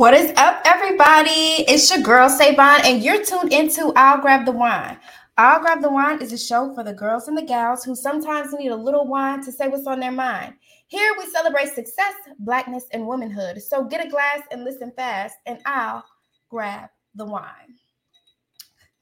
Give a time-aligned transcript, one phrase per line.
[0.00, 1.62] What is up, everybody?
[1.68, 4.98] It's your girl Sevon, and you're tuned into I'll Grab the Wine.
[5.36, 8.54] I'll Grab the Wine is a show for the girls and the gals who sometimes
[8.54, 10.54] need a little wine to say what's on their mind.
[10.86, 13.60] Here we celebrate success, blackness, and womanhood.
[13.60, 16.02] So get a glass and listen fast, and I'll
[16.48, 17.76] grab the wine.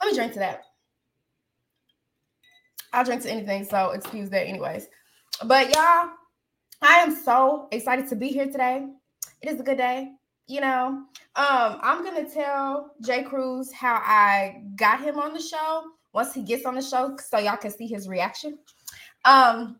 [0.03, 0.62] Let me drink to that.
[2.92, 4.89] I'll drink to anything, so excuse that, anyways.
[5.45, 6.09] But y'all,
[6.83, 8.84] I am so excited to be here today.
[9.41, 10.18] It is a good day
[10.48, 11.05] you know,
[11.37, 16.64] um, I'm gonna tell J-Kruz how I got him on the show once he gets
[16.64, 18.58] on the show, so y'all can see his reaction.
[19.25, 19.78] Um,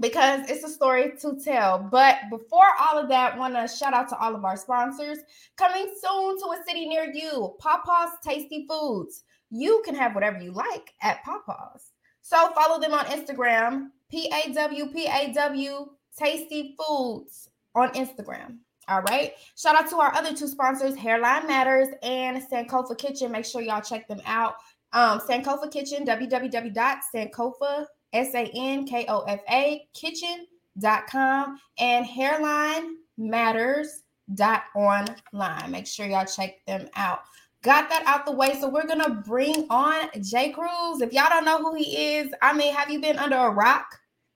[0.00, 1.78] because it's a story to tell.
[1.78, 5.18] But before all of that, want to shout out to all of our sponsors
[5.56, 7.54] coming soon to a city near you.
[7.60, 9.24] PawPaw's Tasty Foods.
[9.50, 11.90] You can have whatever you like at PawPaw's.
[12.22, 18.58] So follow them on Instagram, P A W P A W Tasty Foods on Instagram.
[18.90, 19.34] All right.
[19.56, 23.30] Shout out to our other two sponsors, Hairline Matters and Sankofa Kitchen.
[23.30, 24.54] Make sure y'all check them out.
[24.92, 34.02] Um, Sankofa Kitchen, www.sankofa, S-A-N-K-O-F-A, kitchen.com and Hairline Matters
[34.34, 35.70] dot online.
[35.70, 37.20] Make sure y'all check them out.
[37.62, 38.58] Got that out the way.
[38.58, 41.00] So we're gonna bring on J-Kruz.
[41.00, 43.86] If y'all don't know who he is, I mean, have you been under a rock?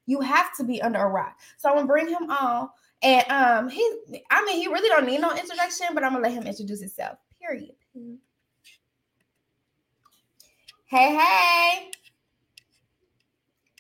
[0.06, 1.41] You have to be under a rock.
[1.56, 2.68] So I'm gonna bring him on
[3.03, 3.83] and um, he,
[4.31, 7.19] I mean, he really don't need no introduction, but I'm gonna let him introduce himself.
[7.41, 7.73] Period.
[10.86, 11.91] Hey, hey.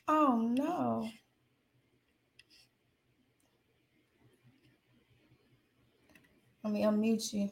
[0.08, 1.08] Oh no.
[6.64, 7.50] Let me unmute you.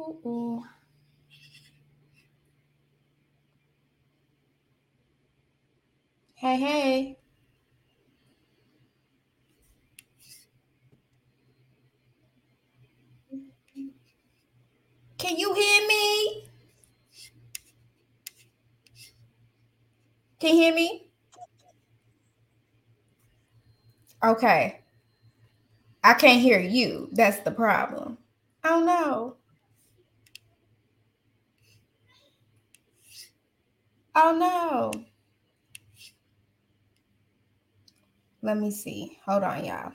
[0.00, 0.64] Ooh.
[6.36, 7.17] Hey, hey.
[15.18, 16.48] Can you hear me?
[20.40, 21.10] Can you hear me?
[24.24, 24.80] Okay.
[26.04, 27.08] I can't hear you.
[27.12, 28.18] That's the problem.
[28.64, 29.36] Oh no.
[34.14, 34.92] Oh no.
[38.42, 39.18] Let me see.
[39.26, 39.92] Hold on, y'all.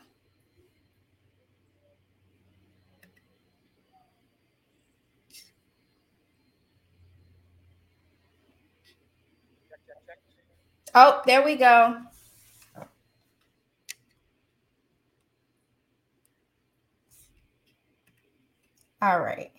[10.96, 12.02] Oh, there we go.
[19.02, 19.52] All right.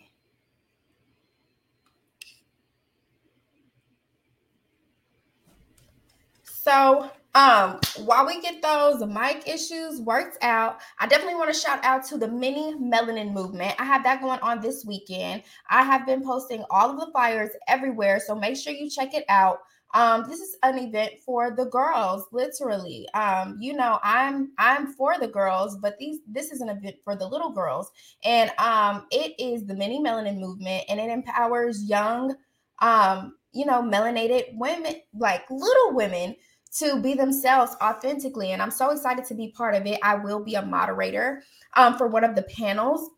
[6.43, 11.83] So, um, while we get those mic issues worked out, I definitely want to shout
[11.83, 13.75] out to the mini melanin movement.
[13.77, 15.43] I have that going on this weekend.
[15.69, 19.25] I have been posting all of the flyers everywhere, so make sure you check it
[19.29, 19.59] out
[19.93, 23.07] um, this is an event for the girls literally.
[23.13, 27.15] Um, you know i'm i'm for the girls but these this is an event for
[27.15, 27.91] the little girls.
[28.23, 32.35] And um, it is the mini melanin movement and it empowers young
[32.79, 36.35] um, you know melanated women like little women
[36.79, 38.51] to be themselves authentically.
[38.51, 39.99] And i'm so excited to be part of it.
[40.03, 41.43] I will be a moderator
[41.75, 43.09] um, for one of the panels.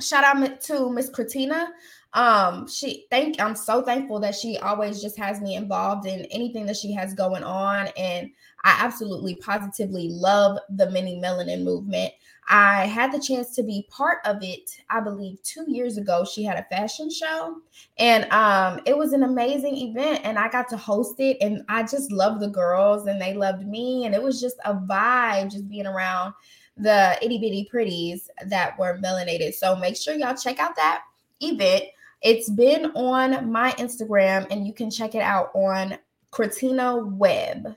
[0.00, 1.68] Shout out to miss Kratina
[2.14, 6.66] um she thank i'm so thankful that she always just has me involved in anything
[6.66, 8.30] that she has going on and
[8.64, 12.12] i absolutely positively love the mini melanin movement.
[12.48, 16.24] I had the chance to be part of it i believe two years ago.
[16.24, 17.56] She had a fashion show
[17.98, 21.82] and um it was an amazing event and i got to host it and i
[21.82, 25.68] just loved the girls and they loved me and it was just a vibe just
[25.68, 26.34] being around
[26.76, 29.54] the itty bitty pretties that were melanated.
[29.54, 31.02] So make sure y'all check out that
[31.40, 31.84] event
[32.22, 35.98] it's been on my Instagram, and you can check it out on
[36.30, 37.76] Cortina Web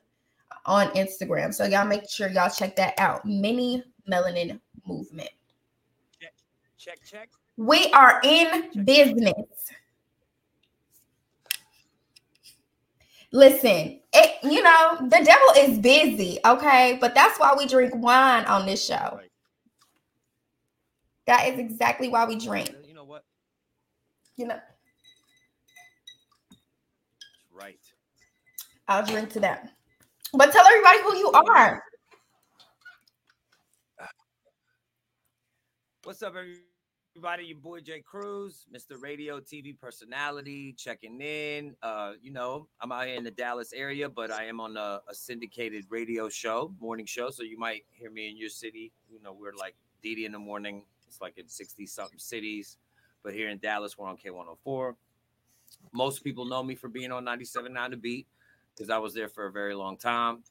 [0.66, 1.54] on Instagram.
[1.54, 3.26] So y'all make sure y'all check that out.
[3.26, 5.30] Mini Melanin Movement.
[6.20, 6.34] Check,
[6.78, 7.30] check, check.
[7.58, 9.72] We are in check, business.
[13.32, 16.98] Listen, it, you know, the devil is busy, okay?
[17.02, 19.16] But that's why we drink wine on this show.
[19.16, 19.32] Right.
[21.26, 22.74] That is exactly why we drink
[24.38, 24.60] you know.
[27.52, 27.80] Right.
[28.88, 29.72] I'll drink to that.
[30.34, 31.84] But tell everybody who you are.
[36.04, 36.62] What's up, everybody?
[37.16, 37.46] everybody?
[37.46, 39.02] Your boy J-Kruz, Mr.
[39.02, 41.74] Radio TV personality, checking in.
[41.82, 45.00] Uh, you know, I'm out here in the Dallas area, but I am on a,
[45.10, 47.30] a syndicated radio show, morning show.
[47.30, 48.92] So you might hear me in your city.
[49.10, 50.84] You know, we're like Dede in the morning.
[51.08, 52.76] It's like in 60 something cities.
[53.26, 54.94] But here in Dallas, we're on K104.
[55.92, 58.28] Most people know me for being on 97.9 The Beat
[58.74, 60.44] because I was there for a very long time.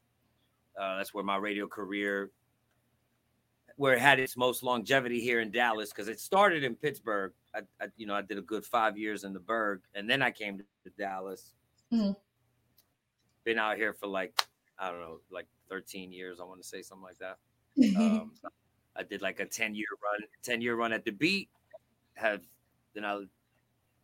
[0.79, 2.33] Uh, that's where my radio career
[3.77, 7.33] where it had its most longevity here in Dallas because it started in Pittsburgh.
[7.55, 10.23] I, I, you know, I did a good five years in the Burgh, and then
[10.23, 11.55] I came to Dallas.
[11.93, 12.13] Mm-hmm.
[13.45, 14.41] Been out here for like
[14.79, 16.41] I don't know, like 13 years.
[16.41, 17.39] I want to say something like that.
[17.97, 18.33] Um,
[18.97, 21.49] I did like a 10 year run, 10 year run at the beat.
[22.15, 22.43] Have
[22.95, 23.29] then I've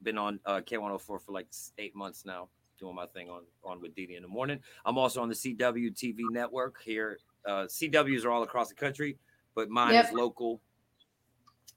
[0.02, 1.48] been on uh, K104 for like
[1.78, 2.48] eight months now,
[2.78, 4.60] doing my thing on on with Dede in the morning.
[4.84, 7.18] I'm also on the CW TV network here.
[7.46, 9.16] Uh, CWs are all across the country
[9.54, 10.06] but mine yep.
[10.06, 10.60] is local.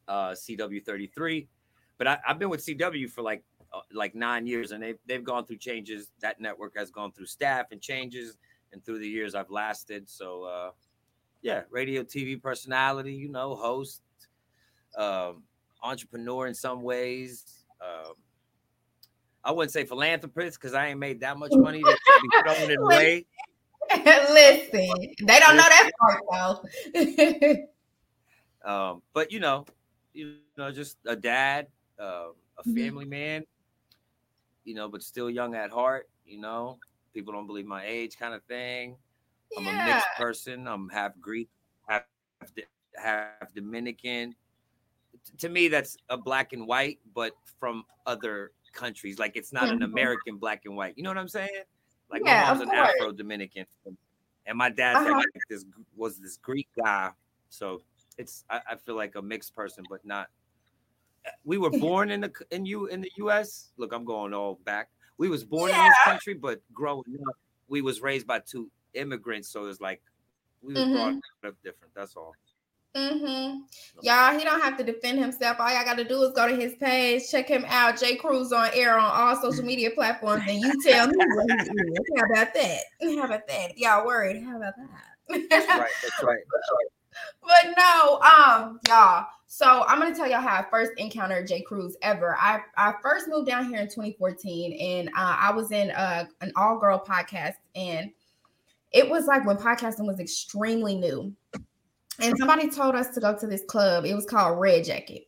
[0.07, 1.47] Uh, CW33.
[1.97, 3.43] But I, have been with CW for like
[3.73, 6.11] uh, like nine years, and they've they've gone through changes.
[6.21, 8.37] That network has gone through staff and changes,
[8.73, 10.09] and through the years I've lasted.
[10.09, 10.71] So uh,
[11.41, 14.01] yeah, radio, TV personality, you know, host,
[14.97, 15.43] um,
[15.83, 17.45] entrepreneur in some ways.
[17.81, 18.13] Um,
[19.43, 22.79] I wouldn't say philanthropist because I ain't made that much money to be thrown it
[22.79, 23.25] away.
[24.05, 27.65] Listen, they don't know that part though.
[28.65, 29.65] um, but you know,
[30.13, 31.67] you know, just a dad,
[31.99, 32.75] uh, a mm-hmm.
[32.75, 33.09] family mm-hmm.
[33.09, 33.43] man,
[34.63, 36.09] you know, but still young at heart.
[36.25, 36.79] You know,
[37.13, 38.95] people don't believe my age, kind of thing.
[39.57, 40.67] I'm a mixed person.
[40.67, 41.49] I'm half Greek,
[41.87, 42.03] half
[42.95, 44.35] half Dominican.
[45.39, 49.19] To me, that's a black and white, but from other countries.
[49.19, 49.77] Like it's not mm-hmm.
[49.77, 50.97] an American black and white.
[50.97, 51.49] You know what I'm saying?
[52.11, 53.65] Like yeah, my mom's an Afro Dominican,
[54.45, 55.13] and my dad uh-huh.
[55.17, 55.65] like this
[55.95, 57.11] was this Greek guy.
[57.49, 57.81] So
[58.17, 60.27] it's I, I, feel like a mixed person, but not.
[61.25, 63.69] Eh, we were born in the in you in the U.S.
[63.77, 64.89] Look, I'm going all back.
[65.17, 65.79] We was born yeah.
[65.79, 67.35] in this country, but growing up,
[67.67, 69.49] we was raised by two immigrants.
[69.49, 70.01] So it's like
[70.61, 70.93] we was mm-hmm.
[70.93, 71.93] brought up different.
[71.95, 72.33] That's all.
[72.95, 73.61] Mm-hmm.
[74.03, 75.57] Y'all, he don't have to defend himself.
[75.59, 77.99] All y'all got to do is go to his page, check him out.
[77.99, 81.69] J-Kruz on air on all social media platforms, and you tell me what he is.
[82.15, 82.83] How about that?
[83.01, 83.77] How about that?
[83.77, 84.43] Y'all worried?
[84.43, 85.47] How about that?
[85.49, 85.89] That's right.
[86.01, 86.39] That's right.
[86.51, 86.87] That's right.
[87.43, 89.27] But no, um, y'all.
[89.45, 92.35] So I'm gonna tell y'all how I first encountered J-Kruz ever.
[92.39, 96.51] I I first moved down here in 2014, and uh, I was in uh, an
[96.55, 98.09] all girl podcast, and
[98.91, 101.31] it was like when podcasting was extremely new
[102.19, 104.05] and somebody told us to go to this club.
[104.05, 105.27] It was called Red Jacket.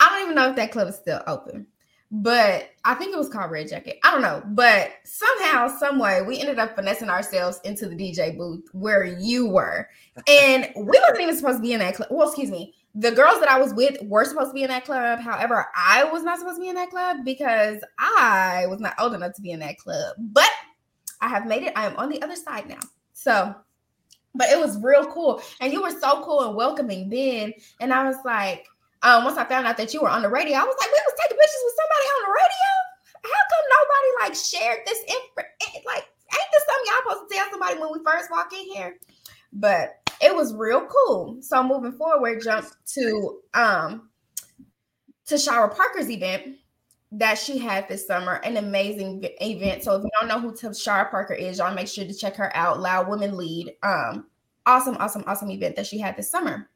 [0.00, 1.66] I don't even know if that club is still open,
[2.10, 3.98] but I think it was called Red Jacket.
[4.04, 8.36] I don't know, but somehow, some way, we ended up finessing ourselves into the DJ
[8.36, 9.88] booth where you were,
[10.28, 12.08] and we wasn't even supposed to be in that club.
[12.10, 14.86] Well, excuse me, the girls that I was with were supposed to be in that
[14.86, 15.20] club.
[15.20, 19.14] However, I was not supposed to be in that club because I was not old
[19.14, 20.16] enough to be in that club.
[20.18, 20.50] But
[21.20, 21.74] I have made it.
[21.76, 22.80] I am on the other side now.
[23.12, 23.54] So
[24.36, 25.40] but it was real cool.
[25.60, 27.52] And you were so cool and welcoming then.
[27.80, 28.66] And I was like,
[29.02, 31.00] um, once I found out that you were on the radio, I was like, we
[31.04, 32.70] was taking pictures with somebody on the radio.
[33.26, 35.42] How come nobody like shared this info?
[35.42, 38.64] Eh, like, ain't this something y'all supposed to tell somebody when we first walk in
[38.72, 38.96] here?
[39.52, 41.38] But it was real cool.
[41.40, 44.10] So moving forward, jump to um
[45.26, 46.56] to Shara Parker's event
[47.12, 49.84] that she had this summer, an amazing event.
[49.84, 52.54] So if you don't know who Tashara Parker is, y'all make sure to check her
[52.56, 52.80] out.
[52.80, 53.74] Loud Women Lead.
[53.82, 54.26] Um,
[54.66, 56.68] awesome, awesome, awesome event that she had this summer.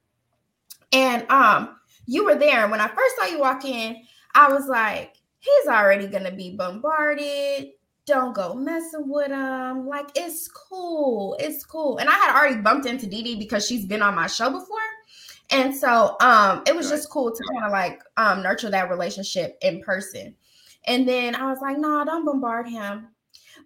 [0.92, 2.62] And um, you were there.
[2.62, 3.96] And When I first saw you walk in,
[4.34, 7.70] I was like, he's already gonna be bombarded.
[8.06, 9.86] Don't go messing with him.
[9.86, 11.36] Like it's cool.
[11.38, 11.98] It's cool.
[11.98, 14.78] And I had already bumped into Dede because she's been on my show before.
[15.50, 19.58] And so um it was just cool to kind of like um nurture that relationship
[19.62, 20.34] in person.
[20.86, 23.08] And then I was like, no, nah, don't bombard him.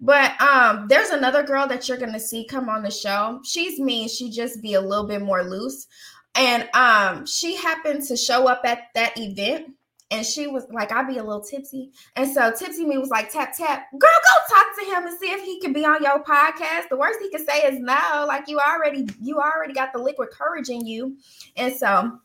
[0.01, 3.41] But um there's another girl that you're gonna see come on the show.
[3.45, 5.87] She's me, she just be a little bit more loose.
[6.35, 9.74] And um she happened to show up at that event
[10.15, 11.91] and she was like, I'd be a little tipsy.
[12.15, 15.33] And so Tipsy Me was like, tap, tap, girl, go talk to him and see
[15.33, 16.89] if he can be on your podcast.
[16.89, 18.25] The worst he can say is no.
[18.29, 21.17] Like you already, you already got the liquid courage in you.
[21.57, 22.17] And so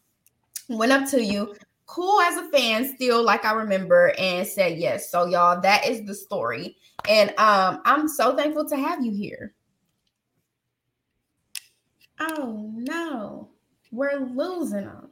[0.68, 1.56] went up to you,
[1.88, 5.10] cool as a fan, still like I remember, and said yes.
[5.10, 6.78] So y'all, that is the story.
[7.10, 9.56] And um, I'm so thankful to have you here.
[12.20, 13.50] Oh no,
[13.92, 15.10] we're losing them.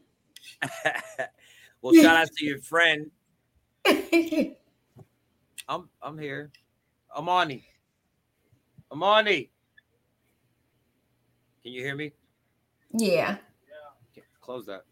[1.87, 3.09] Well, shout out to your friend.
[5.69, 6.51] I'm I'm here.
[7.15, 7.63] Amani.
[8.91, 9.49] Amani.
[11.63, 12.11] Can you hear me?
[12.91, 13.37] Yeah.
[14.11, 14.83] Okay, close that.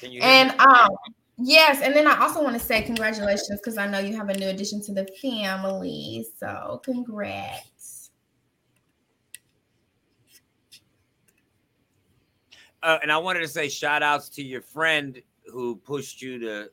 [0.00, 0.90] Can you and um,
[1.38, 4.38] yes, and then I also want to say congratulations because I know you have a
[4.38, 6.26] new addition to the family.
[6.38, 8.10] So congrats.
[12.82, 16.70] Uh, and I wanted to say shout outs to your friend who pushed you to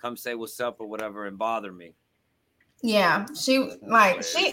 [0.00, 1.94] come say what's up or whatever and bother me.
[2.82, 4.52] Yeah, she like she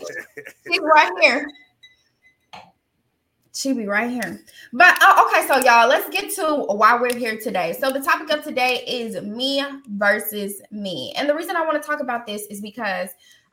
[0.67, 1.47] she right here.
[3.53, 4.41] She'll be right here.
[4.71, 7.75] But uh, okay, so y'all, let's get to why we're here today.
[7.79, 11.13] So the topic of today is me versus me.
[11.17, 13.09] And the reason I want to talk about this is because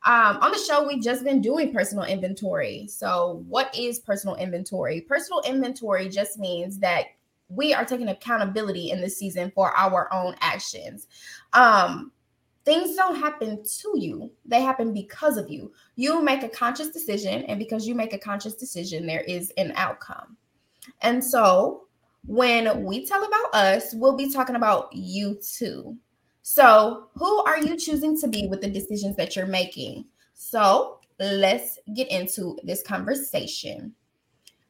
[0.06, 2.86] um, on the show, we've just been doing personal inventory.
[2.86, 5.00] So, what is personal inventory?
[5.00, 7.06] Personal inventory just means that
[7.48, 11.06] we are taking accountability in this season for our own actions.
[11.52, 12.12] Um,
[12.64, 14.30] things don't happen to you.
[14.44, 15.72] They happen because of you.
[15.94, 19.72] You make a conscious decision and because you make a conscious decision there is an
[19.76, 20.36] outcome.
[21.02, 21.84] And so
[22.26, 25.96] when we tell about us we'll be talking about you too.
[26.42, 30.04] So who are you choosing to be with the decisions that you're making?
[30.34, 33.94] So let's get into this conversation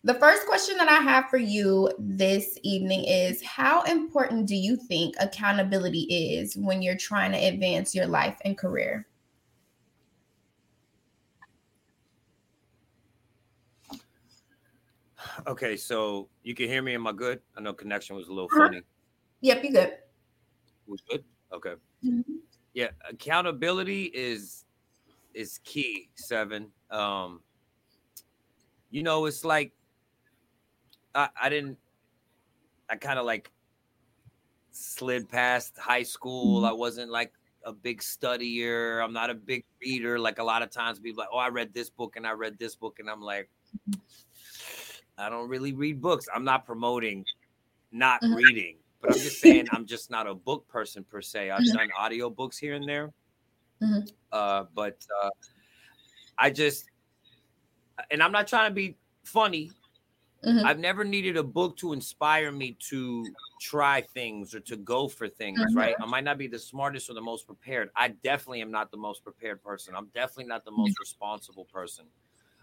[0.06, 4.76] the first question that I have for you this evening is How important do you
[4.76, 9.08] think accountability is when you're trying to advance your life and career?
[15.48, 16.94] Okay, so you can hear me.
[16.94, 17.40] Am I good?
[17.56, 18.68] I know connection was a little uh-huh.
[18.68, 18.82] funny.
[19.40, 19.94] Yep, you good.
[20.86, 21.24] Was good.
[21.52, 21.74] Okay.
[22.04, 22.34] Mm-hmm.
[22.74, 24.66] Yeah, accountability is
[25.34, 26.10] is key.
[26.14, 26.68] Seven.
[26.92, 27.40] Um,
[28.90, 29.72] you know, it's like
[31.16, 31.78] I, I didn't.
[32.88, 33.50] I kind of like
[34.70, 36.58] slid past high school.
[36.58, 36.66] Mm-hmm.
[36.66, 37.32] I wasn't like
[37.64, 39.02] a big studier.
[39.02, 40.18] I'm not a big reader.
[40.18, 42.58] Like a lot of times, people like, "Oh, I read this book and I read
[42.58, 43.48] this book," and I'm like,
[45.18, 46.28] I don't really read books.
[46.34, 47.24] I'm not promoting
[47.90, 48.34] not mm-hmm.
[48.34, 51.50] reading, but I'm just saying I'm just not a book person per se.
[51.50, 51.76] I've mm-hmm.
[51.76, 53.12] done audio books here and there,
[53.82, 54.00] mm-hmm.
[54.32, 55.30] uh, but uh,
[56.38, 56.90] I just,
[58.10, 59.70] and I'm not trying to be funny.
[60.46, 60.64] Mm-hmm.
[60.64, 63.26] I've never needed a book to inspire me to
[63.60, 65.76] try things or to go for things, mm-hmm.
[65.76, 65.94] right?
[66.00, 67.90] I might not be the smartest or the most prepared.
[67.96, 69.94] I definitely am not the most prepared person.
[69.96, 71.02] I'm definitely not the most mm-hmm.
[71.02, 72.04] responsible person.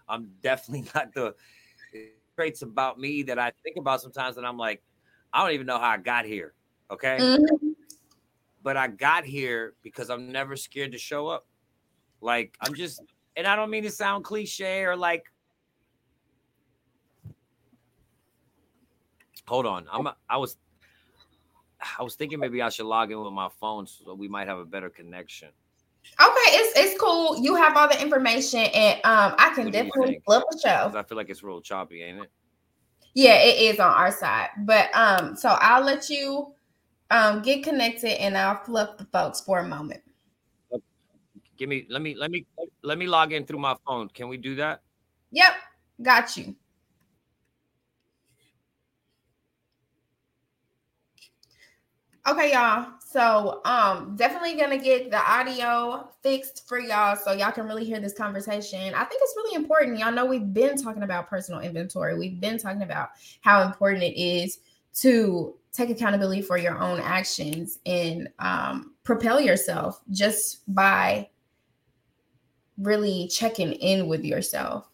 [0.08, 1.34] I'm definitely not the
[2.36, 4.82] traits about me that I think about sometimes and I'm like,
[5.32, 6.54] I don't even know how I got here.
[6.90, 7.18] Okay.
[7.20, 7.68] Mm-hmm.
[8.62, 11.46] But I got here because I'm never scared to show up.
[12.22, 13.02] Like I'm just,
[13.36, 15.24] and I don't mean to sound cliche or like
[19.46, 19.86] Hold on.
[19.92, 20.56] I'm I was
[21.98, 24.58] I was thinking maybe I should log in with my phone so we might have
[24.58, 25.48] a better connection.
[26.20, 27.42] Okay, it's it's cool.
[27.42, 30.92] You have all the information, and um, I can definitely flip a show.
[30.96, 32.30] I feel like it's real choppy, ain't it?
[33.14, 34.50] Yeah, it is on our side.
[34.58, 36.54] But um, so I'll let you
[37.10, 40.02] um get connected, and I'll flip the folks for a moment.
[41.56, 42.46] Give me let me let me
[42.82, 44.08] let me log in through my phone.
[44.08, 44.82] Can we do that?
[45.32, 45.52] Yep,
[46.02, 46.54] got you.
[52.26, 52.86] Okay, y'all.
[53.00, 58.00] So um definitely gonna get the audio fixed for y'all so y'all can really hear
[58.00, 58.94] this conversation.
[58.94, 59.98] I think it's really important.
[59.98, 62.18] Y'all know we've been talking about personal inventory.
[62.18, 63.10] We've been talking about
[63.42, 64.60] how important it is
[64.94, 71.28] to take accountability for your own actions and um, propel yourself just by
[72.78, 74.88] really checking in with yourself.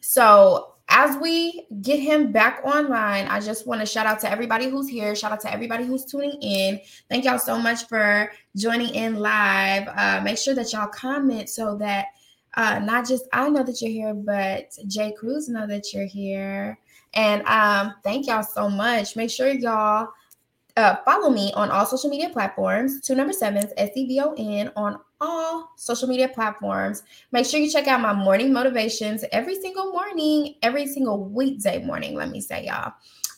[0.00, 4.70] So as we get him back online, I just want to shout out to everybody
[4.70, 5.14] who's here.
[5.14, 6.80] Shout out to everybody who's tuning in.
[7.10, 9.88] Thank y'all so much for joining in live.
[9.94, 12.06] Uh, make sure that y'all comment so that
[12.54, 16.78] uh, not just I know that you're here, but J-Kruz know that you're here.
[17.12, 19.16] And um, thank y'all so much.
[19.16, 20.08] Make sure y'all
[20.76, 23.00] uh, follow me on all social media platforms.
[23.00, 27.02] Two number sevens, S E V O N on all social media platforms.
[27.32, 32.14] Make sure you check out my morning motivations every single morning, every single weekday morning,
[32.14, 32.92] let me say, y'all,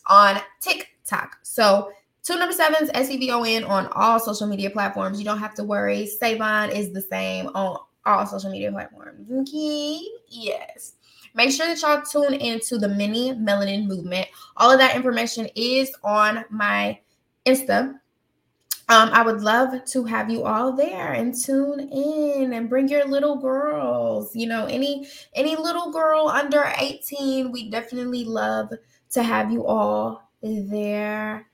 [0.09, 1.39] on TikTok.
[1.43, 1.93] So,
[2.25, 5.19] two number sevens, S E V O N on all social media platforms.
[5.19, 6.11] You don't have to worry.
[6.21, 9.31] Sevon is the same on all social media platforms.
[9.31, 10.01] Okay.
[10.29, 10.95] Yes.
[11.35, 14.27] Make sure that y'all tune into the mini melanin movement.
[14.57, 16.99] All of that information is on my
[17.49, 17.99] Insta
[18.91, 23.05] um, I would love to have you all there and tune in and bring your
[23.05, 24.35] little girls.
[24.35, 28.73] You know, any any little girl under 18, we definitely love
[29.11, 31.47] to have you all there.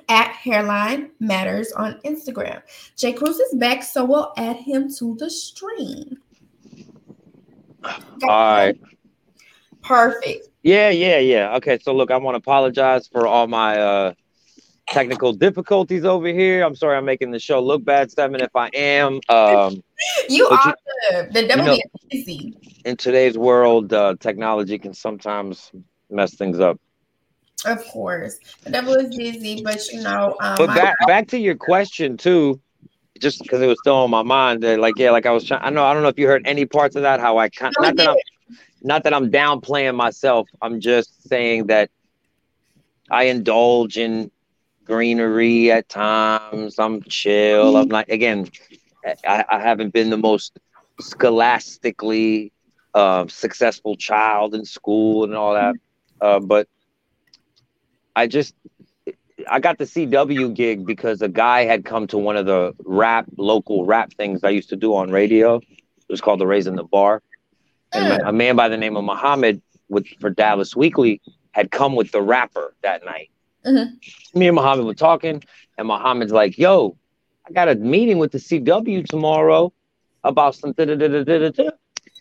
[0.09, 2.61] at Hairline Matters on Instagram.
[2.97, 6.17] J-Kruz is back, so we'll add him to the stream.
[7.83, 8.77] All right.
[9.81, 10.49] Perfect.
[10.63, 11.55] Yeah, yeah, yeah.
[11.57, 14.13] Okay, so look, I want to apologize for all my uh
[14.87, 16.63] technical difficulties over here.
[16.63, 18.41] I'm sorry I'm making the show look bad, Seven.
[18.41, 19.83] If I am, um,
[20.29, 20.75] you are
[21.09, 22.53] the, the devil you know, busy.
[22.85, 25.71] In today's world, uh, technology can sometimes
[26.09, 26.79] mess things up.
[27.65, 30.35] Of course, the devil is busy, but you know.
[30.39, 32.61] Um, but back I, back to your question too,
[33.19, 34.61] just because it was still on my mind.
[34.61, 35.61] That like yeah, like I was trying.
[35.63, 37.19] I know I don't know if you heard any parts of that.
[37.19, 38.17] How I kind not that I'm
[38.83, 40.47] not that I'm downplaying myself.
[40.61, 41.89] I'm just saying that
[43.09, 44.29] I indulge in
[44.85, 46.79] greenery at times.
[46.79, 47.77] I'm chill.
[47.77, 48.47] I'm like again,
[49.27, 50.59] I, I haven't been the most
[50.99, 52.51] scholastically
[52.93, 55.75] uh, successful child in school and all that,
[56.21, 56.67] uh, but
[58.15, 58.55] I just
[59.49, 63.25] I got the CW gig because a guy had come to one of the rap
[63.37, 65.57] local rap things I used to do on radio.
[65.57, 67.21] It was called the Raising the Bar,
[67.93, 72.11] and a man by the name of Muhammad with for Dallas Weekly had come with
[72.11, 73.29] the rapper that night.
[73.65, 74.39] Mm-hmm.
[74.39, 75.43] Me and Muhammad were talking,
[75.77, 76.97] and Muhammad's like, "Yo,
[77.47, 79.73] I got a meeting with the CW tomorrow
[80.23, 81.69] about some da da da da da.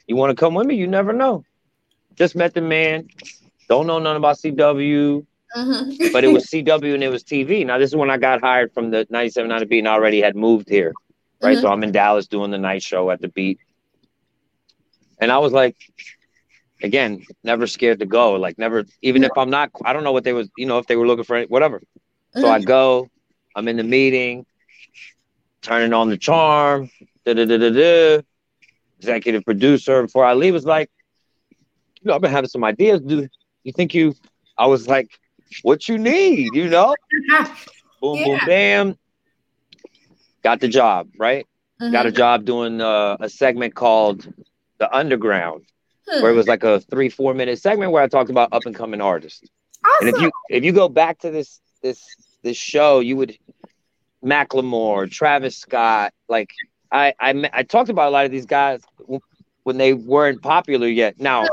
[0.06, 0.76] You want to come with me?
[0.76, 1.44] You never know.
[2.16, 3.08] Just met the man.
[3.68, 6.12] Don't know nothing about CW." Mm-hmm.
[6.12, 7.64] but it was CW and it was TV.
[7.64, 10.34] Now this is when I got hired from the 97.9 Beat and I already had
[10.34, 10.92] moved here,
[11.40, 11.52] right?
[11.52, 11.62] Mm-hmm.
[11.62, 13.60] So I'm in Dallas doing the night show at the Beat,
[15.20, 15.76] and I was like,
[16.84, 18.34] again, never scared to go.
[18.34, 19.28] Like never, even yeah.
[19.32, 21.24] if I'm not, I don't know what they was, you know, if they were looking
[21.24, 21.78] for it, whatever.
[21.78, 22.40] Mm-hmm.
[22.40, 22.66] So I mm-hmm.
[22.66, 23.08] go,
[23.56, 24.46] I'm in the meeting,
[25.62, 26.90] turning on the charm,
[27.24, 28.22] da da da da da.
[28.98, 30.90] Executive producer before I leave was like,
[32.00, 33.00] you know, I've been having some ideas.
[33.00, 33.28] Do
[33.64, 34.14] you think you?
[34.56, 35.08] I was like,
[35.62, 36.94] what you need, you know?
[38.00, 38.24] boom, yeah.
[38.24, 38.98] boom, bam.
[40.42, 41.46] Got the job, right?
[41.80, 41.92] Mm-hmm.
[41.92, 44.32] Got a job doing uh, a segment called
[44.78, 45.64] The Underground
[46.08, 46.22] hmm.
[46.22, 48.74] where it was like a three four minute segment where I talked about up and
[48.74, 49.42] coming artists.
[49.84, 50.08] Awesome.
[50.08, 52.02] And if you if you go back to this this
[52.42, 53.36] this show, you would
[54.24, 56.50] Macklemore, Travis Scott, like
[56.90, 58.82] I I I talked about a lot of these guys
[59.64, 61.20] when they weren't popular yet.
[61.20, 61.46] Now,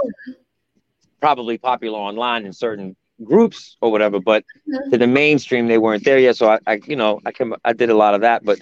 [1.19, 4.91] probably popular online in certain groups or whatever, but mm-hmm.
[4.91, 6.35] to the mainstream they weren't there yet.
[6.37, 8.59] So I, I you know I can I did a lot of that, but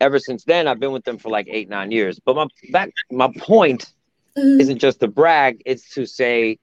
[0.00, 2.20] ever since then I've been with them for like eight nine years.
[2.24, 3.92] But my back my point
[4.36, 4.60] mm-hmm.
[4.60, 6.58] isn't just to brag, it's to say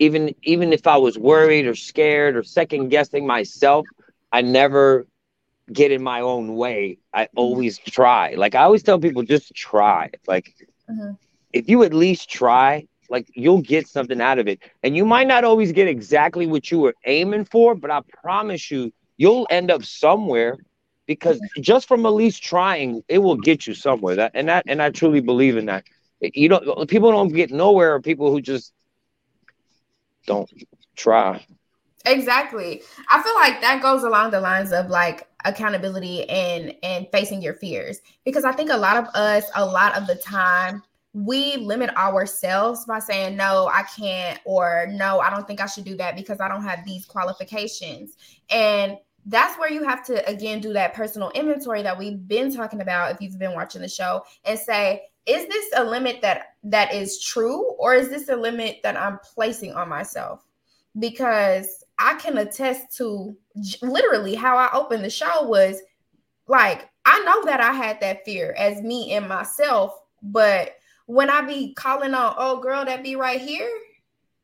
[0.00, 3.86] even even if I was worried or scared or second guessing myself,
[4.32, 5.06] I never
[5.72, 6.98] get in my own way.
[7.12, 7.38] I mm-hmm.
[7.38, 8.34] always try.
[8.34, 10.10] Like I always tell people just try.
[10.26, 10.54] Like
[10.90, 11.12] mm-hmm.
[11.52, 14.60] if you at least try, like you'll get something out of it.
[14.82, 18.70] And you might not always get exactly what you were aiming for, but I promise
[18.70, 20.56] you you'll end up somewhere
[21.06, 21.60] because mm-hmm.
[21.60, 24.16] just from at least trying, it will get you somewhere.
[24.16, 25.84] That and that and I truly believe in that
[26.20, 28.72] you don't people don't get nowhere people who just
[30.26, 30.50] don't
[30.96, 31.44] try.
[32.06, 32.82] Exactly.
[33.10, 37.54] I feel like that goes along the lines of like accountability and and facing your
[37.54, 38.00] fears.
[38.24, 42.84] Because i think a lot of us a lot of the time we limit ourselves
[42.86, 46.38] by saying no i can't or no i don't think i should do that because
[46.40, 48.16] i don't have these qualifications.
[48.50, 52.80] And that's where you have to again do that personal inventory that we've been talking
[52.80, 56.94] about if you've been watching the show and say is this a limit that that
[56.94, 60.44] is true or is this a limit that i'm placing on myself?
[60.98, 63.36] Because i can attest to
[63.82, 65.80] literally how i opened the show was
[66.48, 71.42] like i know that i had that fear as me and myself but when i
[71.42, 73.70] be calling on oh girl that be right here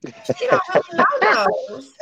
[0.05, 0.63] she don't
[0.93, 1.05] know
[1.69, 1.93] those.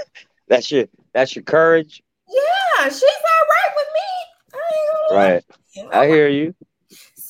[0.49, 2.03] that's your that's your courage?
[2.29, 5.17] Yeah she's all right with me.
[5.17, 5.45] Right.
[5.93, 6.55] I hear you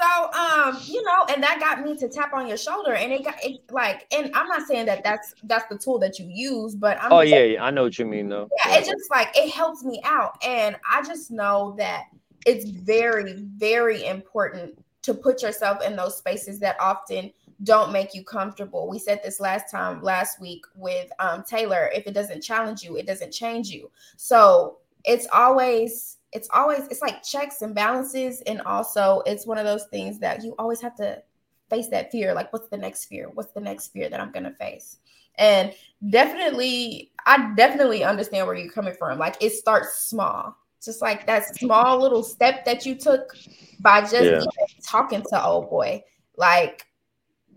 [0.05, 3.25] so, um, you know, and that got me to tap on your shoulder, and it
[3.25, 6.75] got it like, and I'm not saying that that's that's the tool that you use,
[6.75, 8.49] but I'm oh yeah, yeah, I know what you mean though.
[8.65, 12.05] Yeah, it just like it helps me out, and I just know that
[12.47, 17.31] it's very, very important to put yourself in those spaces that often
[17.63, 18.89] don't make you comfortable.
[18.89, 21.91] We said this last time last week with um, Taylor.
[21.95, 23.91] If it doesn't challenge you, it doesn't change you.
[24.17, 29.65] So it's always it's always it's like checks and balances and also it's one of
[29.65, 31.23] those things that you always have to
[31.71, 34.45] face that fear like what's the next fear what's the next fear that i'm going
[34.45, 34.99] to face
[35.37, 35.73] And
[36.11, 39.19] definitely, I definitely understand where you're coming from.
[39.19, 43.35] Like it starts small, just like that small little step that you took
[43.81, 44.45] by just yeah.
[44.85, 46.03] talking to old boy.
[46.37, 46.87] Like,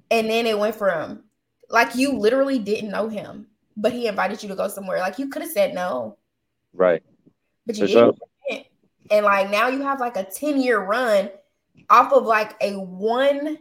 [0.09, 1.23] and then it went from
[1.69, 4.99] like you literally didn't know him, but he invited you to go somewhere.
[4.99, 6.17] Like you could have said no.
[6.73, 7.03] Right.
[7.65, 8.15] But you For didn't.
[8.15, 8.27] Sure.
[9.11, 11.29] And like now you have like a 10 year run
[11.89, 13.57] off of like a one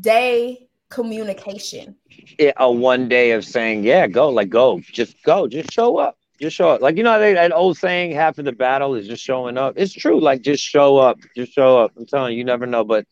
[0.00, 1.96] day communication.
[2.38, 6.16] Yeah, a one day of saying, yeah, go, like go, just go, just show up.
[6.40, 6.80] Just show up.
[6.80, 9.74] Like, you know, that old saying, half of the battle is just showing up.
[9.76, 10.20] It's true.
[10.20, 11.18] Like, just show up.
[11.36, 11.92] Just show up.
[11.96, 12.84] I'm telling you, you never know.
[12.84, 13.06] But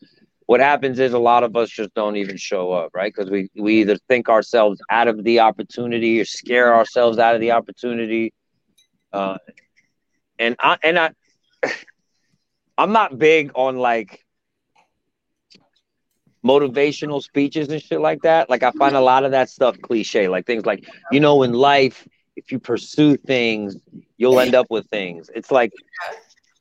[0.45, 3.13] what happens is a lot of us just don't even show up, right?
[3.13, 7.41] Because we, we either think ourselves out of the opportunity or scare ourselves out of
[7.41, 8.33] the opportunity.
[9.13, 9.37] Uh,
[10.37, 11.11] and I, and I,
[12.77, 14.25] I'm not big on like
[16.43, 18.49] motivational speeches and shit like that.
[18.49, 21.53] Like I find a lot of that stuff cliche, like things like, you know, in
[21.53, 23.77] life, if you pursue things,
[24.17, 25.29] you'll end up with things.
[25.33, 25.71] It's like,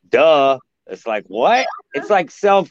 [0.08, 0.58] duh.
[0.86, 1.66] It's like, what?
[1.94, 2.68] It's like self,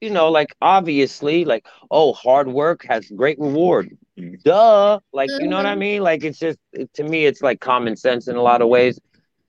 [0.00, 3.96] you know, like obviously, like, oh, hard work has great reward.
[4.44, 5.00] Duh.
[5.12, 5.80] Like, you know what I mm-hmm.
[5.80, 6.02] mean?
[6.02, 9.00] Like, it's just, it, to me, it's like common sense in a lot of ways.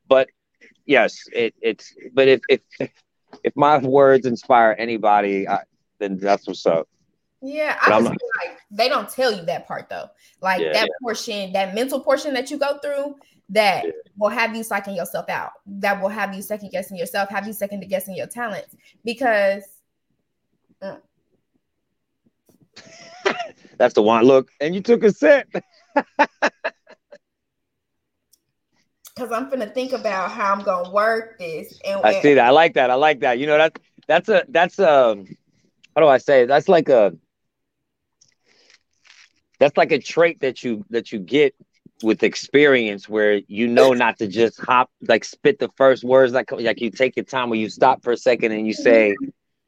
[0.07, 0.29] But
[0.86, 2.62] yes, it, it's, but if, if,
[3.43, 5.60] if my words inspire anybody, I,
[6.00, 6.88] then that's what's up.
[7.41, 10.10] Yeah, I just feel like they don't tell you that part though.
[10.41, 10.95] Like yeah, that yeah.
[11.04, 13.17] portion, that mental portion that you go through,
[13.50, 13.91] that yeah.
[14.17, 15.52] will have you psyching yourself out.
[15.67, 19.63] That will have you second guessing yourself, have you second guessing your talents because.
[20.82, 21.00] Mm.
[23.78, 24.24] That's the one.
[24.24, 25.48] Look, and you took a sip.
[29.15, 31.80] Because I'm gonna think about how I'm gonna work this.
[31.86, 32.47] And I see that.
[32.47, 32.89] I like that.
[32.89, 33.39] I like that.
[33.39, 35.23] You know that that's a that's a
[35.95, 36.45] how do I say?
[36.45, 37.13] That's like a
[39.60, 41.56] that's like a trait that you that you get
[42.04, 46.51] with experience where you know not to just hop like spit the first words like
[46.51, 49.15] like you take your time where you stop for a second and you say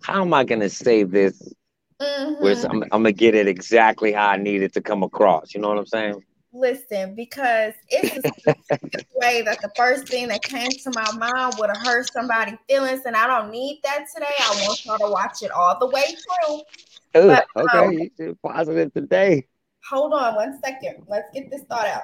[0.01, 1.53] how am i going to say this
[2.01, 2.43] mm-hmm.
[2.43, 5.61] where I'm, I'm gonna get it exactly how i need it to come across you
[5.61, 6.21] know what i'm saying
[6.53, 11.69] listen because it's the way that the first thing that came to my mind would
[11.69, 15.43] have hurt somebody's feelings and i don't need that today i want y'all to watch
[15.43, 16.55] it all the way through
[17.17, 19.45] Ooh, but, okay um, positive today
[19.89, 21.05] Hold on one second.
[21.07, 22.01] Let's get this thought out.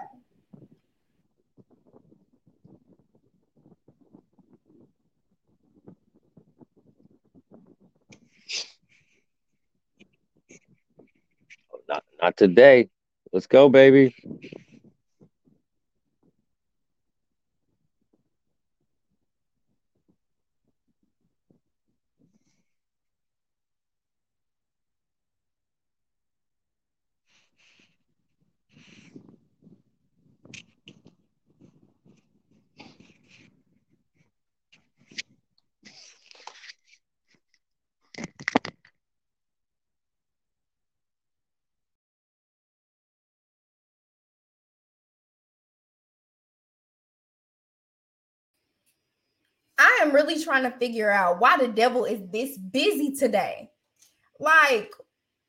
[11.90, 12.90] Not, not today.
[13.34, 14.16] Let's go, baby.
[49.84, 53.70] I am really trying to figure out why the devil is this busy today.
[54.40, 54.94] Like,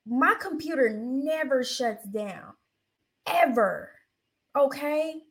[0.04, 2.54] my computer never shuts down,
[3.28, 3.90] ever.
[4.58, 5.22] Okay.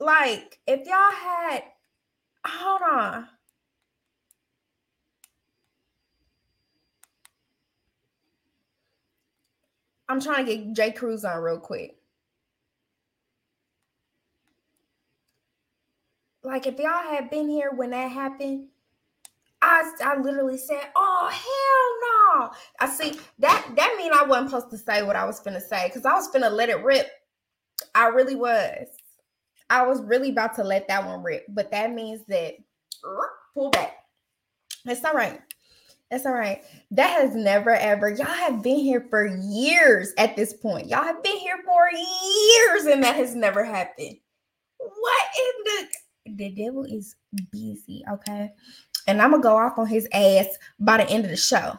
[0.00, 1.62] Like, if y'all had,
[2.46, 3.28] hold on.
[10.08, 11.97] I'm trying to get J-Kruz on real quick.
[16.48, 18.68] Like if y'all had been here when that happened,
[19.60, 24.70] I I literally said, "Oh hell no!" I see that that mean I wasn't supposed
[24.70, 27.06] to say what I was finna say because I was finna let it rip.
[27.94, 28.86] I really was.
[29.68, 32.54] I was really about to let that one rip, but that means that
[33.52, 33.98] pull back.
[34.86, 35.42] It's all right.
[36.10, 36.64] That's all right.
[36.92, 38.08] That has never ever.
[38.08, 40.86] Y'all have been here for years at this point.
[40.86, 44.16] Y'all have been here for years, and that has never happened.
[44.78, 45.88] What in the
[46.36, 47.16] the devil is
[47.50, 48.50] busy, okay?
[49.06, 50.46] And I'm gonna go off on his ass
[50.78, 51.78] by the end of the show.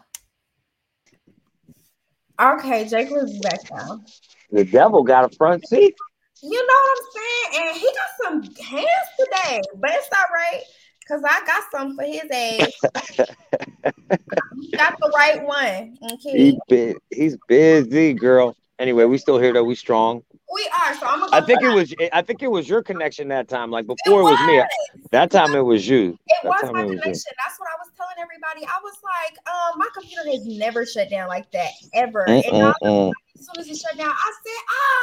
[2.40, 4.06] Okay, Jake was back down.
[4.52, 5.94] The devil got a front seat.
[6.42, 7.68] You know what I'm saying?
[7.68, 10.64] And he got some hands today, but it's all right
[11.10, 12.72] because I got some for his ass.
[14.78, 15.98] got the right one.
[16.14, 16.58] Okay.
[16.68, 18.56] He, he's busy, girl.
[18.78, 19.64] Anyway, we still here though.
[19.64, 20.24] We strong.
[20.54, 20.96] We are.
[20.96, 21.34] So I'm.
[21.34, 21.94] I think it was.
[22.12, 23.70] I think it was your connection that time.
[23.70, 25.02] Like before, it was, it was me.
[25.12, 26.18] That time it was you.
[26.28, 27.12] It that was my connection.
[27.12, 28.66] Was That's what I was telling everybody.
[28.66, 32.26] I was like, um, my computer has never shut down like that ever.
[32.28, 32.76] Mm-mm-mm.
[32.82, 35.00] And as soon as it shut down, I said, "Oh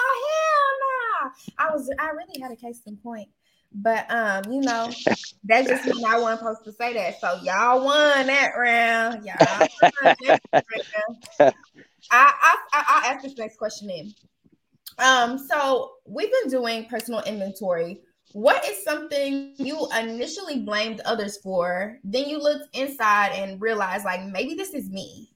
[1.59, 3.29] I was I really had a case in point.
[3.73, 4.91] But um, you know,
[5.45, 7.21] that's just when I wasn't supposed to say that.
[7.21, 9.25] So y'all won that round.
[9.25, 10.41] Y'all that
[11.41, 11.55] round.
[12.11, 14.15] I, I I will ask this next question in.
[14.99, 18.01] Um, so we've been doing personal inventory.
[18.33, 21.99] What is something you initially blamed others for?
[22.05, 25.31] Then you looked inside and realized, like, maybe this is me.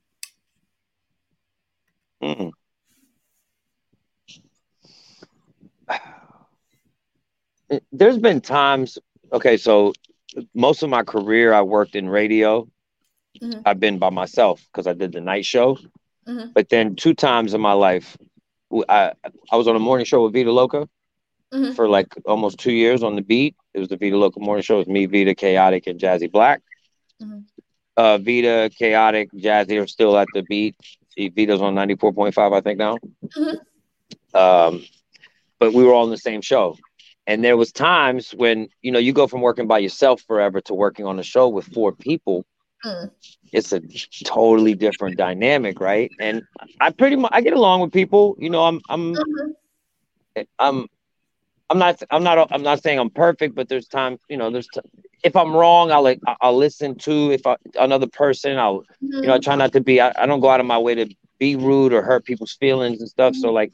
[2.22, 2.50] Mm.
[7.92, 8.98] There's been times,
[9.32, 9.92] okay, so
[10.54, 12.68] most of my career I worked in radio.
[13.40, 13.60] Mm-hmm.
[13.64, 15.78] I've been by myself because I did the night show.
[16.28, 16.50] Mm-hmm.
[16.52, 18.16] But then two times in my life,
[18.88, 19.12] I
[19.50, 20.88] I was on a morning show with Vita Loca
[21.52, 21.72] mm-hmm.
[21.72, 23.56] for like almost two years on the beat.
[23.74, 26.62] It was the Vita Loca morning show with me, Vita, Chaotic, and Jazzy Black.
[27.22, 27.40] Mm-hmm.
[27.96, 30.76] Uh, Vita, Chaotic, Jazzy are still at the beat.
[31.16, 32.96] Vita's on 94.5, I think now.
[33.36, 34.36] Mm-hmm.
[34.36, 34.84] Um,
[35.58, 36.76] but we were all in the same show.
[37.26, 40.74] And there was times when, you know, you go from working by yourself forever to
[40.74, 42.46] working on a show with four people.
[42.84, 43.10] Mm.
[43.52, 43.80] It's a
[44.24, 46.10] totally different dynamic, right?
[46.20, 46.42] And
[46.80, 48.36] I pretty much I get along with people.
[48.38, 50.42] You know, I'm I'm mm-hmm.
[50.58, 50.86] I'm
[51.68, 54.68] I'm not I'm not I'm not saying I'm perfect, but there's times you know there's
[54.68, 54.80] t-
[55.22, 58.58] if I'm wrong, I'll like I'll listen to if I, another person.
[58.58, 59.14] I'll mm-hmm.
[59.14, 60.94] you know I try not to be I, I, don't go out of my way
[60.94, 63.34] to be rude or hurt people's feelings and stuff.
[63.34, 63.40] Mm-hmm.
[63.40, 63.72] So like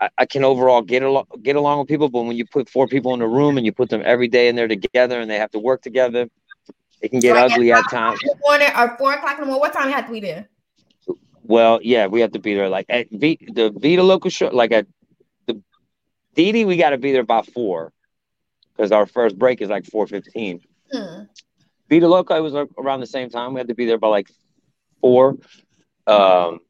[0.00, 2.86] I, I, can overall get along get along with people, but when you put four
[2.86, 5.38] people in a room and you put them every day in there together and they
[5.38, 6.28] have to work together,
[7.00, 8.20] it can get right, ugly at times.
[8.40, 9.60] Morning or four o'clock in the morning.
[9.60, 10.48] What time you have to be there?
[11.42, 14.72] Well, yeah, we have to be there like at v, the Vita local show, like
[14.72, 14.86] at
[15.46, 15.60] the
[16.34, 16.66] Dede.
[16.66, 17.92] we got to be there by four
[18.76, 20.60] because our first break is like four fifteen.
[20.92, 21.22] Hmm.
[21.88, 23.54] Vita Loca it was around the same time.
[23.54, 24.30] We had to be there by like
[25.00, 25.38] four.
[26.06, 26.60] Um,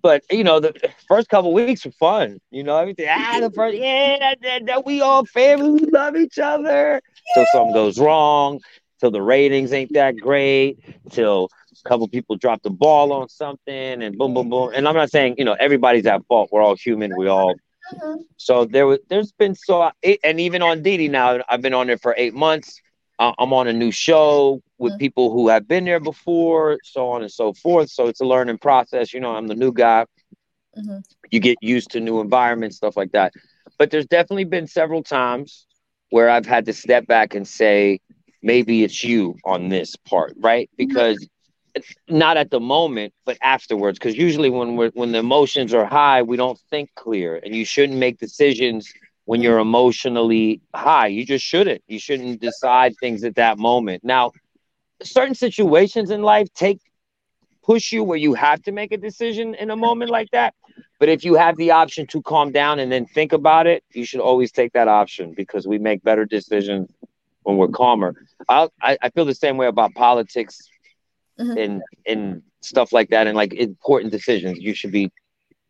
[0.00, 0.74] but you know, the
[1.06, 2.40] first couple weeks were fun.
[2.50, 3.06] You know, everything.
[3.08, 7.00] Ah, the first, yeah, that, that, that we all family, we love each other.
[7.34, 8.60] So something goes wrong,
[9.02, 10.78] till the ratings ain't that great,
[11.10, 14.70] till a couple people drop the ball on something, and boom, boom, boom.
[14.72, 16.50] And I'm not saying you know everybody's at fault.
[16.52, 17.16] We're all human.
[17.16, 17.54] We all.
[17.92, 18.22] Mm-hmm.
[18.36, 19.90] So there was, there's been so,
[20.22, 22.80] and even on Dede now, I've been on there for eight months.
[23.18, 24.98] I'm on a new show with mm-hmm.
[24.98, 27.90] people who have been there before, so on and so forth.
[27.90, 29.12] So it's a learning process.
[29.12, 30.06] You know, I'm the new guy.
[30.76, 30.98] Mm-hmm.
[31.30, 33.32] You get used to new environments, stuff like that.
[33.78, 35.66] But there's definitely been several times
[36.10, 38.00] where I've had to step back and say,
[38.42, 40.68] maybe it's you on this part, right?
[40.78, 40.88] Mm-hmm.
[40.88, 41.28] Because
[42.08, 43.98] not at the moment, but afterwards.
[43.98, 47.64] Because usually when we're when the emotions are high, we don't think clear, and you
[47.64, 48.92] shouldn't make decisions
[49.24, 51.06] when you're emotionally high.
[51.06, 51.82] You just shouldn't.
[51.86, 54.04] You shouldn't decide things at that moment.
[54.04, 54.32] Now,
[55.02, 56.80] certain situations in life take
[57.62, 60.54] push you where you have to make a decision in a moment like that.
[60.98, 64.04] But if you have the option to calm down and then think about it, you
[64.04, 66.90] should always take that option because we make better decisions
[67.42, 68.14] when we're calmer.
[68.48, 70.58] I I feel the same way about politics
[71.38, 71.58] mm-hmm.
[71.58, 74.58] and and stuff like that, and like important decisions.
[74.58, 75.10] You should be.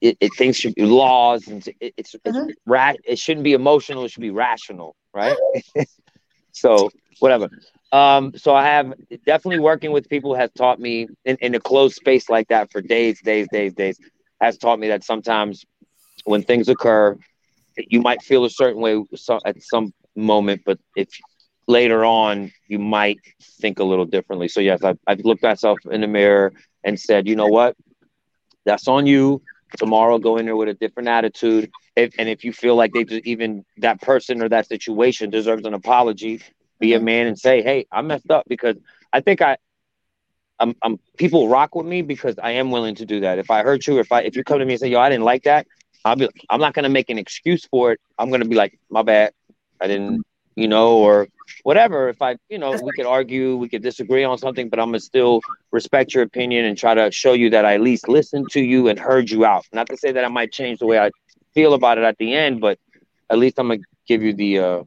[0.00, 2.48] It, it things should be laws and it, it's mm-hmm.
[2.48, 4.04] it's ra- it shouldn't be emotional.
[4.04, 5.36] It should be rational, right?
[6.52, 7.48] so whatever.
[7.92, 8.94] Um, so I have
[9.26, 12.80] definitely working with people has taught me in, in a closed space like that for
[12.80, 13.98] days, days, days, days,
[14.40, 15.64] has taught me that sometimes
[16.24, 17.16] when things occur,
[17.76, 19.02] you might feel a certain way
[19.44, 21.08] at some moment, but if
[21.66, 23.18] later on you might
[23.60, 24.48] think a little differently.
[24.48, 26.52] So yes, I've, I've looked myself in the mirror
[26.84, 27.76] and said, you know what,
[28.64, 29.42] that's on you.
[29.78, 31.70] Tomorrow, go in there with a different attitude.
[31.96, 35.64] If, and if you feel like they just even that person or that situation deserves
[35.64, 36.42] an apology,
[36.78, 37.04] be a mm-hmm.
[37.06, 38.76] man and say, "Hey, I messed up," because
[39.14, 39.56] I think I,
[40.58, 43.38] I'm, I'm people rock with me because I am willing to do that.
[43.38, 45.08] If I hurt you, if I if you come to me and say, "Yo, I
[45.08, 45.66] didn't like that,"
[46.04, 48.00] I'll be, I'm not gonna make an excuse for it.
[48.18, 49.32] I'm gonna be like, "My bad,
[49.80, 51.28] I didn't," you know, or
[51.62, 52.08] whatever.
[52.08, 55.00] If I, you know, we could argue, we could disagree on something, but I'm gonna
[55.00, 58.60] still respect your opinion and try to show you that I at least listened to
[58.60, 59.66] you and heard you out.
[59.72, 61.10] Not to say that I might change the way I
[61.54, 62.78] feel about it at the end, but
[63.30, 64.82] at least I'm gonna give you the uh,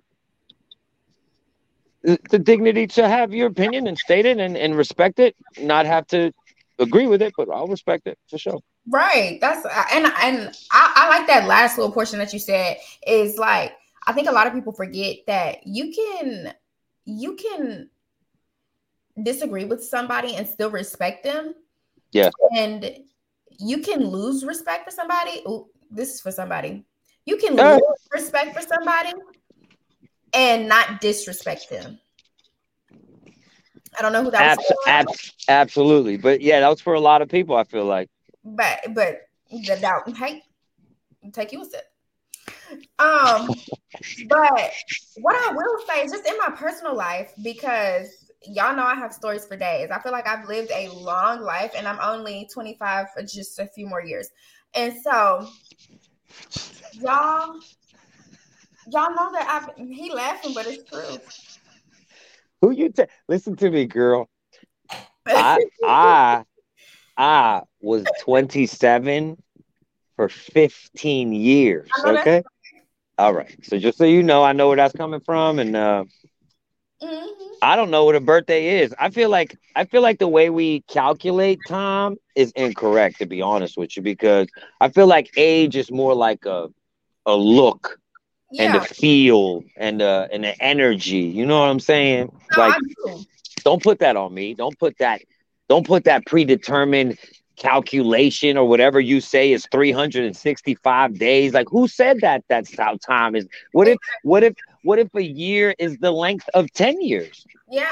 [2.29, 6.05] the dignity to have your opinion and state it and, and respect it, not have
[6.07, 6.31] to
[6.79, 8.59] agree with it, but I'll respect it for sure.
[8.87, 9.39] Right.
[9.41, 13.73] That's and and I, I like that last little portion that you said is like
[14.07, 16.53] I think a lot of people forget that you can
[17.05, 17.89] you can
[19.21, 21.53] disagree with somebody and still respect them.
[22.11, 22.29] Yeah.
[22.57, 22.99] And
[23.59, 25.41] you can lose respect for somebody.
[25.47, 26.85] Ooh, this is for somebody.
[27.25, 29.13] You can lose respect for somebody
[30.33, 31.99] and not disrespect them.
[33.97, 37.21] I don't know who that abs- abs- absolutely, but yeah, that was for a lot
[37.21, 37.55] of people.
[37.55, 38.09] I feel like,
[38.43, 40.43] but but the doubt, hey,
[41.31, 41.85] take you a sip.
[42.99, 43.49] Um,
[44.27, 44.71] but
[45.17, 49.13] what I will say is just in my personal life, because y'all know I have
[49.13, 49.89] stories for days.
[49.91, 53.67] I feel like I've lived a long life and I'm only 25 for just a
[53.67, 54.29] few more years.
[54.75, 55.47] And so
[56.93, 57.59] y'all
[58.87, 61.19] y'all know that I he laughing, but it's true.
[62.61, 64.29] Who you t- listen to me, girl.
[65.27, 66.43] I I
[67.17, 69.41] I was 27
[70.15, 71.89] for 15 years.
[72.03, 72.43] Okay.
[73.17, 73.55] All right.
[73.63, 76.03] So just so you know, I know where that's coming from, and uh,
[77.01, 77.25] mm-hmm.
[77.61, 78.93] I don't know what a birthday is.
[78.99, 83.41] I feel like I feel like the way we calculate time is incorrect, to be
[83.41, 84.47] honest with you, because
[84.81, 86.67] I feel like age is more like a
[87.25, 87.99] a look
[88.51, 88.63] yeah.
[88.63, 91.19] and a feel and uh and an energy.
[91.19, 92.31] You know what I'm saying?
[92.57, 93.25] No, like, do.
[93.63, 94.53] don't put that on me.
[94.53, 95.21] Don't put that.
[95.69, 97.17] Don't put that predetermined
[97.55, 101.53] calculation or whatever you say is 365 days.
[101.53, 102.43] Like who said that?
[102.47, 103.47] That's how time is.
[103.71, 107.45] What if what if what if a year is the length of 10 years?
[107.69, 107.85] Yeah.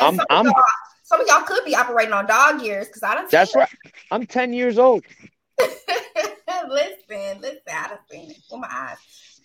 [0.00, 0.54] I'm, some, I'm, of
[1.02, 3.68] some of y'all could be operating on dog years because i don't that's right.
[4.10, 5.04] I'm 10 years old.
[6.68, 8.98] Listen listen i don't seen it with my eyes.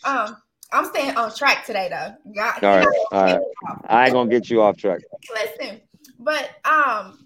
[0.03, 0.38] Um
[0.71, 2.15] i'm staying on track today though.
[2.41, 3.41] All right all right.
[3.88, 5.01] i ain't gonna get you off track.
[5.34, 5.81] Listen
[6.19, 7.25] but um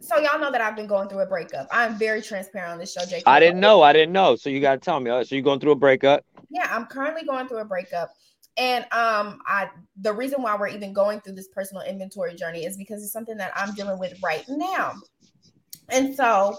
[0.00, 1.68] so y'all know that I've been going through a breakup.
[1.70, 3.22] I'm very transparent on this show, Jake.
[3.26, 3.82] I didn't know.
[3.82, 4.36] I didn't know.
[4.36, 5.10] So you gotta tell me.
[5.24, 6.24] So you're going through a breakup?
[6.50, 8.10] Yeah, I'm currently going through a breakup.
[8.56, 12.76] And um, I the reason why we're even going through this personal inventory journey is
[12.76, 14.94] because it's something that I'm dealing with right now.
[15.90, 16.56] And so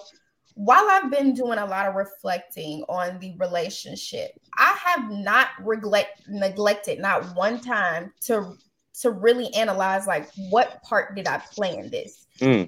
[0.56, 6.23] while I've been doing a lot of reflecting on the relationship, I have not neglect,
[6.28, 8.56] neglected not one time to
[9.02, 12.28] to really analyze like what part did I play in this?
[12.39, 12.67] Mm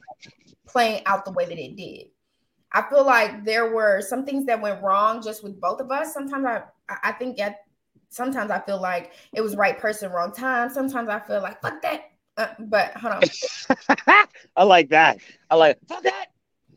[0.72, 2.08] playing out the way that it did.
[2.74, 6.14] I feel like there were some things that went wrong just with both of us.
[6.14, 6.64] Sometimes I
[7.04, 7.58] I think that
[8.10, 10.70] sometimes I feel like it was right person, wrong time.
[10.70, 12.12] Sometimes I feel like fuck that.
[12.38, 13.24] Uh, but hold on.
[14.56, 15.20] I like that.
[15.50, 16.28] I like fuck that.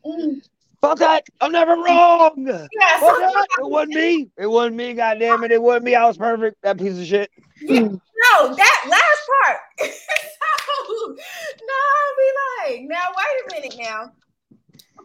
[0.05, 0.41] Mm.
[0.89, 1.25] Fuck that.
[1.41, 2.45] I'm never wrong.
[2.47, 3.47] Yeah, fuck that.
[3.59, 4.29] It wasn't me.
[4.37, 4.93] It wasn't me.
[4.93, 5.51] God damn it.
[5.51, 5.95] It wasn't me.
[5.95, 6.61] I was perfect.
[6.61, 7.31] That piece of shit.
[7.61, 9.59] Yeah, no, that last part.
[9.79, 14.11] so, no, I'll be like, now wait a minute now.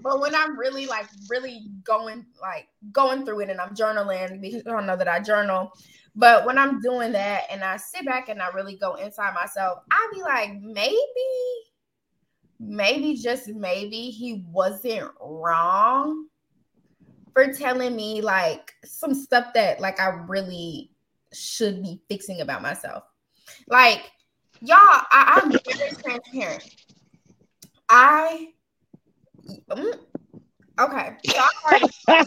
[0.03, 4.63] But when I'm really like really going like going through it and I'm journaling because
[4.67, 5.73] I don't know that I journal,
[6.17, 9.81] but when I'm doing that and I sit back and I really go inside myself,
[9.91, 10.97] I'll be like, maybe,
[12.61, 16.27] maybe just maybe he wasn't wrong
[17.33, 20.91] for telling me like some stuff that like I really
[21.33, 23.05] should be fixing about myself.
[23.69, 24.11] Like,
[24.61, 26.75] y'all, I, am very transparent.
[27.89, 28.49] I,
[29.71, 29.99] mm,
[30.79, 31.49] okay, I,
[32.09, 32.25] I,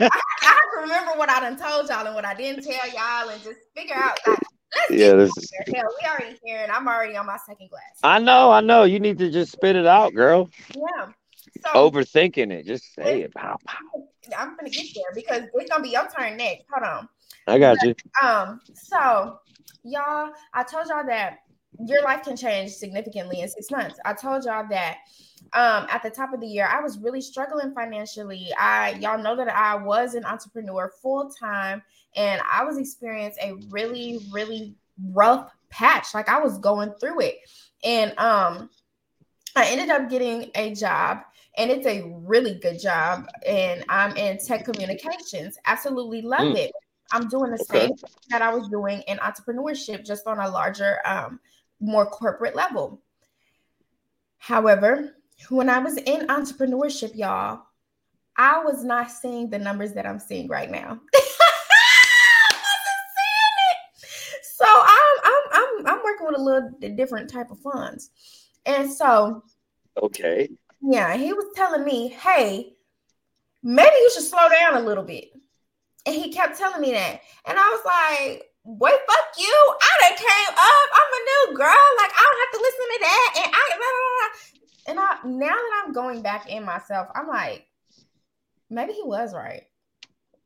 [0.00, 3.58] I, remember what I done told y'all and what I didn't tell y'all, and just
[3.74, 4.38] figure out like.
[4.90, 5.50] Yeah, this is...
[5.74, 7.98] Hell, we already here, and I'm already on my second glass.
[8.02, 8.84] I know, I know.
[8.84, 10.50] You need to just spit it out, girl.
[10.74, 11.12] Yeah.
[11.64, 13.34] So, Overthinking it, just say it.
[13.34, 13.78] Pow, pow.
[14.36, 16.64] I'm gonna get there because it's gonna be your turn next.
[16.70, 17.08] Hold on.
[17.46, 17.94] I got you.
[18.22, 19.38] Um, so
[19.84, 21.38] y'all, I told y'all that
[21.86, 23.98] your life can change significantly in six months.
[24.04, 24.98] I told y'all that
[25.52, 29.36] um at the top of the year i was really struggling financially i y'all know
[29.36, 31.82] that i was an entrepreneur full time
[32.16, 34.74] and i was experiencing a really really
[35.12, 37.36] rough patch like i was going through it
[37.84, 38.68] and um
[39.54, 41.20] i ended up getting a job
[41.58, 46.56] and it's a really good job and i'm in tech communications absolutely love mm.
[46.56, 46.72] it
[47.12, 47.86] I'm doing the okay.
[47.86, 47.92] same
[48.30, 51.40] that I was doing in entrepreneurship, just on a larger, um,
[51.80, 53.00] more corporate level.
[54.38, 55.14] However,
[55.50, 57.62] when I was in entrepreneurship, y'all,
[58.36, 61.00] I was not seeing the numbers that I'm seeing right now.
[64.42, 68.10] so I'm, I'm I'm I'm working with a little different type of funds,
[68.64, 69.42] and so
[70.00, 70.48] okay,
[70.80, 72.74] yeah, he was telling me, hey,
[73.62, 75.30] maybe you should slow down a little bit.
[76.06, 77.20] And he kept telling me that.
[77.46, 79.74] And I was like, boy, fuck you.
[79.82, 80.88] I done came up.
[80.94, 81.86] I'm a new girl.
[81.98, 83.32] Like, I don't have to listen to that.
[83.36, 85.32] And I blah, blah, blah.
[85.32, 87.66] and I now that I'm going back in myself, I'm like,
[88.70, 89.64] maybe he was right.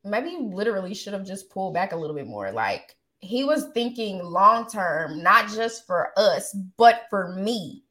[0.03, 2.51] Maybe you literally should have just pulled back a little bit more.
[2.51, 7.83] Like he was thinking long term, not just for us, but for me.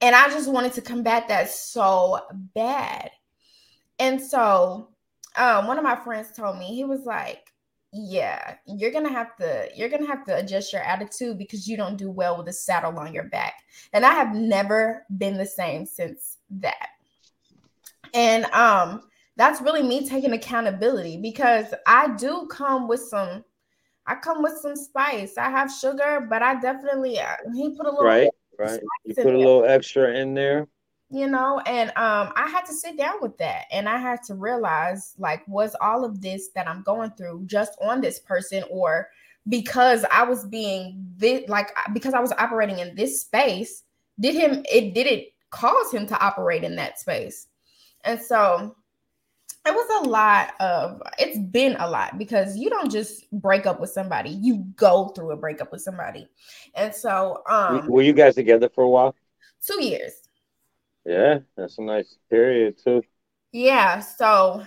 [0.00, 2.20] And I just wanted to combat that so
[2.54, 3.10] bad.
[3.98, 4.88] And so
[5.36, 7.52] um, one of my friends told me he was like,
[7.92, 11.96] "Yeah, you're gonna have to you're gonna have to adjust your attitude because you don't
[11.96, 13.54] do well with a saddle on your back."
[13.92, 16.88] And I have never been the same since that.
[18.12, 19.02] And um,
[19.36, 23.44] that's really me taking accountability because I do come with some
[24.06, 25.38] I come with some spice.
[25.38, 28.80] I have sugar, but I definitely uh, he put a little right, right.
[29.04, 30.68] You put a little extra in there,
[31.10, 34.34] you know, and um, I had to sit down with that, and I had to
[34.34, 39.08] realize like, was all of this that I'm going through just on this person, or
[39.48, 43.84] because I was being this, like because I was operating in this space,
[44.20, 47.46] did him it did it cause him to operate in that space,
[48.04, 48.76] and so
[49.66, 53.80] it was a lot of it's been a lot because you don't just break up
[53.80, 56.28] with somebody you go through a breakup with somebody.
[56.74, 59.14] And so um were you guys together for a while?
[59.66, 60.12] two years.
[61.06, 63.02] Yeah that's a nice period too.
[63.52, 64.64] Yeah so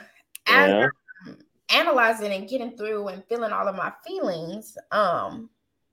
[0.47, 1.33] as yeah.
[1.73, 5.49] analyzing and getting through and feeling all of my feelings um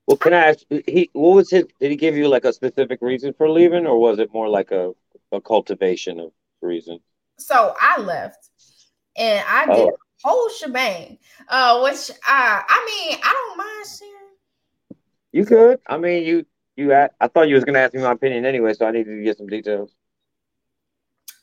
[0.07, 2.99] well can i ask he what was his did he give you like a specific
[3.01, 4.93] reason for leaving or was it more like a,
[5.31, 6.31] a cultivation of
[6.61, 6.99] reason?
[7.37, 8.49] So i left
[9.17, 9.89] and I did oh.
[9.89, 11.17] a whole shebang.
[11.47, 14.99] Uh, which I, I mean, I don't mind sharing.
[15.31, 15.79] You could.
[15.87, 16.45] I mean, you,
[16.75, 16.93] you.
[16.93, 19.23] I, I thought you was gonna ask me my opinion anyway, so I needed to
[19.23, 19.91] get some details.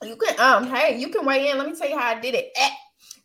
[0.02, 1.58] You can, um, hey, you can weigh in.
[1.58, 2.50] Let me tell you how I did it.
[2.56, 2.70] Eh.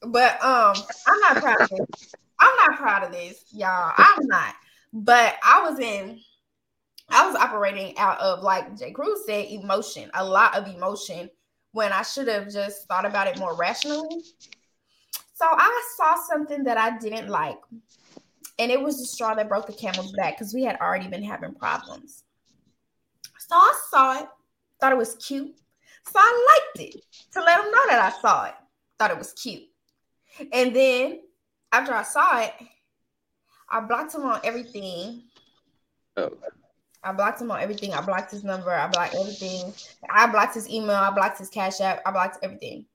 [0.04, 0.76] But um,
[1.08, 2.14] I'm not proud of this.
[2.40, 3.94] I'm not proud of this, y'all.
[3.98, 4.54] I'm not.
[4.94, 6.20] But I was in.
[7.10, 11.30] I was operating out of like J-Kruz said, emotion, a lot of emotion
[11.72, 14.24] when I should have just thought about it more rationally.
[15.34, 17.60] So I saw something that I didn't like,
[18.58, 21.24] and it was the straw that broke the camel's back because we had already been
[21.24, 22.24] having problems.
[23.38, 24.30] So I saw it,
[24.80, 25.56] thought it was cute.
[26.08, 27.02] So I liked it
[27.34, 28.56] to let him know that I saw it,
[28.98, 29.64] thought it was cute.
[30.52, 31.20] And then
[31.72, 32.54] after I saw it,
[33.70, 35.24] I blocked him on everything.
[36.16, 36.32] Oh.
[37.08, 37.94] I blocked him on everything.
[37.94, 38.70] I blocked his number.
[38.70, 39.74] I blocked everything.
[40.10, 40.98] I blocked his email.
[40.98, 42.02] I blocked his cash app.
[42.06, 42.86] I blocked everything.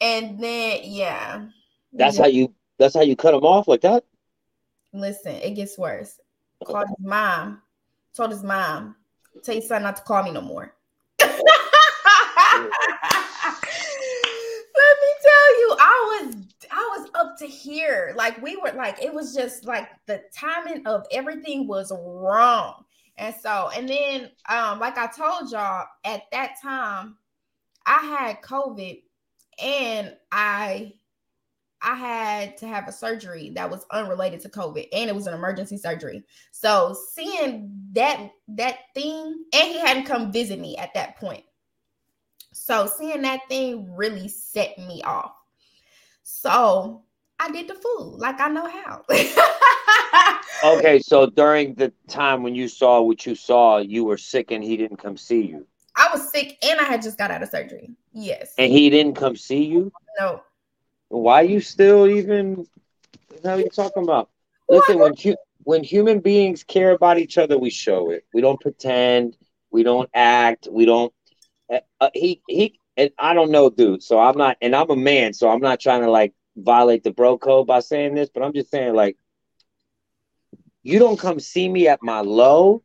[0.00, 1.46] And then yeah.
[1.92, 4.04] That's how you that's how you cut him off like that?
[4.92, 6.20] Listen, it gets worse.
[6.64, 7.62] Called his mom,
[8.16, 8.94] told his mom,
[9.42, 10.72] tell your son not to call me no more.
[11.20, 11.42] Let me
[15.22, 16.36] tell you, I was
[16.70, 18.14] I was up to here.
[18.16, 22.85] Like we were like, it was just like the timing of everything was wrong.
[23.18, 27.16] And so, and then, um, like I told y'all, at that time,
[27.86, 29.02] I had COVID,
[29.62, 30.92] and I,
[31.80, 35.34] I had to have a surgery that was unrelated to COVID, and it was an
[35.34, 36.24] emergency surgery.
[36.50, 41.44] So, seeing that that thing, and he hadn't come visit me at that point.
[42.52, 45.32] So, seeing that thing really set me off.
[46.22, 47.04] So,
[47.38, 49.04] I did the food like I know how.
[50.62, 54.62] okay, so during the time when you saw what you saw, you were sick and
[54.62, 55.66] he didn't come see you.
[55.96, 57.90] I was sick and I had just got out of surgery.
[58.12, 58.52] Yes.
[58.58, 59.92] And he didn't come see you?
[60.18, 60.42] No.
[61.08, 62.66] Why you still even
[63.44, 64.30] how are you talking about?
[64.68, 68.24] Listen, when hu- when human beings care about each other, we show it.
[68.34, 69.36] We don't pretend,
[69.70, 71.12] we don't act, we don't
[71.72, 74.02] uh, uh he he and I don't know, dude.
[74.02, 77.12] So I'm not and I'm a man, so I'm not trying to like violate the
[77.12, 79.16] bro code by saying this, but I'm just saying like
[80.86, 82.82] you don't come see me at my low.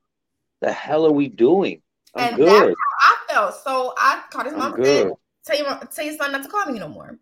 [0.62, 1.82] The hell are we doing?
[2.16, 2.48] I'm and good.
[2.48, 3.56] That's how I felt.
[3.64, 5.14] So I called his mom and
[5.46, 7.20] tell you tell your son not to call me no more.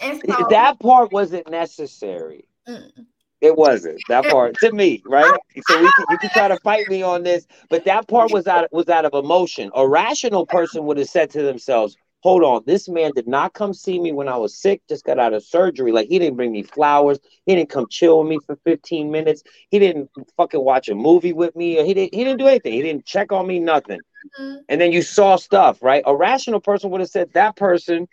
[0.00, 2.48] And so, that part wasn't necessary.
[2.68, 3.06] Mm.
[3.40, 5.30] It wasn't that part to me, right?
[5.68, 8.48] So we can, you can try to fight me on this, but that part was
[8.48, 9.70] out was out of emotion.
[9.74, 13.74] A rational person would have said to themselves, hold on, this man did not come
[13.74, 15.92] see me when I was sick, just got out of surgery.
[15.92, 19.42] Like he didn't bring me flowers, he didn't come chill with me for 15 minutes,
[19.68, 22.72] he didn't fucking watch a movie with me, or he didn't he didn't do anything,
[22.72, 24.00] he didn't check on me, nothing.
[24.40, 24.56] Mm-hmm.
[24.70, 26.02] And then you saw stuff, right?
[26.06, 28.08] A rational person would have said that person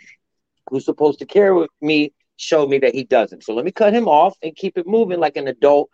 [0.69, 3.45] who's supposed to care with me showed me that he doesn't.
[3.45, 5.89] So let me cut him off and keep it moving like an adult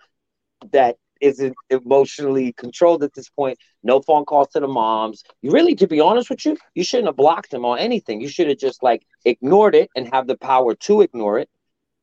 [0.71, 3.57] that isn't emotionally controlled at this point.
[3.83, 5.23] No phone calls to the moms.
[5.41, 8.21] You really, to be honest with you, you shouldn't have blocked them on anything.
[8.21, 11.49] You should have just like ignored it and have the power to ignore it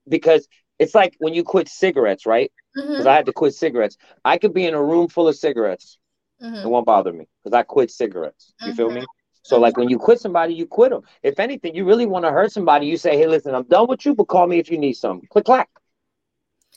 [0.09, 0.49] because
[0.79, 2.53] it's like when you quit cigarettes, right?
[2.75, 3.09] Because mm-hmm.
[3.09, 3.97] I had to quit cigarettes.
[4.25, 5.99] I could be in a room full of cigarettes.
[6.43, 6.67] Mm-hmm.
[6.67, 8.53] It won't bother me because I quit cigarettes.
[8.61, 8.77] You mm-hmm.
[8.77, 9.05] feel me?
[9.43, 11.03] So, like when you quit somebody, you quit them.
[11.23, 14.07] If anything, you really want to hurt somebody, you say, "Hey, listen, I'm done with
[14.07, 15.69] you, but call me if you need something." Click clack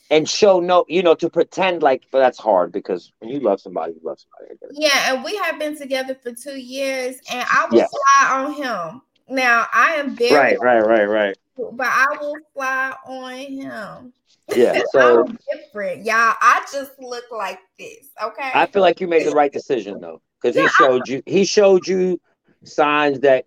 [0.09, 3.59] and show no, you know, to pretend like, but that's hard because when you love
[3.59, 4.59] somebody, you love somebody.
[4.71, 9.01] Yeah, and we have been together for two years, and I will fly on him.
[9.29, 11.37] Now I am very right, right, right, right.
[11.57, 14.13] But I will fly on him.
[14.55, 16.35] Yeah, so I'm different, y'all.
[16.41, 18.07] I just look like this.
[18.23, 18.51] Okay.
[18.53, 21.23] I feel like you made the right decision though, because yeah, he showed I, you.
[21.25, 22.21] He showed you
[22.63, 23.45] signs that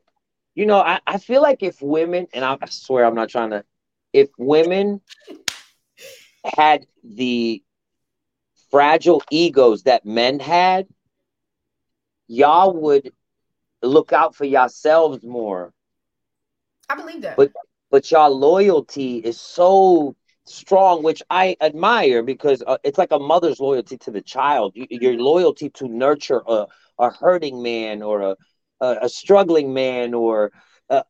[0.54, 3.50] you know, I, I feel like if women, and I, I swear I'm not trying
[3.50, 3.64] to,
[4.12, 5.00] if women
[6.44, 7.62] had the
[8.70, 10.86] fragile egos that men had,
[12.28, 13.12] y'all would
[13.82, 15.72] look out for yourselves more.
[16.88, 17.36] I believe that.
[17.36, 17.52] But
[17.90, 20.14] but y'all loyalty is so
[20.44, 24.72] strong, which I admire because uh, it's like a mother's loyalty to the child.
[24.74, 26.66] You, your loyalty to nurture a,
[26.98, 28.36] a hurting man or a,
[28.80, 30.52] a, a struggling man or
[30.88, 31.02] uh,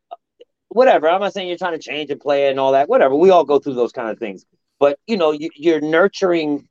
[0.68, 1.08] whatever.
[1.08, 2.88] I'm not saying you're trying to change a player and all that.
[2.88, 3.14] Whatever.
[3.14, 4.44] We all go through those kind of things.
[4.80, 6.68] But you know, you, you're nurturing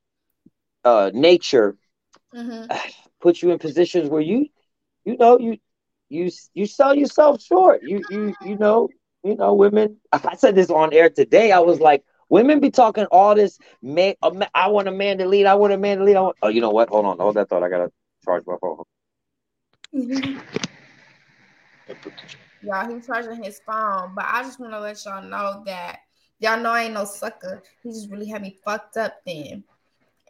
[0.83, 1.77] uh, nature.
[2.35, 2.75] Mm-hmm.
[3.21, 4.47] Puts you in positions where you,
[5.03, 5.57] you know, you
[6.09, 7.81] you you sell yourself short.
[7.83, 8.89] You you you know
[9.23, 9.97] you know women.
[10.11, 11.51] I said this on air today.
[11.51, 13.57] I was like, Women be talking all this.
[13.81, 14.13] Man,
[14.53, 15.47] I want a man to lead.
[15.47, 16.15] I want a man to lead.
[16.15, 16.89] Want, oh, you know what?
[16.89, 17.17] Hold on.
[17.17, 17.63] Hold that thought.
[17.63, 17.91] I gotta
[18.23, 18.83] charge my phone.
[19.93, 20.39] Mm-hmm.
[22.61, 26.01] Y'all, he charging his phone, but I just want to let y'all know that
[26.39, 27.63] y'all know I ain't no sucker.
[27.83, 29.63] He just really had me fucked up then,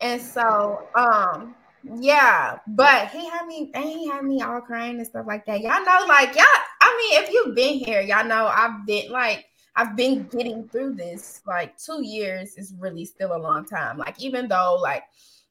[0.02, 1.56] and so um
[1.96, 5.62] yeah, but he had me and he had me all crying and stuff like that.
[5.62, 6.46] Y'all know, like y'all.
[6.82, 9.46] I mean, if you've been here, y'all know I've been like
[9.80, 13.98] I've been getting through this like two years is really still a long time.
[13.98, 15.04] Like, even though, like,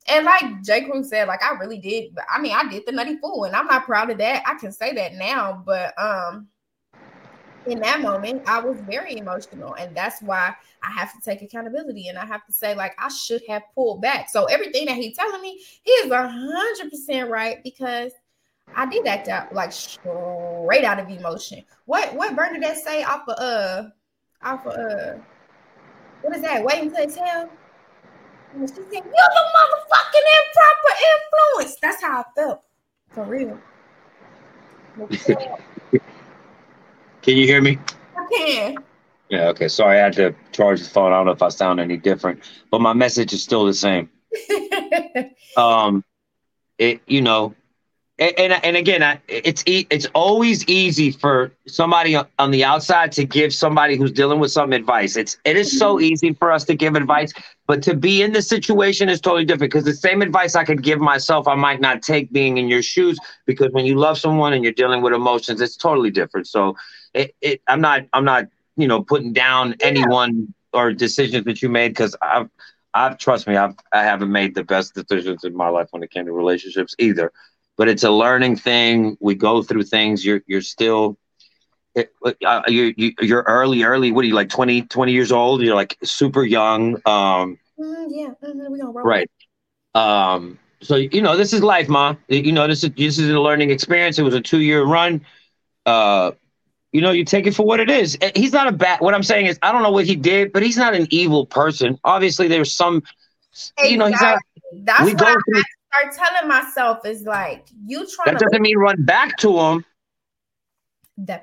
[0.06, 2.14] and like J-Kruz said, like, I really did.
[2.30, 4.42] I mean, I did the nutty fool, and I'm not proud of that.
[4.46, 6.48] I can say that now, but um,
[7.68, 12.08] in that moment, I was very emotional, and that's why I have to take accountability,
[12.08, 14.30] and I have to say, like, I should have pulled back.
[14.30, 18.12] So everything that he's telling me, he is hundred percent right because
[18.74, 21.64] I did act out like straight out of emotion.
[21.86, 23.88] What what Bernadette say off of uh
[24.42, 25.14] off of uh,
[26.22, 26.64] what is that?
[26.64, 27.48] Waiting to.
[28.54, 30.94] And she said, "You're the motherfucking improper
[31.56, 32.62] influence." That's how I felt,
[33.10, 33.58] for real.
[37.22, 37.78] can you hear me?
[38.16, 38.76] I can.
[39.28, 39.48] Yeah.
[39.48, 39.68] Okay.
[39.68, 41.12] Sorry, I had to charge the phone.
[41.12, 42.40] I don't know if I sound any different,
[42.70, 44.10] but my message is still the same.
[45.56, 46.04] um,
[46.78, 47.54] it you know
[48.18, 53.24] and, and, and again, I, it's it's always easy for somebody on the outside to
[53.24, 55.16] give somebody who's dealing with some advice.
[55.16, 56.04] It's it is so mm-hmm.
[56.04, 57.32] easy for us to give advice,
[57.68, 59.72] but to be in the situation is totally different.
[59.72, 62.82] Because the same advice I could give myself, I might not take being in your
[62.82, 63.20] shoes.
[63.46, 66.48] Because when you love someone and you're dealing with emotions, it's totally different.
[66.48, 66.76] So,
[67.14, 68.46] it, it I'm not I'm not
[68.76, 69.86] you know putting down yeah.
[69.86, 72.48] anyone or decisions that you made because I've
[72.94, 76.11] I've trust me I've I haven't made the best decisions in my life when it
[76.11, 77.32] came to relationships either
[77.78, 79.16] but it's a learning thing.
[79.20, 80.26] We go through things.
[80.26, 81.16] You're you're still
[81.96, 84.12] uh, you, you you're early early.
[84.12, 85.62] What are you like 20 20 years old?
[85.62, 86.96] You're like super young.
[87.06, 88.72] Um, mm, yeah, mm-hmm.
[88.72, 89.30] we gonna right.
[89.94, 92.18] Um, so you know this is life, mom.
[92.28, 94.18] You know this is this is a learning experience.
[94.18, 95.24] It was a two year run.
[95.86, 96.32] Uh,
[96.93, 98.16] you know, you take it for what it is.
[98.20, 99.01] Eh, he's not a bad.
[99.01, 101.47] What I'm saying is, I don't know what he did, but he's not an evil
[101.47, 101.99] person.
[102.05, 103.03] Obviously, there's some.
[103.53, 103.91] Exactly.
[103.91, 104.39] You know, he's not.
[104.84, 105.62] That's we go through,
[105.93, 108.34] start telling myself is like you trying.
[108.34, 109.84] That doesn't mean run back to him.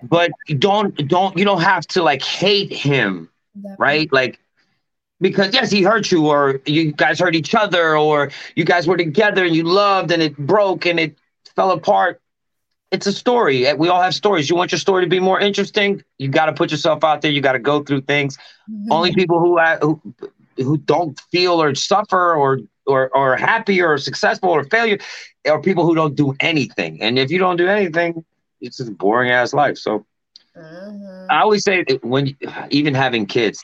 [0.03, 3.29] But don't don't you don't have to like hate him,
[3.77, 4.11] right?
[4.11, 4.39] Like
[5.19, 8.97] because yes, he hurt you, or you guys hurt each other, or you guys were
[8.97, 11.17] together and you loved and it broke and it
[11.55, 12.21] fell apart.
[12.95, 13.71] It's a story.
[13.73, 14.49] We all have stories.
[14.49, 16.01] You want your story to be more interesting.
[16.17, 17.29] You got to put yourself out there.
[17.29, 18.37] You got to go through things.
[18.37, 18.91] Mm-hmm.
[18.91, 20.01] Only people who, who
[20.57, 24.97] who don't feel or suffer or or or happy or successful or failure
[25.45, 27.01] are people who don't do anything.
[27.01, 28.23] And if you don't do anything,
[28.61, 29.77] it's just a boring ass life.
[29.77, 30.05] So
[30.55, 31.27] mm-hmm.
[31.29, 32.37] I always say when
[32.69, 33.61] even having kids,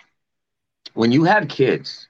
[0.93, 2.09] when you have kids,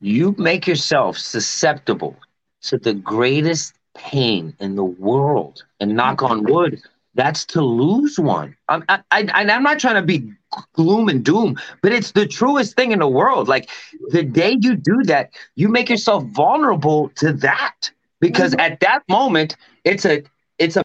[0.00, 2.16] you make yourself susceptible
[2.62, 5.64] to the greatest pain in the world.
[5.80, 6.82] And knock on wood,
[7.14, 8.56] that's to lose one.
[8.68, 10.32] I'm, I, I, I'm not trying to be
[10.72, 13.48] gloom and doom, but it's the truest thing in the world.
[13.48, 13.68] Like
[14.10, 17.90] the day you do that, you make yourself vulnerable to that
[18.20, 18.72] because mm-hmm.
[18.72, 20.22] at that moment, it's a,
[20.58, 20.82] it's a.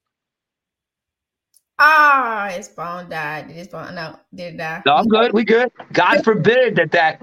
[1.77, 3.47] Ah, his phone died.
[3.47, 3.95] Did his phone?
[3.95, 4.81] No, did it die.
[4.85, 5.33] No, I'm good.
[5.33, 5.69] We good.
[5.91, 7.21] God forbid that that,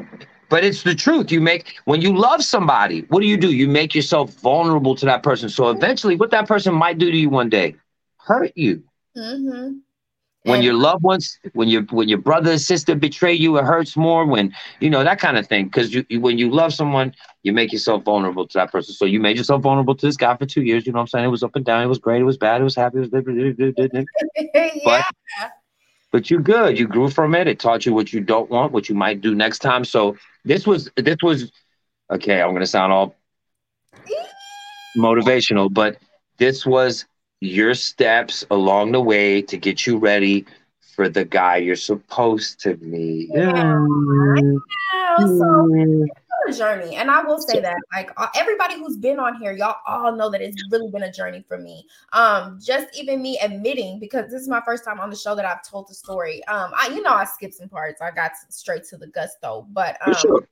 [0.52, 1.32] but it's the truth.
[1.32, 3.06] You make when you love somebody.
[3.08, 3.54] What do you do?
[3.54, 5.48] You make yourself vulnerable to that person.
[5.48, 7.74] So eventually, what that person might do to you one day,
[8.18, 8.82] hurt you.
[9.16, 9.78] Mm-hmm.
[10.42, 13.64] When and, your loved ones, when your when your brother and sister betray you, it
[13.64, 14.26] hurts more.
[14.26, 17.54] When you know that kind of thing, because you, you, when you love someone, you
[17.54, 18.92] make yourself vulnerable to that person.
[18.92, 20.84] So you made yourself vulnerable to this guy for two years.
[20.86, 21.24] You know what I'm saying?
[21.24, 21.82] It was up and down.
[21.82, 22.20] It was great.
[22.20, 22.60] It was bad.
[22.60, 22.98] It was happy.
[22.98, 24.04] It was
[25.38, 25.48] yeah.
[26.12, 26.78] But but you good.
[26.78, 27.48] You grew from it.
[27.48, 29.84] It taught you what you don't want, what you might do next time.
[29.84, 31.50] So this was this was
[32.10, 32.40] okay.
[32.40, 33.16] I'm gonna sound all
[34.96, 35.96] motivational, but
[36.38, 37.06] this was
[37.40, 40.46] your steps along the way to get you ready
[40.94, 43.30] for the guy you're supposed to meet.
[43.34, 43.86] Yeah.
[45.18, 46.06] Yeah, so mm.
[46.48, 50.12] A journey, and I will say that like everybody who's been on here, y'all all
[50.14, 51.86] know that it's really been a journey for me.
[52.12, 55.44] Um, just even me admitting because this is my first time on the show that
[55.44, 56.44] I've told the story.
[56.46, 58.00] Um, I you know I skipped some parts.
[58.00, 60.46] I got straight to the gusto, but um, sure.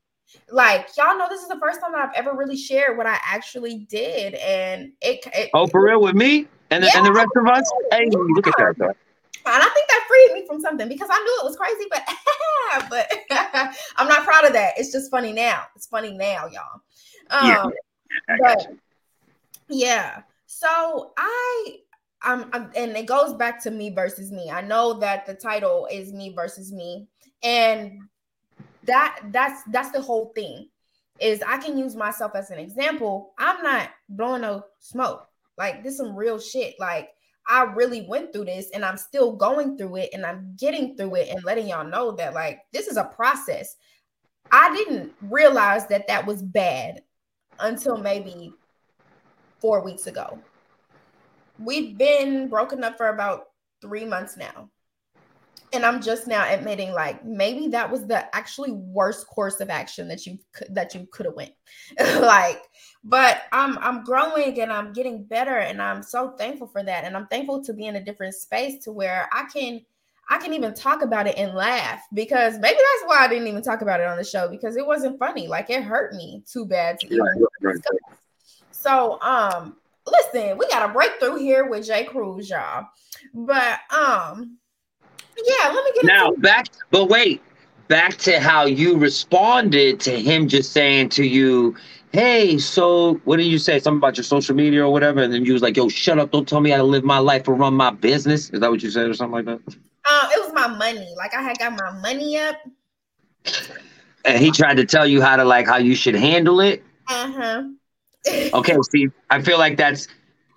[0.51, 3.19] like y'all know this is the first time that I've ever really shared what I
[3.25, 5.21] actually did, and it.
[5.35, 7.71] it oh, for real with me and the, yeah, and the rest of us.
[7.91, 8.75] Hey, look at that.
[8.79, 8.93] Though.
[9.55, 12.03] And I think that freed me from something because I knew it was crazy, but
[12.91, 14.75] but I'm not proud of that.
[14.77, 15.65] It's just funny now.
[15.75, 16.81] It's funny now, y'all.
[17.31, 17.73] Um,
[18.29, 18.67] yeah, but
[19.69, 20.23] yeah.
[20.47, 21.77] So I
[22.23, 24.51] I'm, I'm, and it goes back to me versus me.
[24.51, 27.09] I know that the title is me versus me,
[27.43, 28.01] and
[28.85, 30.69] that that's that's the whole thing.
[31.19, 33.35] Is I can use myself as an example.
[33.39, 35.27] I'm not blowing no smoke.
[35.59, 36.77] Like this some real shit.
[36.79, 37.11] Like
[37.51, 41.17] I really went through this and I'm still going through it and I'm getting through
[41.17, 43.75] it and letting y'all know that like this is a process.
[44.53, 47.03] I didn't realize that that was bad
[47.59, 48.55] until maybe
[49.59, 50.39] 4 weeks ago.
[51.59, 53.47] We've been broken up for about
[53.83, 54.71] 3 months now
[55.73, 60.09] and i'm just now admitting like maybe that was the actually worst course of action
[60.09, 61.53] that you could that you could have went.
[62.21, 62.63] Like
[63.03, 67.05] but i'm i'm growing and i'm getting better and i'm so thankful for that.
[67.05, 69.81] And i'm thankful to be in a different space to where i can
[70.29, 73.63] i can even talk about it and laugh because maybe that's why i didn't even
[73.63, 75.49] talk about it on the show because it wasn't funny.
[75.49, 77.21] Like it hurt me too bad to even
[77.63, 77.77] right, right.
[78.71, 82.87] so um listen we got a breakthrough here with J-Kruz y'all.
[83.35, 84.59] But um
[85.45, 86.67] yeah, let me get now back.
[86.91, 87.43] But wait,
[87.89, 91.77] back to how you responded to him just saying to you,
[92.13, 93.79] "Hey, so what did you say?
[93.79, 96.31] Something about your social media or whatever?" And then you was like, "Yo, shut up!
[96.31, 98.83] Don't tell me how to live my life or run my business." Is that what
[98.83, 99.77] you said or something like that?
[100.05, 101.15] Uh, it was my money.
[101.17, 102.57] Like I had got my money up.
[104.25, 106.83] And he tried to tell you how to like how you should handle it.
[107.09, 107.63] Uh huh.
[108.55, 110.09] okay, see, I feel like that's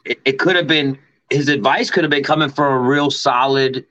[0.05, 0.97] it, it could have been
[1.29, 3.85] his advice could have been coming from a real solid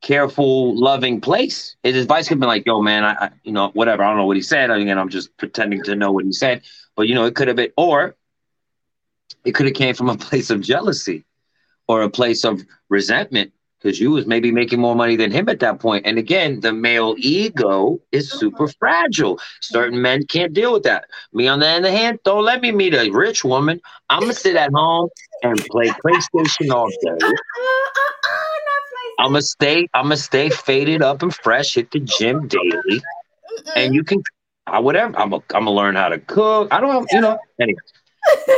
[0.00, 1.76] careful, loving place.
[1.82, 4.02] His advice could have been like, "Yo, man, I, I, you know, whatever.
[4.02, 4.70] I don't know what he said.
[4.70, 6.62] Again, I'm just pretending to know what he said."
[6.96, 8.16] But you know, it could have been, or
[9.44, 11.24] it could have came from a place of jealousy
[11.88, 15.60] or a place of resentment because you was maybe making more money than him at
[15.60, 16.06] that point.
[16.06, 19.40] And again, the male ego is super fragile.
[19.60, 21.06] Certain men can't deal with that.
[21.32, 23.80] Me on the other hand, don't let me meet a rich woman.
[24.10, 25.08] I'm gonna sit at home
[25.42, 27.26] and play PlayStation all day.
[29.20, 29.86] I'm gonna stay.
[29.92, 31.74] I'm gonna stay faded up and fresh.
[31.74, 33.02] Hit the gym daily,
[33.76, 34.22] and you can.
[34.66, 35.16] I whatever.
[35.18, 35.32] I'm.
[35.32, 36.68] A, I'm gonna learn how to cook.
[36.72, 37.06] I don't.
[37.12, 37.38] You know.
[37.60, 37.78] Anyway.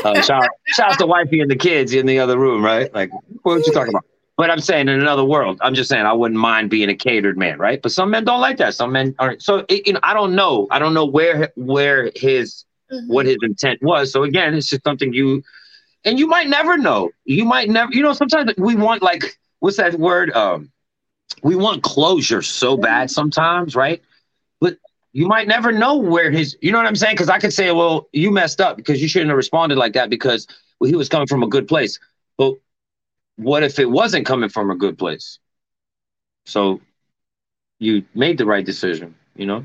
[0.05, 2.93] Uh, shout, shout out to wifey and the kids in the other room, right?
[2.95, 3.11] Like,
[3.43, 4.05] what are you talking about?
[4.37, 7.37] But I'm saying in another world, I'm just saying I wouldn't mind being a catered
[7.37, 7.81] man, right?
[7.83, 8.75] But some men don't like that.
[8.75, 9.43] Some men aren't.
[9.43, 10.69] So it, you know, I don't know.
[10.71, 13.13] I don't know where where his mm-hmm.
[13.13, 14.13] what his intent was.
[14.13, 15.43] So again, it's just something you
[16.05, 17.11] and you might never know.
[17.25, 17.93] You might never.
[17.93, 20.33] You know, sometimes we want like what's that word?
[20.33, 20.73] Um,
[21.45, 24.03] we want closure so bad sometimes, right?
[24.61, 24.77] But
[25.13, 27.15] you might never know where his, you know what I'm saying?
[27.15, 30.11] Because I could say, well, you messed up because you shouldn't have responded like that
[30.11, 30.49] because
[30.85, 32.01] he was coming from a good place.
[32.37, 32.55] But
[33.37, 35.39] what if it wasn't coming from a good place?
[36.45, 36.81] So
[37.79, 39.65] you made the right decision, you know?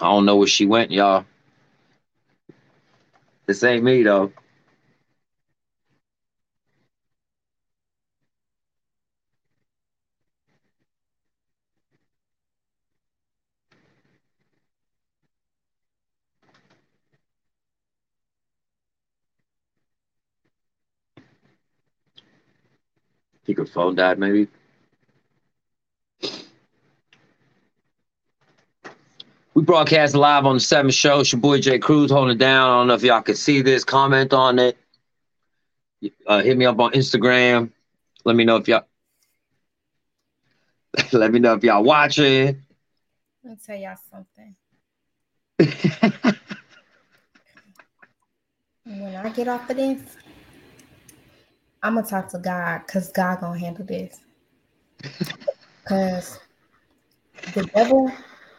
[0.00, 1.26] I don't know where she went, y'all.
[3.44, 4.32] This ain't me though.
[23.44, 24.48] Think her phone died, maybe.
[29.54, 31.20] We broadcast live on the seventh Show.
[31.20, 32.70] It's your boy J-Kruz holding it down.
[32.70, 33.84] I don't know if y'all can see this.
[33.84, 34.78] Comment on it.
[36.26, 37.70] Uh, hit me up on Instagram.
[38.24, 38.84] Let me know if y'all.
[41.12, 42.62] Let me know if y'all watching.
[43.44, 44.54] Let me tell y'all something.
[48.84, 50.00] when I get off of this,
[51.82, 54.20] I'm gonna talk to God because God gonna handle this.
[55.84, 56.38] Cause
[57.54, 58.12] the devil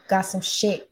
[0.08, 0.90] got some shit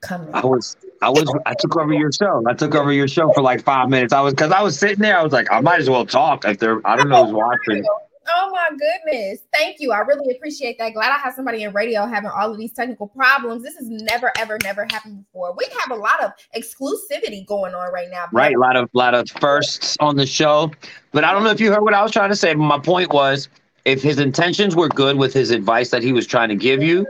[0.00, 0.32] coming.
[0.32, 2.42] I was, I was, I took over your show.
[2.48, 4.12] I took over your show for like five minutes.
[4.12, 5.18] I was, cause I was sitting there.
[5.18, 6.80] I was like, I might as well talk if they're.
[6.86, 7.84] I don't know who's watching.
[8.28, 9.40] Oh my goodness.
[9.52, 9.92] Thank you.
[9.92, 10.94] I really appreciate that.
[10.94, 13.62] Glad I have somebody in radio having all of these technical problems.
[13.62, 15.54] This has never, ever, never happened before.
[15.56, 18.26] We have a lot of exclusivity going on right now.
[18.32, 18.54] Right.
[18.54, 20.70] A lot of lot of firsts on the show.
[21.12, 22.78] But I don't know if you heard what I was trying to say, but my
[22.78, 23.48] point was
[23.84, 27.06] if his intentions were good with his advice that he was trying to give you,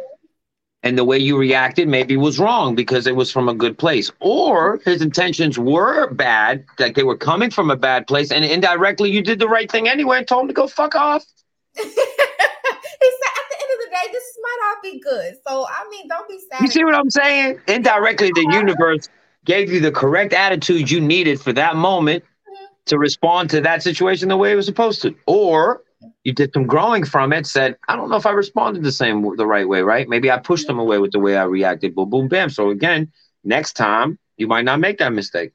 [0.84, 4.12] and the way you reacted maybe was wrong because it was from a good place,
[4.20, 9.10] or his intentions were bad, like they were coming from a bad place, and indirectly
[9.10, 11.24] you did the right thing anyway and told him to go fuck off.
[11.74, 15.34] he said, at the end of the day, this might all be good.
[15.48, 16.60] So I mean, don't be sad.
[16.60, 17.60] You see what I'm saying?
[17.66, 19.08] Indirectly, the universe
[19.46, 22.64] gave you the correct attitude you needed for that moment mm-hmm.
[22.86, 25.14] to respond to that situation the way it was supposed to.
[25.26, 25.82] Or
[26.24, 29.36] you did some growing from it, said, I don't know if I responded the same
[29.36, 30.08] the right way, right?
[30.08, 31.94] Maybe I pushed them away with the way I reacted.
[31.94, 32.50] Boom, boom, bam.
[32.50, 35.52] So again, next time you might not make that mistake.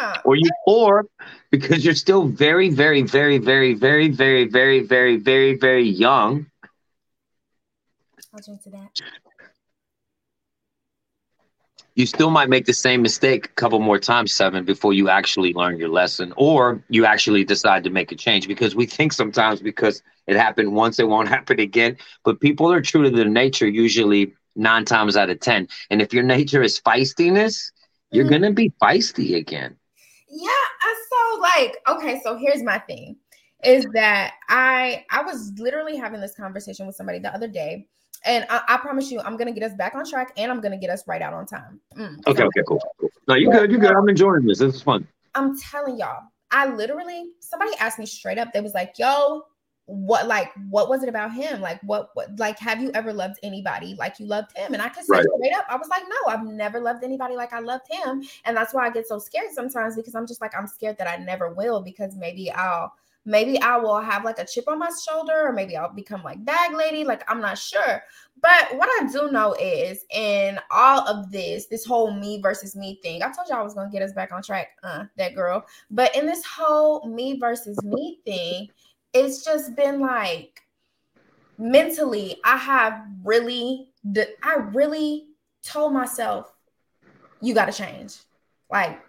[0.00, 0.20] Yeah.
[0.24, 1.06] Or you or
[1.50, 6.46] because you're still very, very, very, very, very, very, very, very, very, very young.
[8.34, 9.00] I'll drink to that
[11.96, 15.54] you still might make the same mistake a couple more times, seven, before you actually
[15.54, 18.46] learn your lesson, or you actually decide to make a change.
[18.46, 21.96] Because we think sometimes because it happened once, it won't happen again.
[22.22, 25.68] But people are true to their nature usually nine times out of ten.
[25.90, 27.72] And if your nature is feistiness,
[28.12, 28.32] you're mm-hmm.
[28.32, 29.74] gonna be feisty again.
[30.28, 30.50] Yeah,
[31.08, 33.16] so like, okay, so here's my thing
[33.64, 37.88] is that I I was literally having this conversation with somebody the other day
[38.24, 40.78] and I, I, promise you, I'm gonna get us back on track, and I'm gonna
[40.78, 41.80] get us right out on time.
[41.96, 43.10] Mm, okay, okay, cool, cool.
[43.28, 43.92] No, you good, you good.
[43.92, 44.58] I'm enjoying this.
[44.58, 45.06] This is fun.
[45.34, 48.52] I'm telling y'all, I literally somebody asked me straight up.
[48.52, 49.44] They was like, "Yo,
[49.86, 51.60] what like what was it about him?
[51.60, 54.88] Like what what like have you ever loved anybody like you loved him?" And I
[54.88, 55.26] could say right.
[55.36, 58.56] straight up, I was like, "No, I've never loved anybody like I loved him," and
[58.56, 61.22] that's why I get so scared sometimes because I'm just like I'm scared that I
[61.22, 62.92] never will because maybe I'll
[63.26, 66.42] maybe I will have like a chip on my shoulder, or maybe I'll become like
[66.44, 67.04] bag lady.
[67.04, 68.02] Like I'm not sure.
[68.40, 72.98] But what I do know is in all of this, this whole me versus me
[73.02, 75.66] thing, I told y'all I was gonna get us back on track, uh, that girl.
[75.90, 78.68] But in this whole me versus me thing,
[79.12, 80.62] it's just been like
[81.58, 83.88] mentally, I have really,
[84.42, 85.28] I really
[85.62, 86.52] told myself,
[87.40, 88.16] you got to change.
[88.70, 89.00] Like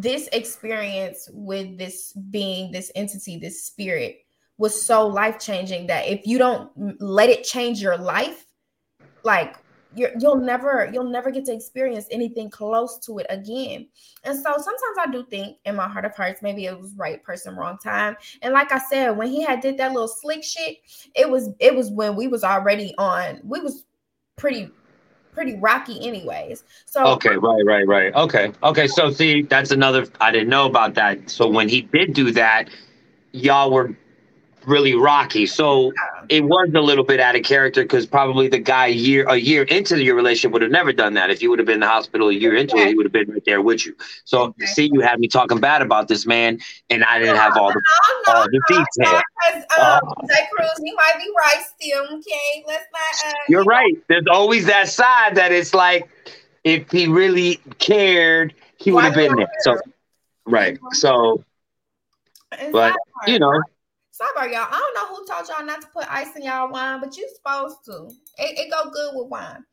[0.00, 4.18] this experience with this being, this entity, this spirit
[4.56, 6.70] was so life changing that if you don't
[7.00, 8.46] let it change your life,
[9.24, 9.56] like
[9.96, 13.88] you will never you'll never get to experience anything close to it again.
[14.22, 17.22] And so sometimes I do think in my heart of hearts maybe it was right
[17.24, 18.16] person wrong time.
[18.42, 20.78] And like I said when he had did that little slick shit,
[21.16, 23.84] it was it was when we was already on we was
[24.36, 24.70] pretty
[25.32, 26.64] pretty rocky anyways.
[26.86, 28.14] So Okay, right, right, right.
[28.14, 28.52] Okay.
[28.62, 31.30] Okay, so see, that's another I didn't know about that.
[31.30, 32.68] So when he did do that,
[33.32, 33.94] y'all were
[34.68, 35.46] really rocky.
[35.46, 35.92] So
[36.28, 39.36] it was a little bit out of character because probably the guy a year a
[39.36, 41.30] year into your relationship would have never done that.
[41.30, 43.12] If you would have been in the hospital a year into it, he would have
[43.12, 43.96] been right there with you.
[44.24, 44.66] So okay.
[44.66, 46.60] see, you had me talking bad about this man,
[46.90, 47.82] and I didn't have all the
[48.26, 49.22] no, no, all the details.
[49.46, 52.04] Um, uh, Kruz, you might be right still.
[52.18, 53.30] Okay, let's not.
[53.30, 53.92] Uh, you're right.
[53.94, 54.02] Know.
[54.08, 56.08] There's always that side that it's like
[56.64, 59.50] if he really cared, he would have been there.
[59.60, 59.78] So
[60.46, 60.78] right.
[60.92, 61.42] So,
[62.70, 62.94] but
[63.26, 63.60] you know.
[64.18, 64.66] Sorry, y'all.
[64.68, 67.28] I don't know who told y'all not to put ice in y'all wine, but you're
[67.36, 68.08] supposed to.
[68.38, 69.64] It, it go good with wine.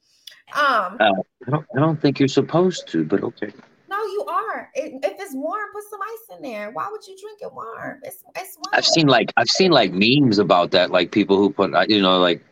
[0.55, 1.09] Um, uh,
[1.47, 1.65] I don't.
[1.75, 3.51] I don't think you're supposed to, but okay.
[3.89, 4.69] No, you are.
[4.75, 6.69] It, if it's warm, put some ice in there.
[6.69, 8.01] Why would you drink it warm?
[8.03, 8.69] It's it's warm.
[8.73, 12.19] I've seen like I've seen like memes about that, like people who put you know
[12.19, 12.43] like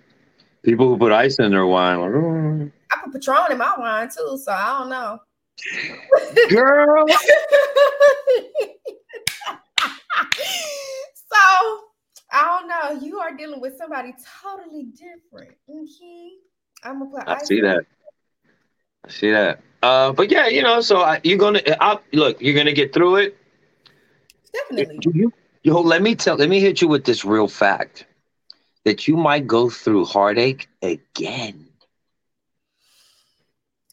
[0.63, 1.99] people who put ice in their wine.
[1.99, 2.71] Like, oh.
[2.91, 5.19] I put Patron in my wine too, so I don't know.
[6.49, 7.05] Girl.
[11.34, 11.79] so
[12.31, 13.05] I don't know.
[13.05, 15.55] You are dealing with somebody totally different.
[15.69, 16.29] Okay.
[16.84, 17.23] I'm gonna.
[17.27, 17.86] I see that.
[19.05, 19.61] I see that.
[19.81, 22.41] Uh, but yeah, you know, so I, you're gonna I, look.
[22.41, 23.38] You're gonna get through it.
[24.53, 24.99] Definitely.
[25.13, 26.36] You, yo, let me tell.
[26.36, 28.05] Let me hit you with this real fact
[28.86, 31.62] that you might go through heartache again.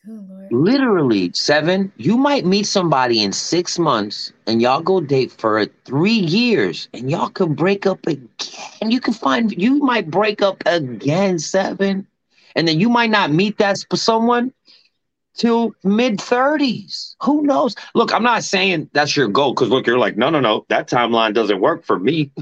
[0.09, 5.67] Oh, Literally, Sevon, you might meet somebody in six months and y'all go date for
[5.85, 8.91] three years and y'all can break up again.
[8.91, 12.07] You can find, you might break up again, Sevon.
[12.57, 14.53] And then you might not meet that someone
[15.37, 17.15] till mid 30s.
[17.23, 17.77] Who knows?
[17.95, 20.89] Look, I'm not saying that's your goal because look, you're like, no, no, no, that
[20.89, 22.33] timeline doesn't work for me.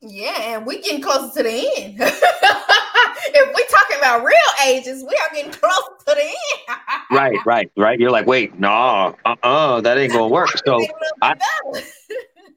[0.00, 2.00] Yeah, and we getting closer to the end.
[3.26, 6.78] if we're talking about real ages, we are getting close to the end.
[7.10, 7.98] right, right, right.
[7.98, 10.50] You're like, wait, no, uh-uh, that ain't gonna work.
[10.64, 10.84] So
[11.22, 11.36] I,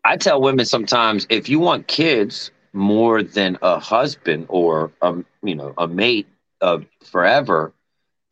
[0.03, 5.55] I tell women sometimes if you want kids more than a husband or a you
[5.55, 6.28] know a mate
[6.61, 7.74] of forever,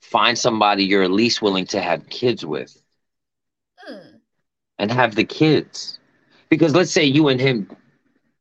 [0.01, 2.81] find somebody you're at least willing to have kids with,
[3.77, 4.17] hmm.
[4.79, 5.99] and have the kids.
[6.49, 7.67] Because let's say you and him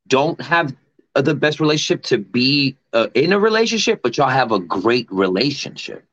[0.09, 0.75] don't have
[1.15, 6.05] the best relationship to be uh, in a relationship, but y'all have a great relationship.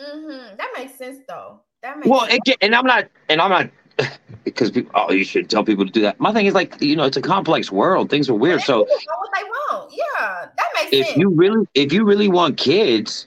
[0.00, 0.56] Mm-hmm.
[0.56, 1.60] That makes sense, though.
[1.82, 2.40] That makes Well, sense.
[2.46, 3.70] it, and I'm not, and I'm not,
[4.44, 6.20] because people, oh, you should tell people to do that.
[6.20, 8.10] My thing is like, you know, it's a complex world.
[8.10, 8.60] Things are weird.
[8.62, 8.88] So what
[9.34, 9.92] they want.
[9.92, 11.18] Yeah, that makes if sense.
[11.18, 13.26] you really, if you really want kids,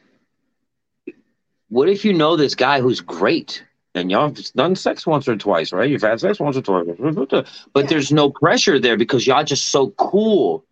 [1.69, 3.63] what if you know this guy who's great?
[3.93, 5.89] And y'all have done sex once or twice, right?
[5.89, 7.43] You've had sex once or twice, but
[7.75, 7.81] Yeah.
[7.87, 10.63] there's no pressure there because y'all just so cool.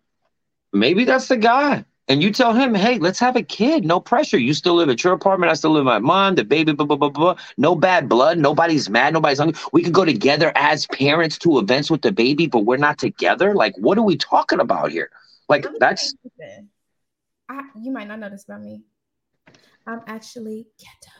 [0.72, 1.84] Maybe that's the guy.
[2.10, 3.84] And you tell him, hey, let's have a kid.
[3.84, 4.36] No pressure.
[4.36, 5.48] You still live at your apartment.
[5.48, 6.34] I still live at mine.
[6.34, 7.36] The baby, blah, blah, blah, blah.
[7.56, 8.36] No bad blood.
[8.36, 9.12] Nobody's mad.
[9.14, 9.60] Nobody's hungry.
[9.72, 13.54] We could go together as parents to events with the baby, but we're not together.
[13.54, 15.10] Like, what are we talking about here?
[15.48, 16.68] Like, that's you.
[17.48, 18.82] I, you might not know this about me.
[19.86, 21.16] I'm actually ghetto.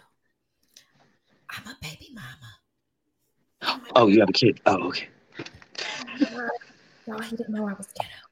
[1.51, 3.87] I'm a baby mama.
[3.95, 4.61] oh, you have a kid.
[4.67, 5.09] Oh, okay.
[7.07, 8.30] Y'all, he didn't know I was ghetto.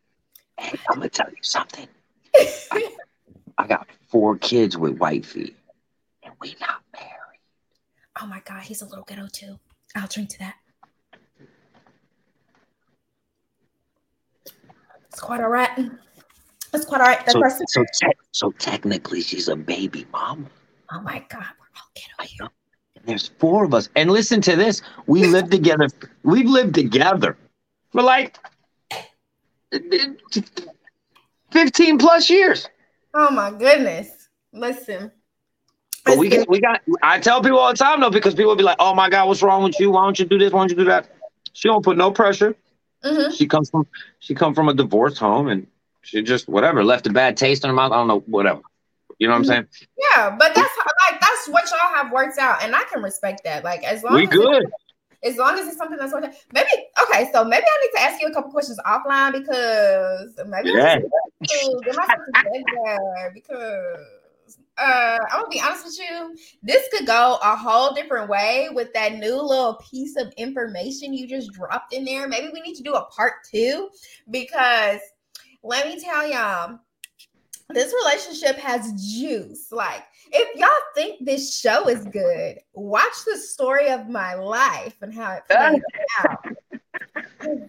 [0.59, 1.87] Hey, I'm gonna tell you something.
[3.59, 5.55] I got four kids with wifey,
[6.23, 7.41] and we not married.
[8.21, 9.59] oh my god, he's a little ghetto too.
[9.97, 10.55] I'll drink to that.
[15.11, 15.71] It's quite all right.
[16.75, 17.25] It's quite all right.
[17.25, 17.67] That So, person.
[17.69, 20.47] so, te- so technically, she's a baby mama.
[20.93, 22.49] Oh my god, we're all ghetto here.
[23.05, 23.89] There's four of us.
[23.97, 25.89] And listen to this: we live together.
[26.23, 27.37] We've lived together
[27.91, 28.39] for like
[31.51, 32.69] fifteen plus years.
[33.15, 34.29] Oh my goodness.
[34.53, 35.11] Listen.
[36.05, 36.81] But we we got.
[37.03, 39.43] I tell people all the time though, because people be like, "Oh my God, what's
[39.43, 39.91] wrong with you?
[39.91, 40.53] Why don't you do this?
[40.53, 41.11] Why don't you do that?"
[41.53, 42.55] She don't put no pressure.
[43.05, 43.37] Mhm.
[43.37, 43.87] She comes from
[44.21, 45.67] she come from a divorced home, and
[46.03, 47.93] she just whatever left a bad taste in her mouth.
[47.93, 48.61] I don't know, whatever.
[49.19, 49.67] You know what I'm saying?
[49.97, 50.73] Yeah, but that's
[51.11, 53.65] like that's what y'all have worked out, and I can respect that.
[53.65, 54.67] Like as long We as good.
[55.25, 56.35] As long as it's something that's worked out.
[56.53, 56.69] Maybe
[57.03, 60.95] okay, so maybe I need to ask you a couple questions offline because maybe Yeah.
[60.95, 61.09] I need
[61.49, 67.39] to get myself together because uh I'm gonna be honest with you, this could go
[67.43, 72.05] a whole different way with that new little piece of information you just dropped in
[72.05, 72.29] there.
[72.29, 73.91] Maybe we need to do a part two
[74.31, 75.01] because
[75.63, 76.79] let me tell y'all,
[77.71, 79.73] this relationship has juice.
[79.73, 85.13] Like, if y'all think this show is good, watch the story of my life and
[85.13, 85.83] how it plays
[86.21, 86.47] out.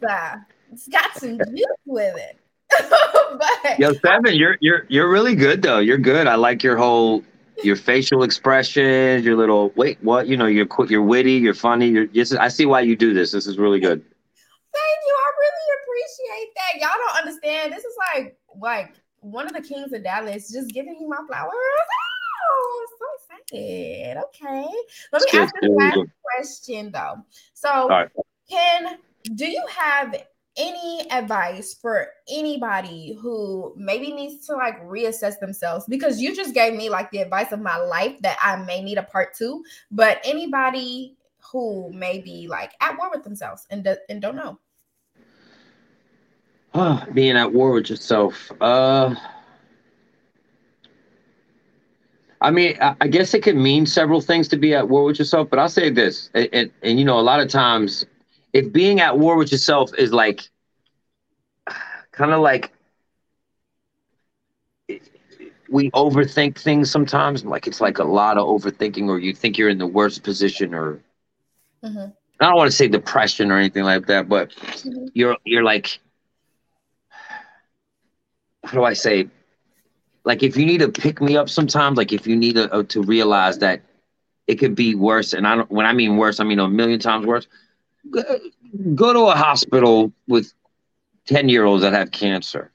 [0.10, 0.36] uh,
[0.72, 2.38] it's got some juice with it.
[2.90, 5.80] but Yo, Sevon, you're you're you're really good though.
[5.80, 6.28] You're good.
[6.28, 7.24] I like your whole
[7.64, 10.28] your facial expressions, your little wait, what?
[10.28, 11.88] You know, you're qu- you're witty, you're funny.
[11.88, 13.32] You're yes, I see why you do this.
[13.32, 14.00] This is really good.
[14.00, 15.16] Thank you.
[15.18, 16.80] I really appreciate that.
[16.80, 17.74] Y'all don't understand.
[17.74, 21.54] This is like like one of the kings of Dallas just giving me my flowers.
[22.50, 24.18] Oh, so excited.
[24.18, 24.68] Okay.
[25.12, 27.16] Let me Good, ask you good, the last question though.
[27.54, 28.10] So right.
[28.50, 28.98] Ken,
[29.36, 30.16] do you have
[30.58, 35.86] any advice for anybody who maybe needs to like reassess themselves?
[35.88, 38.98] Because you just gave me like the advice of my life that I may need
[38.98, 41.16] a part two, but anybody
[41.52, 44.60] who may be like at war with themselves and, do- and don't know.
[47.14, 48.52] Being at war with yourself.
[48.62, 49.16] Uh
[52.42, 55.50] I mean, I, guess it could mean several things to be at war with yourself,
[55.50, 58.06] but I'll say this, and, and, and you know, a lot of times,
[58.54, 60.50] if being at war with yourself is like,
[62.12, 62.72] kind of like,
[65.70, 67.46] we overthink things sometimes.
[67.46, 70.74] Like it's like a lot of overthinking, or you think you're in the worst position,
[70.74, 71.00] or
[71.84, 72.14] Mhm.
[72.40, 75.10] I don't want to say depression or anything like that, but Mhm.
[75.14, 76.00] you're you're like,
[78.64, 79.28] how do I say?
[80.26, 82.84] Like if you need to pick me up sometimes, like if you need to, uh,
[82.84, 83.82] to realize that
[84.48, 85.72] it could be worse, and I don't.
[85.72, 87.48] When I mean worse, I mean a million times worse.
[88.12, 88.24] Go,
[88.96, 90.52] go to a hospital with
[91.26, 92.72] ten year olds that have cancer,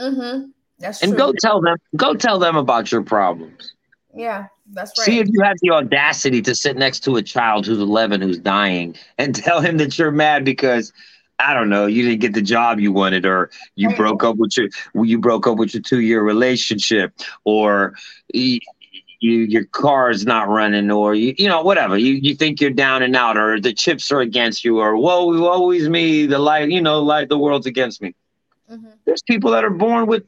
[0.00, 0.50] Mm-hmm.
[0.78, 1.18] That's and true.
[1.18, 1.76] go tell them.
[1.96, 3.72] Go tell them about your problems.
[4.14, 5.04] yeah, that's right.
[5.06, 8.38] See if you have the audacity to sit next to a child who's 11 who's
[8.38, 10.92] dying and tell him that you're mad because
[11.38, 13.96] I don't know, you didn't get the job you wanted or you Right.
[13.96, 14.68] broke up with your
[15.04, 17.12] you broke up with your 2-year relationship
[17.44, 17.94] or
[18.32, 18.58] you,
[19.20, 21.96] you your car is not running or you you know whatever.
[21.98, 25.26] You you think you're down and out or the chips are against you or whoa
[25.40, 28.14] woe is me the light you know like the world's against me.
[28.70, 28.98] Mhm.
[29.04, 30.24] There's people that are born with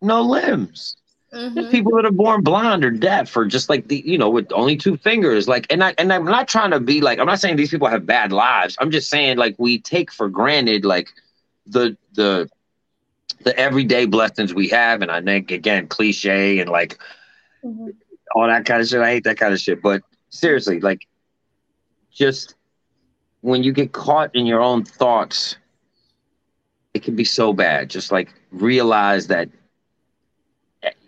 [0.00, 0.96] no limbs.
[1.34, 1.70] There's Mhm.
[1.70, 4.76] people that are born blind or deaf or just like the you know with only
[4.76, 7.56] two fingers like and I and I'm not trying to be like I'm not saying
[7.56, 11.08] these people have bad lives I'm just saying like we take for granted like
[11.66, 12.48] the the
[13.44, 16.98] the everyday blessings we have and I think again cliche and like
[17.64, 17.92] Mhm.
[18.34, 21.06] all that kind of shit I hate that kind of shit but seriously like
[22.12, 22.54] just
[23.40, 25.56] when you get caught in your own thoughts
[26.94, 27.90] it can be so bad.
[27.90, 29.48] Just like realize that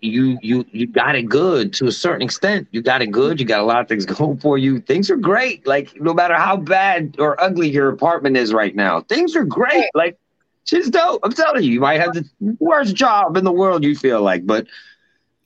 [0.01, 2.69] you you you got it good to a certain extent.
[2.71, 3.41] You got it good.
[3.41, 4.81] You got a lot of things going for you.
[4.81, 5.67] Things are great.
[5.67, 9.87] Like no matter how bad or ugly your apartment is right now, things are great.
[9.95, 10.19] Like
[10.65, 11.21] shit's dope.
[11.25, 13.85] I'm telling you, you might have the worst job in the world.
[13.85, 14.67] You feel like, but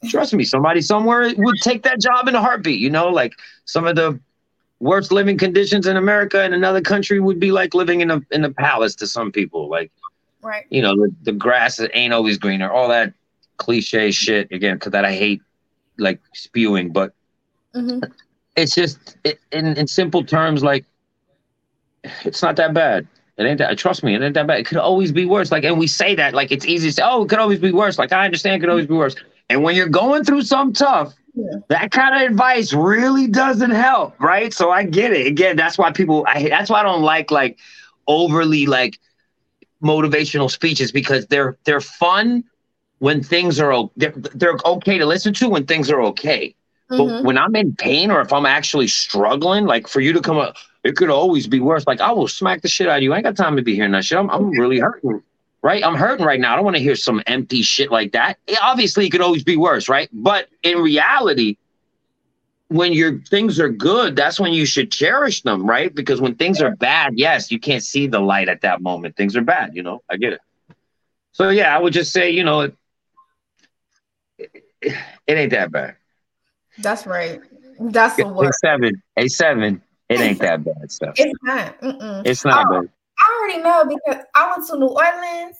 [0.08, 2.80] trust me, somebody somewhere would take that job in a heartbeat.
[2.80, 3.32] You know, like
[3.64, 4.18] some of the
[4.80, 8.44] worst living conditions in America in another country would be like living in a in
[8.44, 9.68] a palace to some people.
[9.68, 9.92] Like,
[10.42, 10.66] right?
[10.70, 12.70] You know, the, the grass ain't always greener.
[12.70, 13.12] All that
[13.60, 15.42] cliche shit again because that I hate
[15.98, 17.12] like spewing, but
[17.74, 18.10] mm-hmm.
[18.56, 20.84] it's just it, in in simple terms like
[22.24, 23.06] it's not that bad.
[23.36, 23.78] It ain't that.
[23.78, 24.60] Trust me, it ain't that bad.
[24.60, 25.52] It could always be worse.
[25.52, 27.02] Like, and we say that like it's easy to say.
[27.04, 27.98] Oh, it could always be worse.
[27.98, 29.14] Like I understand, it could always be worse.
[29.48, 31.44] And when you're going through some tough, yeah.
[31.68, 34.52] that kind of advice really doesn't help, right?
[34.52, 35.26] So I get it.
[35.26, 36.24] Again, that's why people.
[36.26, 37.58] I that's why I don't like like
[38.06, 38.98] overly like
[39.82, 42.44] motivational speeches because they're they're fun
[43.00, 46.54] when things are they're, they're okay to listen to when things are okay.
[46.90, 46.96] Mm-hmm.
[46.96, 50.36] But when I'm in pain or if I'm actually struggling, like for you to come
[50.36, 51.86] up, it could always be worse.
[51.86, 53.12] Like I will smack the shit out of you.
[53.12, 54.18] I ain't got time to be hearing that shit.
[54.18, 55.22] I'm, I'm really hurting,
[55.62, 55.84] right?
[55.84, 56.52] I'm hurting right now.
[56.52, 58.38] I don't want to hear some empty shit like that.
[58.46, 60.08] It, obviously, it could always be worse, right?
[60.12, 61.56] But in reality,
[62.68, 65.94] when your things are good, that's when you should cherish them, right?
[65.94, 69.16] Because when things are bad, yes, you can't see the light at that moment.
[69.16, 70.02] Things are bad, you know.
[70.10, 70.40] I get it.
[71.32, 72.70] So yeah, I would just say, you know,
[74.82, 74.94] it
[75.28, 75.96] ain't that bad.
[76.78, 77.40] That's right.
[77.78, 78.48] That's the word.
[78.48, 79.82] A seven, a seven.
[80.08, 81.14] It ain't that bad stuff.
[81.16, 81.80] It's not.
[81.80, 82.26] Mm-mm.
[82.26, 82.90] It's not oh, bad.
[83.20, 85.56] I already know because I went to New Orleans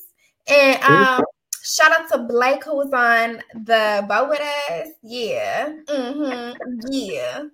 [0.49, 1.25] and um,
[1.62, 4.89] shout out to Blake who was on the boat with us.
[5.03, 5.73] Yeah.
[5.87, 6.81] Mm-hmm.
[6.91, 7.45] Yeah.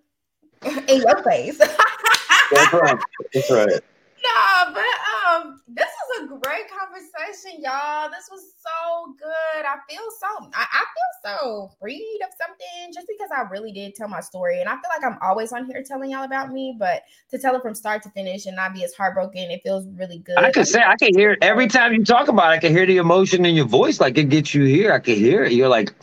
[0.89, 1.59] In your face.
[2.51, 2.99] That's right.
[3.35, 3.81] That's right.
[4.27, 8.11] No, but um, this was a great conversation, y'all.
[8.11, 9.65] This was so good.
[9.65, 13.95] I feel so I, I, feel so freed of something just because I really did
[13.95, 14.61] tell my story.
[14.61, 17.55] And I feel like I'm always on here telling y'all about me, but to tell
[17.55, 20.39] it from start to finish and not be as heartbroken, it feels really good.
[20.39, 22.87] I can say I can hear every time you talk about it, I can hear
[22.87, 24.01] the emotion in your voice.
[24.01, 24.93] Like it gets you here.
[24.93, 25.53] I can hear it.
[25.53, 25.95] You're like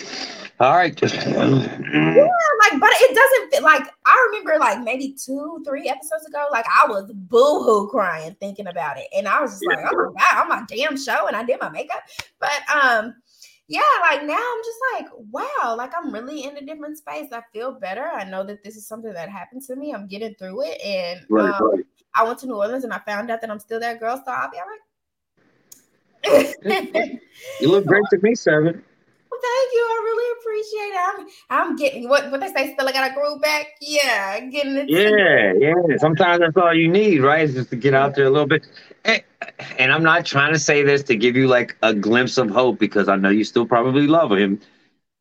[0.59, 0.95] all right.
[0.95, 1.15] just.
[1.15, 3.63] yeah, like, but it doesn't fit.
[3.63, 8.67] Like, I remember, like maybe two, three episodes ago, like I was boohoo crying thinking
[8.67, 11.35] about it, and I was just like, oh my god, I'm my damn show, and
[11.35, 12.03] I did my makeup.
[12.39, 13.15] But um,
[13.67, 17.31] yeah, like now I'm just like, wow, like I'm really in a different space.
[17.31, 18.03] I feel better.
[18.03, 19.93] I know that this is something that happened to me.
[19.93, 21.85] I'm getting through it, and right, um, right.
[22.15, 24.21] I went to New Orleans and I found out that I'm still that girl.
[24.23, 24.79] So I'll be all right.
[27.59, 28.81] you look great to me, Sevon
[29.43, 29.81] thank you.
[29.81, 30.99] I really appreciate it.
[31.49, 32.73] I'm, I'm getting what what they say.
[32.73, 33.67] Still, I got a groove back.
[33.81, 34.89] Yeah, getting it.
[34.89, 35.97] Yeah, yeah.
[35.97, 37.43] Sometimes that's all you need, right?
[37.43, 38.65] Is just to get out there a little bit.
[39.05, 39.21] And,
[39.77, 42.79] and I'm not trying to say this to give you like a glimpse of hope
[42.79, 44.61] because I know you still probably love him.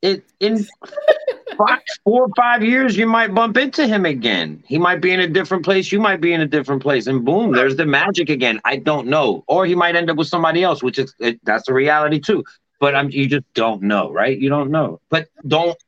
[0.00, 0.64] It in
[1.58, 4.62] five, four or five years, you might bump into him again.
[4.66, 5.92] He might be in a different place.
[5.92, 8.60] You might be in a different place, and boom, there's the magic again.
[8.64, 11.66] I don't know, or he might end up with somebody else, which is it, that's
[11.66, 12.44] the reality too
[12.82, 14.36] but I'm you just don't know, right?
[14.36, 15.00] You don't know.
[15.08, 15.78] But don't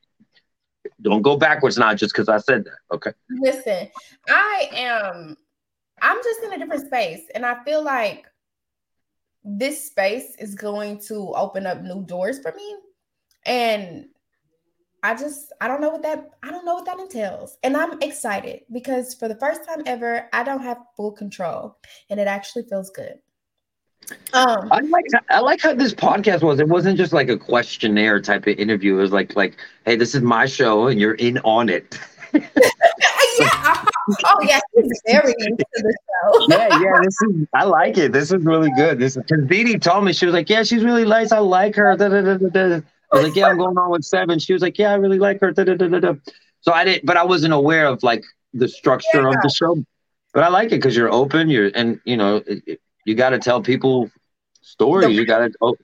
[1.01, 2.95] don't go backwards now just because I said that.
[2.95, 3.11] Okay.
[3.29, 3.89] Listen,
[4.29, 5.35] I am
[6.01, 8.25] I'm just in a different space and I feel like
[9.43, 12.75] this space is going to open up new doors for me.
[13.45, 14.05] And
[15.03, 17.57] I just I don't know what that I don't know what that entails.
[17.61, 21.77] And I'm excited because for the first time ever, I don't have full control
[22.09, 23.19] and it actually feels good.
[24.33, 26.59] Um, I like I like how this podcast was.
[26.59, 28.97] It wasn't just like a questionnaire type of interview.
[28.97, 31.97] It was like like, hey, this is my show and you're in on it.
[32.33, 33.85] yeah.
[34.25, 36.47] Oh yeah, he's very into the show.
[36.49, 36.99] yeah, yeah.
[37.03, 38.11] This is I like it.
[38.11, 38.99] This is really good.
[38.99, 41.31] This is because Dee told me she was like, yeah, she's really nice.
[41.31, 41.95] I like her.
[41.95, 42.81] Da, da, da,
[43.11, 44.45] I was like, yeah, I'm going on with Sevon.
[44.45, 45.53] She was like, yeah, I really like her.
[46.61, 49.29] So I didn't, but I wasn't aware of like the structure yeah.
[49.29, 49.77] of the show.
[50.33, 51.49] But I like it because you're open.
[51.49, 52.43] You're and you know.
[52.45, 54.11] It, you got to tell people
[54.61, 55.15] stories.
[55.15, 55.51] You got to.
[55.61, 55.75] Oh,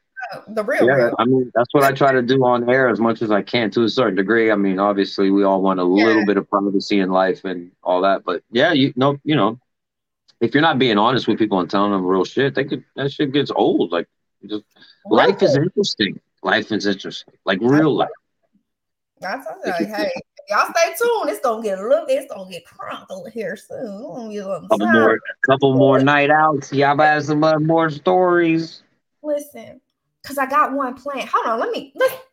[0.47, 0.85] the real.
[0.85, 1.15] Yeah, real.
[1.19, 3.69] I mean that's what I try to do on air as much as I can
[3.71, 4.51] to a certain degree.
[4.51, 6.05] I mean, obviously we all want a yeah.
[6.05, 9.59] little bit of privacy in life and all that, but yeah, you know, you know,
[10.39, 13.11] if you're not being honest with people and telling them real shit, they could that
[13.11, 13.91] shit gets old.
[13.91, 14.07] Like,
[14.45, 14.63] just
[15.05, 16.19] life is interesting.
[16.43, 18.09] Life is interesting, like real life.
[19.19, 20.11] That's like, hey,
[20.51, 21.29] y'all stay tuned.
[21.29, 22.05] It's gonna get a little.
[22.05, 24.31] bit, It's gonna get crunk over here soon.
[24.69, 26.71] Couple more, couple more night outs.
[26.71, 28.83] Y'all have some uh, more stories.
[29.23, 29.79] Listen,
[30.23, 31.27] cause I got one plan.
[31.31, 31.93] Hold on, let me.
[31.95, 32.23] Let,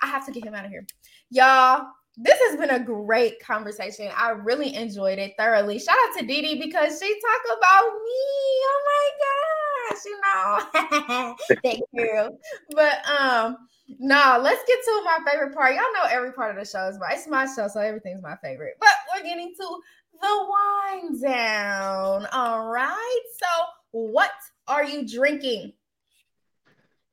[0.00, 0.86] I have to get him out of here,
[1.28, 1.86] y'all.
[2.16, 4.10] This has been a great conversation.
[4.14, 5.78] I really enjoyed it thoroughly.
[5.78, 8.20] Shout out to Dee because she talked about me.
[8.66, 11.36] Oh my god yes, you know.
[11.62, 12.38] Thank you.
[12.70, 13.56] But um,
[13.98, 15.74] no, let's get to my favorite part.
[15.74, 18.36] Y'all know every part of the show is my it's my show, so everything's my
[18.42, 18.74] favorite.
[18.80, 19.80] But we're getting to
[20.20, 22.26] the wine down.
[22.32, 23.20] All right.
[23.38, 23.46] So,
[23.92, 24.32] what
[24.68, 25.72] are you drinking?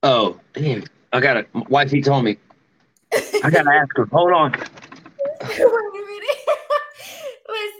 [0.03, 0.83] Oh, damn.
[1.13, 1.49] I got it.
[1.69, 2.37] Wifey told me.
[3.43, 4.05] I gotta ask her.
[4.11, 4.53] Hold on.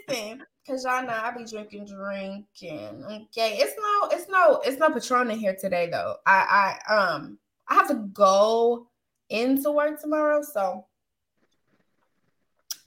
[0.08, 3.02] Listen, cause y'all know I be drinking, drinking.
[3.04, 6.16] Okay, it's no, it's no, it's no Patron in here today though.
[6.26, 8.86] I, I, um, I have to go
[9.30, 10.84] into work tomorrow, so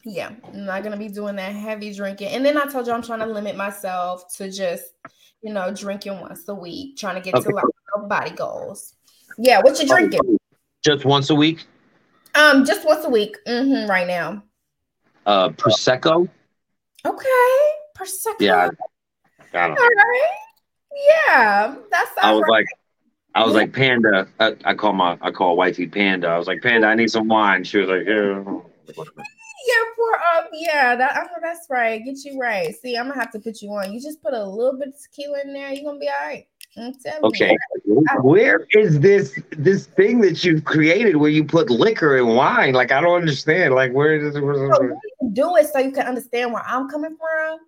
[0.05, 2.29] yeah, I'm not gonna be doing that heavy drinking.
[2.29, 4.93] And then I told you I'm trying to limit myself to just,
[5.41, 7.49] you know, drinking once a week, trying to get okay.
[7.49, 7.65] to like
[8.07, 8.93] body goals.
[9.37, 10.37] Yeah, what you drinking?
[10.83, 11.65] Just once a week.
[12.35, 13.37] Um, just once a week.
[13.47, 14.43] Mm-hmm, right now.
[15.25, 16.27] Uh, prosecco.
[17.05, 17.57] Okay,
[17.97, 18.35] prosecco.
[18.39, 18.69] Yeah.
[19.51, 20.29] Got All right.
[20.93, 22.11] Yeah, that's.
[22.21, 22.49] I was right.
[22.49, 22.65] like,
[23.35, 23.59] I was yeah.
[23.59, 24.27] like, Panda.
[24.39, 26.27] I, I, call my, I call wifey Panda.
[26.27, 27.63] I was like, Panda, I need some wine.
[27.63, 28.43] She was like, Yeah.
[29.67, 30.45] Yeah, pour up.
[30.45, 32.03] Um, yeah, that, I know that's right.
[32.03, 32.75] Get you right.
[32.75, 33.93] See, I'm gonna have to put you on.
[33.93, 35.71] You just put a little bit of tequila in there.
[35.71, 36.47] You're gonna be all right.
[36.77, 38.05] Okay, you.
[38.21, 42.73] where is this this thing that you've created where you put liquor and wine?
[42.73, 43.75] Like I don't understand.
[43.75, 44.39] Like where does it?
[44.39, 44.99] So
[45.33, 47.59] do it so you can understand where I'm coming from,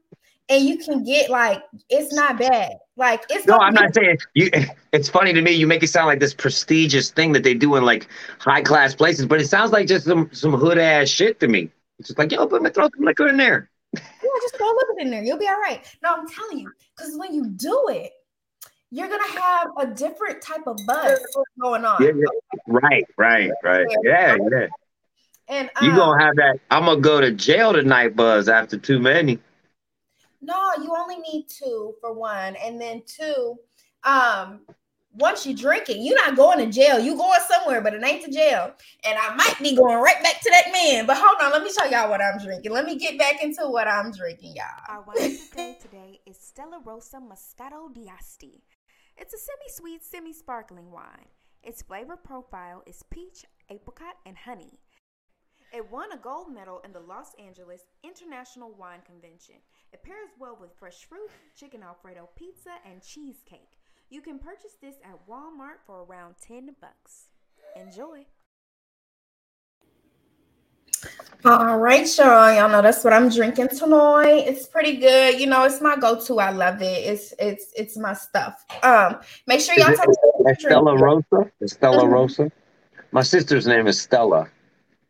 [0.47, 2.78] and you can get like it's not bad.
[2.95, 4.49] Like it's no, I'm not saying you.
[4.93, 5.51] It's funny to me.
[5.51, 8.08] You make it sound like this prestigious thing that they do in like
[8.39, 11.70] high class places, but it sounds like just some some hood ass shit to me.
[11.99, 13.70] It's just like yo, put me throw some liquor in there.
[13.93, 14.01] Yeah,
[14.41, 15.24] just throw a little bit in there.
[15.24, 15.84] You'll be all right.
[16.01, 18.14] No, I'm telling you, because when you do it
[18.94, 21.20] you're gonna have a different type of buzz
[21.60, 22.02] going on.
[22.04, 22.60] Yeah, yeah.
[22.68, 23.88] Right, right, right.
[24.04, 24.68] Yeah, yeah.
[25.48, 26.60] And um, you gonna have that?
[26.70, 28.48] I'm gonna go to jail tonight, buzz.
[28.48, 29.39] After too many.
[30.41, 33.56] No, you only need two for one, and then two.
[34.04, 34.60] Um,
[35.16, 37.00] once you drink it, you're not going to jail.
[37.00, 38.74] You going somewhere, but it ain't to jail.
[39.06, 41.06] And I might be going right back to that man.
[41.06, 42.72] But hold on, let me show y'all what I'm drinking.
[42.72, 44.66] Let me get back into what I'm drinking, y'all.
[44.89, 48.64] Our wine of today is Stella Rosa Moscato d'Asti.
[49.24, 51.32] It's a semi sweet, semi sparkling wine.
[51.63, 54.82] Its flavor profile is peach, apricot, and honey.
[55.74, 59.55] It won a gold medal in the Los Angeles International Wine Convention.
[59.93, 63.80] It pairs well with fresh fruit, chicken alfredo pizza, and cheesecake.
[64.09, 67.30] You can purchase this at Walmart for around 10 bucks.
[67.78, 68.26] Enjoy.
[71.45, 72.54] All right, y'all.
[72.54, 74.45] Y'all know that's what I'm drinking tonight.
[74.47, 75.39] It's pretty good.
[75.39, 76.39] You know, it's my go-to.
[76.39, 76.86] I love it.
[76.86, 78.64] It's it's it's my stuff.
[78.82, 81.51] Um, make sure y'all talk to Stella Rosa.
[81.66, 82.14] Stella mm-hmm.
[82.14, 82.51] Rosa.
[83.12, 84.49] My sister's name is Stella.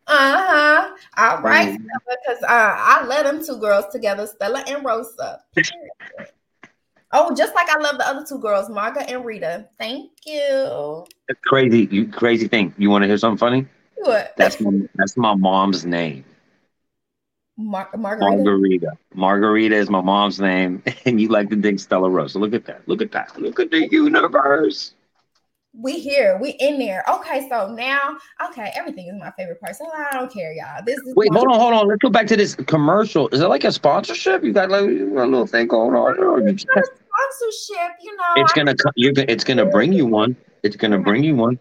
[0.08, 0.96] Uh-huh.
[1.18, 1.86] All right, mm.
[2.10, 5.42] because uh, I led them two girls together, Stella and Rosa.
[7.14, 9.70] oh, just like I love the other two girls, Marga and Rita.
[9.78, 11.06] Thank you.
[11.46, 12.74] crazy, you crazy thing.
[12.78, 13.68] You want to hear something funny?
[13.98, 14.34] What?
[14.38, 16.26] That's my that's my mom's name.
[17.58, 18.44] Mar- Margarita.
[18.44, 18.92] Margarita.
[19.14, 22.40] Margarita is my mom's name, and you like to think Stella Rosa.
[22.40, 22.88] Look at that.
[22.88, 23.40] Look at that.
[23.40, 24.94] Look at the universe.
[25.76, 26.38] We here.
[26.40, 27.04] We in there.
[27.10, 28.18] Okay, so now,
[28.50, 29.76] okay, everything is my favorite part.
[29.76, 30.84] So I don't care, y'all.
[30.86, 31.30] This is wait.
[31.34, 31.88] Hold on, hold on.
[31.88, 33.28] Let's go back to this commercial.
[33.30, 34.44] Is it like a sponsorship?
[34.44, 36.20] You got like a little thing going on?
[36.20, 38.34] Or you sponsorship, you know.
[38.38, 38.76] It's gonna.
[38.96, 39.14] You're.
[39.18, 40.36] It's gonna bring you one.
[40.62, 41.60] It's gonna bring you one.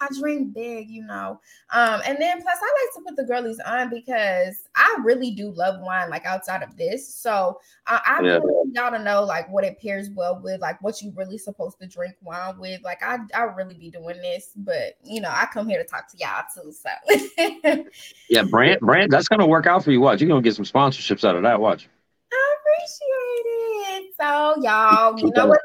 [0.00, 1.40] I dream big, you know.
[1.72, 5.50] Um, and then plus I like to put the girlies on because I really do
[5.50, 7.12] love wine, like outside of this.
[7.12, 8.38] So uh, I yeah.
[8.38, 11.78] want y'all to know like what it pairs well with, like what you really supposed
[11.80, 12.82] to drink wine with.
[12.82, 16.08] Like I I really be doing this, but you know, I come here to talk
[16.12, 16.72] to y'all too.
[16.72, 17.84] So
[18.30, 20.00] yeah, brand brand that's gonna work out for you.
[20.00, 21.60] Watch, you're gonna get some sponsorships out of that.
[21.60, 21.88] Watch.
[22.32, 24.14] I appreciate it.
[24.20, 25.60] So y'all, you know what?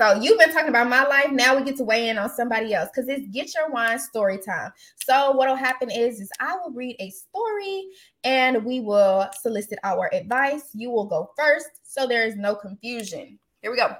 [0.00, 1.30] So you've been talking about my life.
[1.30, 4.38] Now we get to weigh in on somebody else because it's get your wine story
[4.38, 4.72] time.
[4.96, 7.84] So what'll happen is, is I will read a story
[8.24, 10.70] and we will solicit our advice.
[10.72, 13.38] You will go first, so there is no confusion.
[13.60, 13.94] Here we go.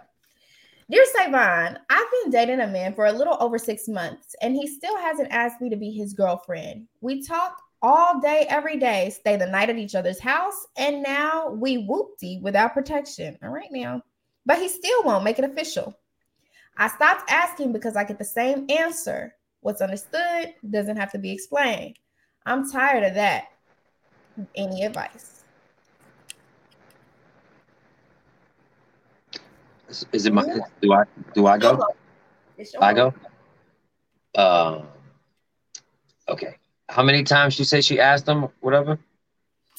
[0.90, 4.66] Dear Sevon, I've been dating a man for a little over six months, and he
[4.66, 6.88] still hasn't asked me to be his girlfriend.
[7.02, 11.50] We talk all day, every day, stay the night at each other's house, and now
[11.50, 13.36] we whoopty without protection.
[13.42, 14.02] All right, now
[14.50, 15.96] but he still won't make it official.
[16.76, 19.32] I stopped asking because I get the same answer.
[19.60, 22.00] What's understood doesn't have to be explained.
[22.44, 23.44] I'm tired of that.
[24.56, 25.44] Any advice?
[30.10, 30.42] Is it my
[30.82, 31.86] do I do I go?
[32.80, 33.14] I go?
[34.34, 34.88] Um
[36.28, 36.56] okay.
[36.88, 38.98] How many times she said she asked him, whatever?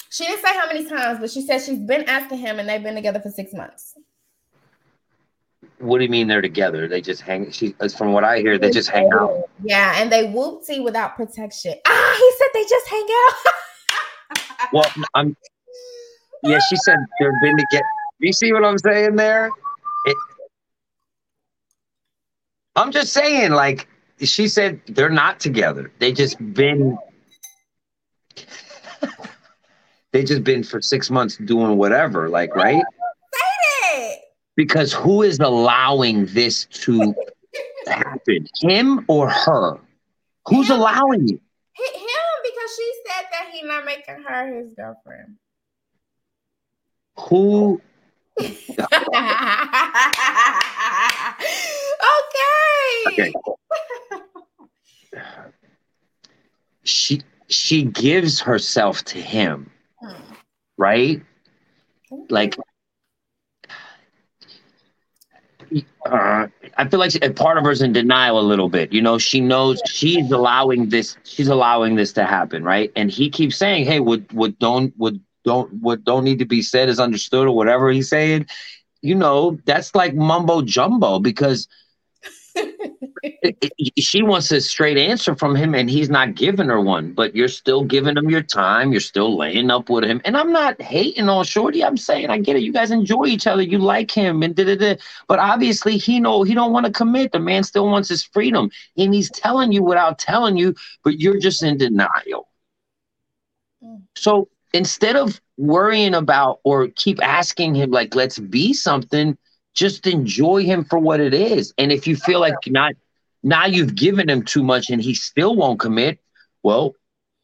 [0.10, 2.82] She didn't say how many times, but she said she's been asking him and they've
[2.82, 3.98] been together for six months.
[5.82, 6.88] What do you mean they're together?
[6.88, 7.52] They just hang.
[7.52, 9.50] She, from what I hear, they just hang out.
[9.64, 11.74] Yeah, and they whoopsie without protection.
[11.88, 14.70] Ah, he said they just hang out.
[14.74, 15.36] well, I'm.
[16.44, 17.86] Yeah, she said they've been together.
[18.20, 19.50] You see what I'm saying there?
[20.06, 20.18] It,
[22.76, 23.88] I'm just saying, like
[24.20, 25.92] she said, they're not together.
[26.00, 26.98] They just been.
[30.12, 32.84] they just been for six months doing whatever, like right?
[34.62, 37.16] Because who is allowing this to
[37.88, 38.48] happen?
[38.62, 39.80] Him or her?
[40.48, 41.42] Who's him, allowing it?
[41.74, 45.38] Him, because she said that he's not making her his girlfriend.
[47.22, 47.82] Who?
[48.40, 48.54] okay.
[53.08, 53.34] Okay.
[56.84, 60.34] she she gives herself to him, hmm.
[60.78, 61.20] right?
[62.30, 62.56] Like
[66.06, 68.92] uh, I feel like she, part of her's in denial a little bit.
[68.94, 71.18] You know, she knows she's allowing this.
[71.24, 72.92] She's allowing this to happen, right?
[72.96, 75.14] And he keeps saying, "Hey, what what don't what
[75.46, 78.48] don't what don't need to be said is understood," or whatever he's saying.
[79.02, 81.68] You know, that's like mumbo jumbo because
[83.98, 87.48] she wants a straight answer from him and he's not giving her one but you're
[87.48, 91.30] still giving him your time you're still laying up with him and i'm not hating
[91.30, 94.42] on shorty i'm saying i get it you guys enjoy each other you like him
[94.42, 94.96] and da, da, da.
[95.28, 98.70] but obviously he know he don't want to commit the man still wants his freedom
[98.98, 100.74] and he's telling you without telling you
[101.04, 102.48] but you're just in denial
[103.84, 104.02] mm.
[104.16, 109.38] so instead of worrying about or keep asking him like let's be something
[109.74, 111.74] just enjoy him for what it is.
[111.78, 112.94] And if you feel like not
[113.44, 116.20] now you've given him too much and he still won't commit,
[116.64, 116.96] well,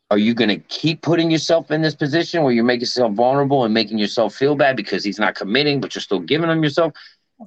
[0.10, 3.66] are you going to keep putting yourself in this position where you're making yourself vulnerable
[3.66, 6.94] and making yourself feel bad because he's not committing, but you're still giving him yourself?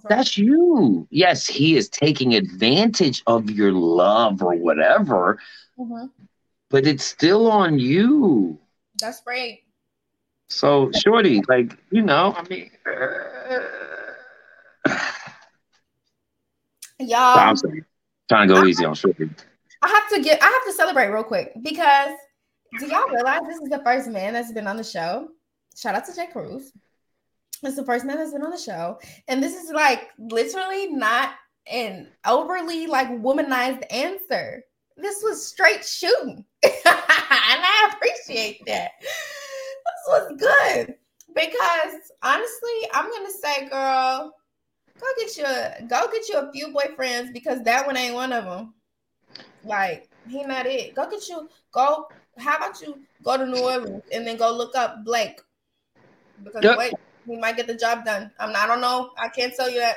[0.09, 1.09] That's you.
[1.11, 5.39] Yes, he is taking advantage of your love or whatever,
[5.79, 6.07] mm-hmm.
[6.69, 8.59] but it's still on you.
[9.01, 9.61] That's right.
[10.49, 12.71] So, Shorty, like, you know, I mean,
[14.87, 14.89] uh,
[17.57, 17.85] sorry.
[18.31, 19.29] Trying to go I, easy on Shorty.
[19.83, 20.41] I have to get.
[20.41, 22.13] I have to celebrate real quick because
[22.79, 25.27] do y'all realize this is the first man that's been on the show?
[25.77, 26.67] Shout out to J-Kruz.
[27.65, 31.35] It's the first man that's been on the show, and this is like literally not
[31.67, 34.63] an overly like womanized answer.
[34.97, 38.93] This was straight shooting, and I appreciate that.
[39.01, 40.95] This was good
[41.35, 44.37] because honestly, I'm gonna say, girl,
[45.01, 48.33] Go get you a go get you a few boyfriends because that one ain't one
[48.33, 48.75] of them.
[49.65, 50.95] Like he not it.
[50.95, 52.09] Go get you go.
[52.39, 55.41] How about you go to New Orleans and then go look up Blake
[56.43, 56.79] because yep.
[56.79, 56.95] wait,
[57.27, 58.31] he might get the job done.
[58.39, 59.11] I'm not, I don't know.
[59.19, 59.97] I can't tell you that.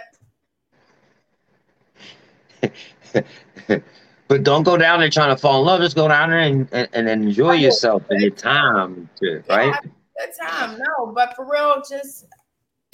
[4.28, 5.82] but don't go down there trying to fall in love.
[5.82, 9.74] Just go down there and, and, and enjoy yourself and your time, too, right?
[9.84, 11.12] Good time, no.
[11.14, 12.26] But for real, just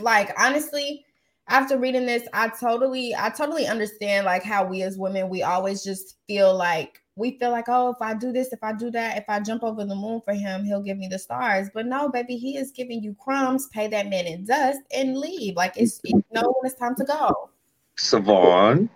[0.02, 1.06] like honestly,
[1.49, 5.84] after reading this, I totally, I totally understand like how we as women, we always
[5.84, 9.17] just feel like we feel like, oh, if I do this, if I do that,
[9.17, 11.69] if I jump over the moon for him, he'll give me the stars.
[11.73, 15.55] But no, baby, he is giving you crumbs, pay that man in dust, and leave.
[15.55, 17.49] Like it's you know when it's time to go.
[17.97, 18.89] Sevon.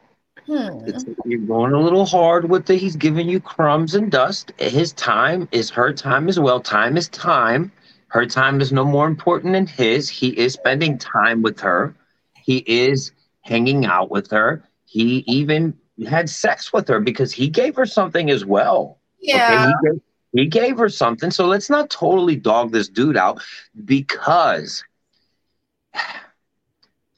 [0.45, 0.85] Hmm.
[1.25, 4.51] you're going a little hard with the he's giving you crumbs and dust.
[4.57, 6.59] His time is her time as well.
[6.59, 7.71] Time is time.
[8.07, 10.09] Her time is no more important than his.
[10.09, 11.95] He is spending time with her.
[12.43, 13.11] He is
[13.41, 14.63] hanging out with her.
[14.85, 18.99] He even had sex with her because he gave her something as well.
[19.19, 19.47] Yeah.
[19.47, 19.65] Okay?
[19.65, 20.01] He, gave,
[20.33, 21.31] he gave her something.
[21.31, 23.41] So let's not totally dog this dude out
[23.85, 24.83] because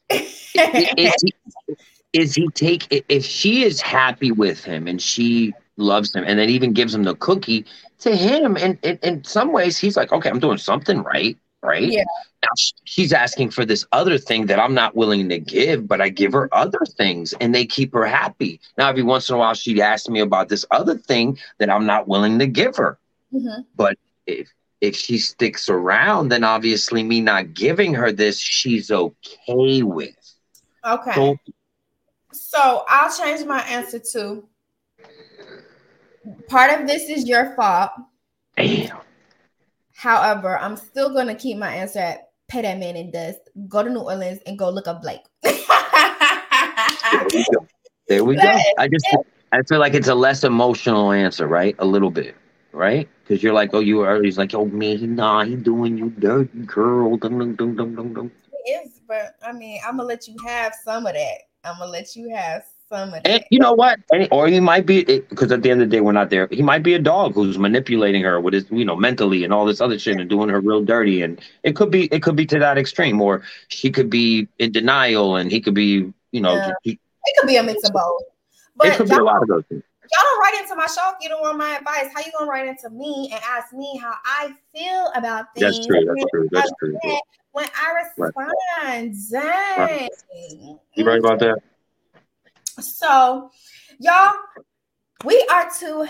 [0.10, 1.34] is, he,
[2.14, 6.50] is he take if she is happy with him and she loves him and then
[6.50, 7.66] even gives him the cookie
[8.00, 11.84] to him and in some ways he's like okay i'm doing something right right?
[11.84, 12.04] Yeah.
[12.44, 12.50] Now
[12.84, 16.34] she's asking for this other thing that I'm not willing to give, but I give
[16.34, 18.60] her other things and they keep her happy.
[18.78, 21.86] Now, every once in a while, she'd ask me about this other thing that I'm
[21.86, 23.00] not willing to give her.
[23.34, 23.62] Mm-hmm.
[23.76, 24.52] But if
[24.82, 30.16] if she sticks around, then obviously me not giving her this, she's okay with.
[30.86, 31.14] Okay.
[31.14, 31.38] So,
[32.32, 34.48] so I'll change my answer to
[36.48, 37.92] part of this is your fault.
[38.58, 38.98] Damn.
[39.96, 43.82] However, I'm still going to keep my answer at pay that man in dust, go
[43.82, 45.22] to New Orleans and go look up Blake.
[45.44, 45.56] there
[47.32, 47.68] we go.
[48.08, 48.60] There we go.
[48.78, 49.08] I just
[49.52, 51.76] I feel like it's a less emotional answer, right?
[51.80, 52.36] A little bit,
[52.72, 53.08] right?
[53.24, 54.22] Because you're like, oh, you are.
[54.22, 57.18] He's like, oh man, nah, he doing you dirty, girl.
[57.18, 58.32] Dum, dum, dum, dum, dum, dum.
[58.66, 61.38] It is, but I mean, I'm gonna let you have some of that.
[61.64, 64.00] I'm gonna let you have some of And you know what?
[64.12, 66.48] And, or he might be because at the end of the day, we're not there.
[66.52, 69.66] He might be a dog who's manipulating her with his, you know, mentally and all
[69.66, 71.22] this other shit and doing her real dirty.
[71.22, 74.72] And it could be, it could be to that extreme, or she could be in
[74.72, 76.72] denial, and he could be, you know, Yeah.
[76.84, 76.92] he,
[77.26, 78.22] It could be a mix of both.
[78.78, 79.84] But it could be y'all, a lot of those things.
[80.02, 82.12] y'all don't write into my show if you don't want my advice.
[82.14, 85.78] How you gonna write into me and ask me how I feel about things?
[85.78, 86.06] That's true.
[86.06, 86.50] That's true.
[86.52, 86.98] That's true.
[87.54, 90.10] When I respond, dang.
[90.96, 91.60] You right about that?
[92.80, 93.52] So,
[94.00, 94.34] y'all,
[95.24, 96.08] we are to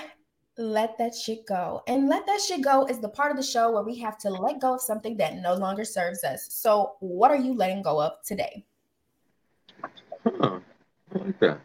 [0.58, 1.82] let that shit go.
[1.88, 4.30] And let that shit go is the part of the show where we have to
[4.30, 6.48] let go of something that no longer serves us.
[6.50, 8.66] So, what are you letting go of today?
[10.24, 10.60] Huh.
[11.14, 11.60] I like that.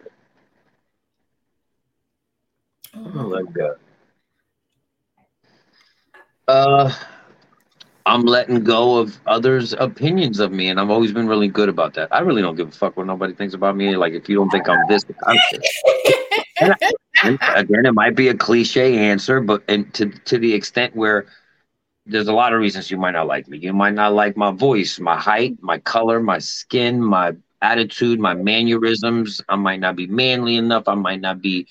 [2.94, 3.77] I like that.
[6.48, 6.93] Uh,
[8.06, 11.94] I'm letting go of others' opinions of me, and I've always been really good about
[11.94, 12.09] that.
[12.12, 13.97] I really don't give a fuck what nobody thinks about me.
[13.97, 15.39] Like, if you don't think I'm this, I'm
[17.22, 21.27] And again, it might be a cliche answer, but and to to the extent where
[22.06, 23.59] there's a lot of reasons you might not like me.
[23.59, 28.35] You might not like my voice, my height, my color, my skin, my attitude, my
[28.35, 29.43] mannerisms.
[29.48, 30.89] I might not be manly enough.
[30.89, 31.66] I might not be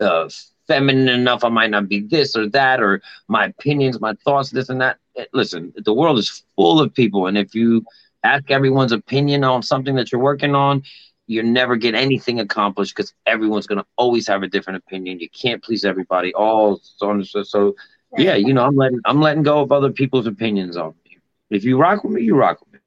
[0.00, 0.28] uh,
[0.68, 1.44] feminine enough.
[1.44, 4.98] I might not be this or that, or my opinions, my thoughts, this and that.
[5.16, 7.84] Eh, Listen, the world is full of people, and if you
[8.24, 10.82] ask everyone's opinion on something that you're working on,
[11.26, 15.20] you never get anything accomplished because everyone's gonna always have a different opinion.
[15.20, 16.32] You can't please everybody.
[16.34, 17.42] All so on and so.
[17.42, 17.74] So
[18.16, 21.18] yeah, you know, I'm letting I'm letting go of other people's opinions on me.
[21.50, 22.78] If you rock with me, you rock with me.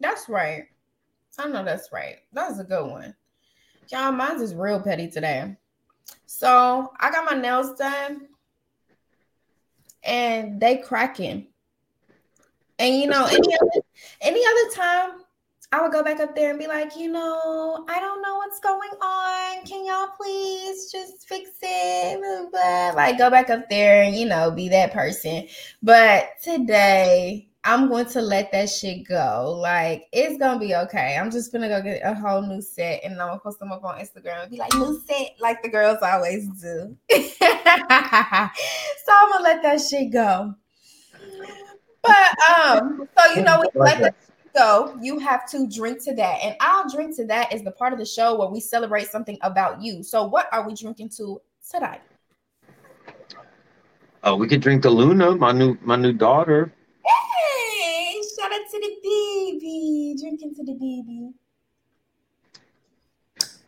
[0.00, 0.64] That's right.
[1.38, 2.16] I know that's right.
[2.32, 3.14] That's a good one.
[3.90, 5.56] Y'all, mine's is real petty today.
[6.26, 8.28] So I got my nails done
[10.08, 11.46] and they cracking.
[12.78, 13.80] And you know, any other,
[14.22, 15.24] any other time
[15.70, 18.58] I would go back up there and be like, you know, I don't know what's
[18.60, 19.66] going on.
[19.66, 22.50] Can y'all please just fix it?
[22.50, 22.92] Blah.
[22.94, 25.46] Like go back up there and you know be that person.
[25.82, 29.58] But today I'm going to let that shit go.
[29.60, 31.18] Like it's gonna be okay.
[31.20, 33.84] I'm just gonna go get a whole new set and I'm gonna post them up
[33.84, 36.96] on Instagram and be like new set, like the girls always do.
[37.10, 40.54] so I'm gonna let that shit go.
[42.02, 46.02] But um, so you know, when you let that shit go, you have to drink
[46.04, 46.38] to that.
[46.42, 49.36] And I'll drink to that is the part of the show where we celebrate something
[49.42, 50.02] about you.
[50.02, 52.00] So what are we drinking to today?
[54.24, 56.72] Oh, we could drink to Luna, my new my new daughter.
[57.04, 60.16] Hey, shout out to the baby.
[60.20, 61.30] Drinking to the baby.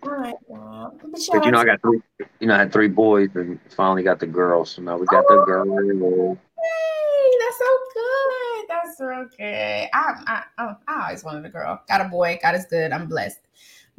[0.02, 0.98] All right, y'all.
[1.02, 2.00] But you know, I got three.
[2.40, 4.64] You know, I had three boys, and finally got the girl.
[4.64, 5.64] So now we got the girl.
[5.76, 8.66] Hey, that's so good.
[8.68, 9.88] That's real good.
[9.92, 11.82] I, I, I, I always wanted a girl.
[11.86, 12.38] Got a boy.
[12.42, 12.92] God is good.
[12.92, 13.40] I'm blessed.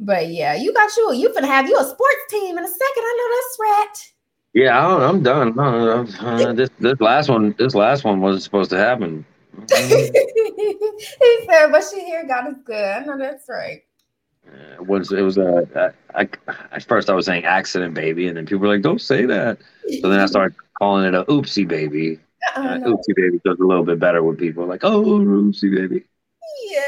[0.00, 1.14] But yeah, you got you.
[1.14, 2.82] You finna have you a sports team in a second.
[2.98, 4.12] I know that's right.
[4.54, 5.54] Yeah, I don't, I'm done.
[5.56, 9.24] No, no, uh, this this last one, this last one wasn't supposed to happen.
[9.68, 12.84] he said, but she here, God is good.
[12.84, 13.82] I know that's right.
[14.74, 16.28] It was it was a I, I,
[16.72, 19.58] at first I was saying accident baby, and then people were like, "Don't say that."
[20.00, 22.18] So then I started calling it a oopsie baby.
[22.56, 26.04] Uh, Uh, oopsie baby does a little bit better with people like, "Oh, oopsie baby."
[26.70, 26.80] Yeah,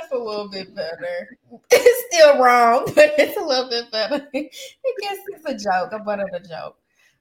[0.00, 1.38] that's a little bit better.
[1.70, 4.28] It's still wrong, but it's a little bit better.
[4.34, 4.50] I
[5.00, 6.76] guess it's a joke, a butt of a joke.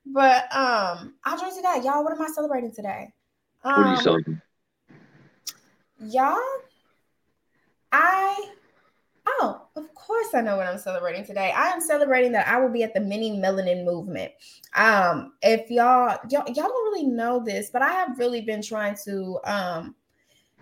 [0.05, 1.83] But um, I'll drink to that.
[1.83, 3.13] Y'all, what am I celebrating today?
[3.61, 4.41] What are you Um, celebrating?
[6.01, 6.37] Y'all,
[7.91, 8.49] I
[9.27, 11.51] oh, of course I know what I'm celebrating today.
[11.55, 14.31] I am celebrating that I will be at the mini melanin movement.
[14.75, 18.95] Um, if y'all y'all y'all don't really know this, but I have really been trying
[19.05, 19.95] to um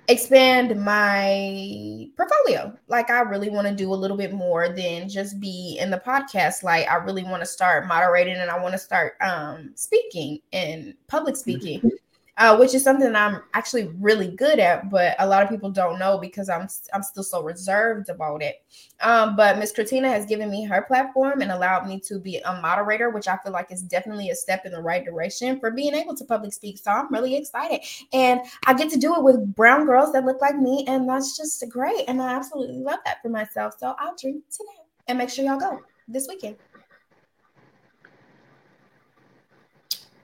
[0.07, 2.75] expand my portfolio.
[2.87, 5.99] Like I really want to do a little bit more than just be in the
[5.99, 6.63] podcast.
[6.63, 10.95] Like I really want to start moderating and I want to start um speaking and
[11.07, 11.91] public speaking
[12.37, 15.97] uh, which is something I'm actually really good at, but a lot of people don't
[15.97, 18.63] know because I'm I'm still so reserved about it.
[19.01, 22.61] Um, but Miss Christina has given me her platform and allowed me to be a
[22.61, 25.95] moderator, which I feel like is definitely a step in the right direction for being
[25.95, 26.77] able to public speak.
[26.77, 27.81] So I'm really excited,
[28.13, 31.35] and I get to do it with brown girls that look like me, and that's
[31.35, 32.03] just great.
[32.07, 33.75] And I absolutely love that for myself.
[33.79, 36.57] So I'll drink today and make sure y'all go this weekend.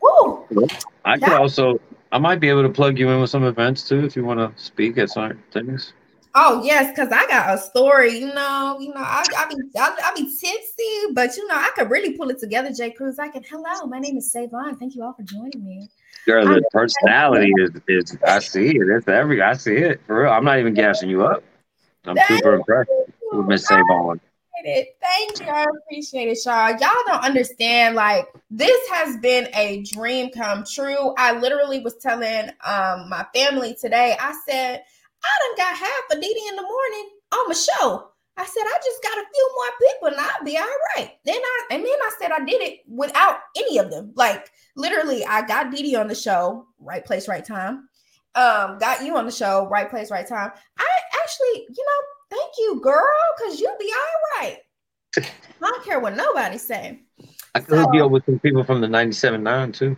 [0.02, 0.46] Woo!
[1.06, 1.38] I could yeah.
[1.38, 1.80] also,
[2.14, 4.40] I might be able to plug you in with some events too if you want
[4.40, 5.94] to speak at some things.
[6.36, 8.20] Oh yes, because I got a story.
[8.20, 11.72] You know, you know, I, I be I, I be tipsy, but you know, I
[11.76, 12.72] could really pull it together.
[12.72, 13.44] J-Kruz, I can.
[13.44, 14.78] Hello, my name is Sevon.
[14.78, 15.90] Thank you all for joining me.
[16.28, 18.88] Girl, the personality is, is I see it.
[18.96, 20.32] It's every I see it for real.
[20.32, 21.44] I'm not even gassing you up.
[22.06, 22.92] I'm super impressed
[23.32, 24.20] with Miss Sevon.
[24.64, 24.98] It.
[25.02, 25.48] Thank you.
[25.48, 26.72] I appreciate it, y'all.
[26.72, 27.96] Y'all don't understand.
[27.96, 31.14] Like, this has been a dream come true.
[31.18, 34.82] I literally was telling um my family today, I said,
[35.24, 38.10] I done got half a Dede in the morning on my show.
[38.36, 41.12] I said, I just got a few more people and I'll be all right.
[41.24, 44.12] Then I and then I said I did it without any of them.
[44.16, 47.90] Like literally, I got Dede on the show, right place, right time.
[48.36, 50.52] Um, got you on the show, right place, right time.
[50.80, 50.88] I
[51.22, 52.02] actually, you know,
[52.34, 54.58] thank you, girl, because you'll be all right.
[55.18, 55.24] I
[55.62, 57.00] don't care what nobody say.
[57.56, 59.96] I could you up with some people from the 97.9 too.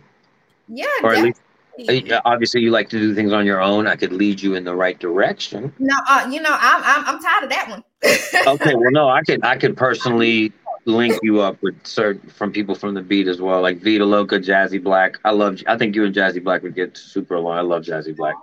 [0.68, 1.40] Yeah, Or at least
[1.88, 3.86] uh, obviously you like to do things on your own.
[3.86, 5.72] I could lead you in the right direction.
[5.78, 7.84] No, uh, you know, I'm I'm I'm tired of that one.
[8.46, 10.52] Okay, well no, I could I could personally
[10.84, 14.38] link you up with certain from people from the beat as well, like Vita Loca,
[14.38, 15.18] Jazzy Black.
[15.24, 17.58] I love I think you and Jazzy Black would get super along.
[17.58, 18.36] I love Jazzy Black.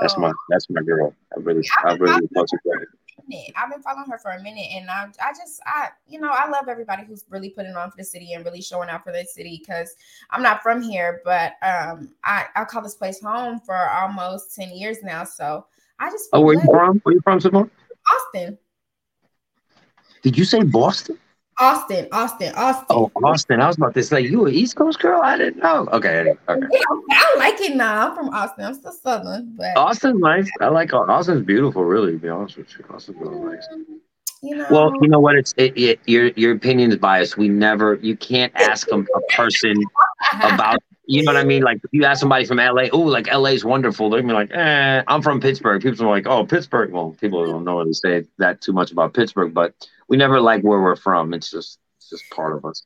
[0.00, 1.14] That's my that's my girl.
[1.36, 2.88] I really I really love her.
[3.28, 3.52] Minute.
[3.56, 6.48] I've been following her for a minute, and I, I just, I, you know, I
[6.48, 9.24] love everybody who's really putting on for the city and really showing out for the
[9.24, 9.58] city.
[9.60, 9.94] Because
[10.30, 14.70] I'm not from here, but um, I, I call this place home for almost ten
[14.70, 15.24] years now.
[15.24, 15.66] So
[15.98, 16.98] I just, Oh, where you from?
[17.00, 17.70] Where you from, Simone?
[18.14, 18.58] Austin,
[20.22, 21.18] Did you say Boston?
[21.58, 22.86] Austin, Austin, Austin.
[22.90, 23.60] Oh, Austin.
[23.60, 25.22] I was about to say you an East Coast girl.
[25.22, 25.88] I didn't know.
[25.92, 26.66] Okay, okay.
[26.70, 26.80] Yeah,
[27.10, 28.08] I like it now.
[28.08, 28.64] I'm from Austin.
[28.66, 30.50] I'm still Southern, but Austin's nice.
[30.60, 31.84] I like Austin's beautiful.
[31.84, 33.66] Really, to be honest with you, Austin's really nice.
[34.42, 35.36] you know, Well, you know what?
[35.36, 37.38] It's it, it, your your opinion is biased.
[37.38, 37.94] We never.
[38.02, 39.74] You can't ask a, a person
[40.42, 40.78] about.
[41.08, 41.62] You know what I mean?
[41.62, 44.10] Like if you ask somebody from LA, oh, like LA's wonderful.
[44.10, 45.80] They're gonna be like, eh, I'm from Pittsburgh.
[45.80, 46.92] People are like, oh, Pittsburgh.
[46.92, 49.72] Well, people don't know really say that too much about Pittsburgh, but
[50.08, 51.34] we never like where we're from.
[51.34, 52.84] It's just it's just part of us.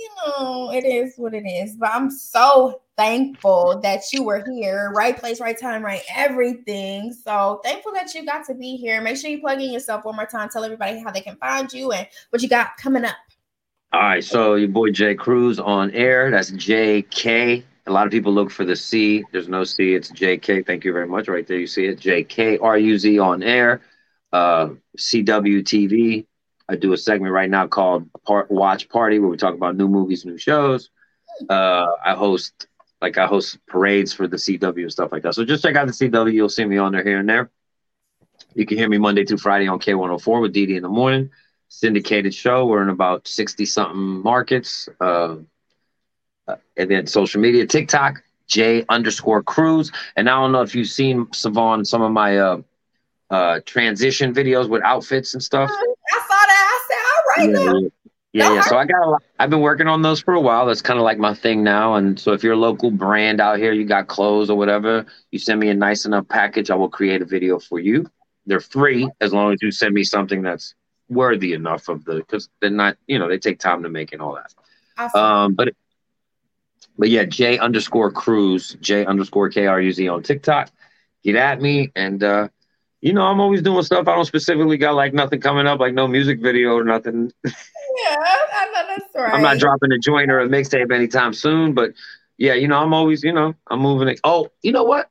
[0.00, 1.76] you know, it is what it is.
[1.76, 7.12] But I'm so thankful that you were here, right place, right time, right everything.
[7.12, 9.00] So thankful that you got to be here.
[9.00, 10.48] Make sure you plug in yourself one more time.
[10.48, 13.16] Tell everybody how they can find you and what you got coming up.
[13.92, 16.30] All right, so your boy J-Kruz on air.
[16.30, 17.62] That's J K.
[17.86, 19.22] A lot of people look for the C.
[19.32, 19.94] There's no C.
[19.94, 20.62] It's J K.
[20.62, 21.28] Thank you very much.
[21.28, 22.00] Right there, you see it.
[22.00, 23.82] J K R U Z on air.
[24.32, 26.26] Uh, CW TV.
[26.72, 29.88] I do a segment right now called Part Watch Party where we talk about new
[29.88, 30.90] movies, new shows.
[31.48, 32.66] Uh, I host
[33.00, 35.34] like I host parades for the CW and stuff like that.
[35.34, 36.32] So just check out the CW.
[36.32, 37.50] You'll see me on there here and there.
[38.54, 41.30] You can hear me Monday through Friday on K104 with Dede in the morning
[41.72, 42.66] syndicated show.
[42.66, 44.88] We're in about 60 something markets.
[45.00, 45.36] Uh,
[46.46, 49.92] uh, and then social media, TikTok, J underscore Kruz.
[50.16, 52.60] And I don't know if you've seen Sevon, some of my uh,
[53.30, 55.70] uh, transition videos with outfits and stuff.
[55.70, 56.68] I saw that.
[56.68, 57.78] I said, all right yeah, now.
[57.78, 57.88] yeah,
[58.32, 58.60] yeah, yeah.
[58.62, 60.66] So I got a lot, I've been working on those for a while.
[60.66, 61.94] That's kind of like my thing now.
[61.94, 65.38] And so if you're a local brand out here, you got clothes or whatever, you
[65.38, 68.10] send me a nice enough package, I will create a video for you.
[68.46, 70.74] They're free as long as you send me something that's
[71.08, 74.22] worthy enough of the because they're not, you know, they take time to make and
[74.22, 74.52] all that.
[74.98, 75.20] Awesome.
[75.20, 75.74] Um, but
[76.98, 80.70] but yeah, J underscore Kruz, J underscore K R U Z on TikTok.
[81.22, 82.48] Get at me, and uh,
[83.02, 84.06] you know I'm always doing stuff.
[84.08, 87.32] I don't specifically got like nothing coming up, like no music video or nothing.
[87.44, 87.50] yeah,
[88.08, 89.34] I know that's right.
[89.34, 91.90] I'm not dropping a joint or a mixtape anytime soon, but
[92.38, 94.20] yeah, you know I'm always, you know, I'm moving it.
[94.24, 95.10] Oh, you know what?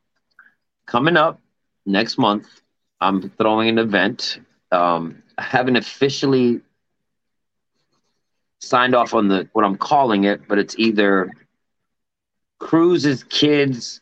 [0.85, 1.41] Coming up
[1.85, 2.47] next month,
[3.01, 4.39] I'm throwing an event.
[4.71, 6.61] Um, I haven't officially
[8.59, 11.29] signed off on the what I'm calling it, but it's either
[12.59, 13.99] Cruise's Kids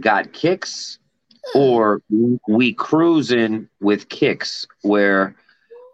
[0.00, 0.98] Got Kicks
[1.54, 2.02] or
[2.46, 5.34] We Cruising with Kicks, where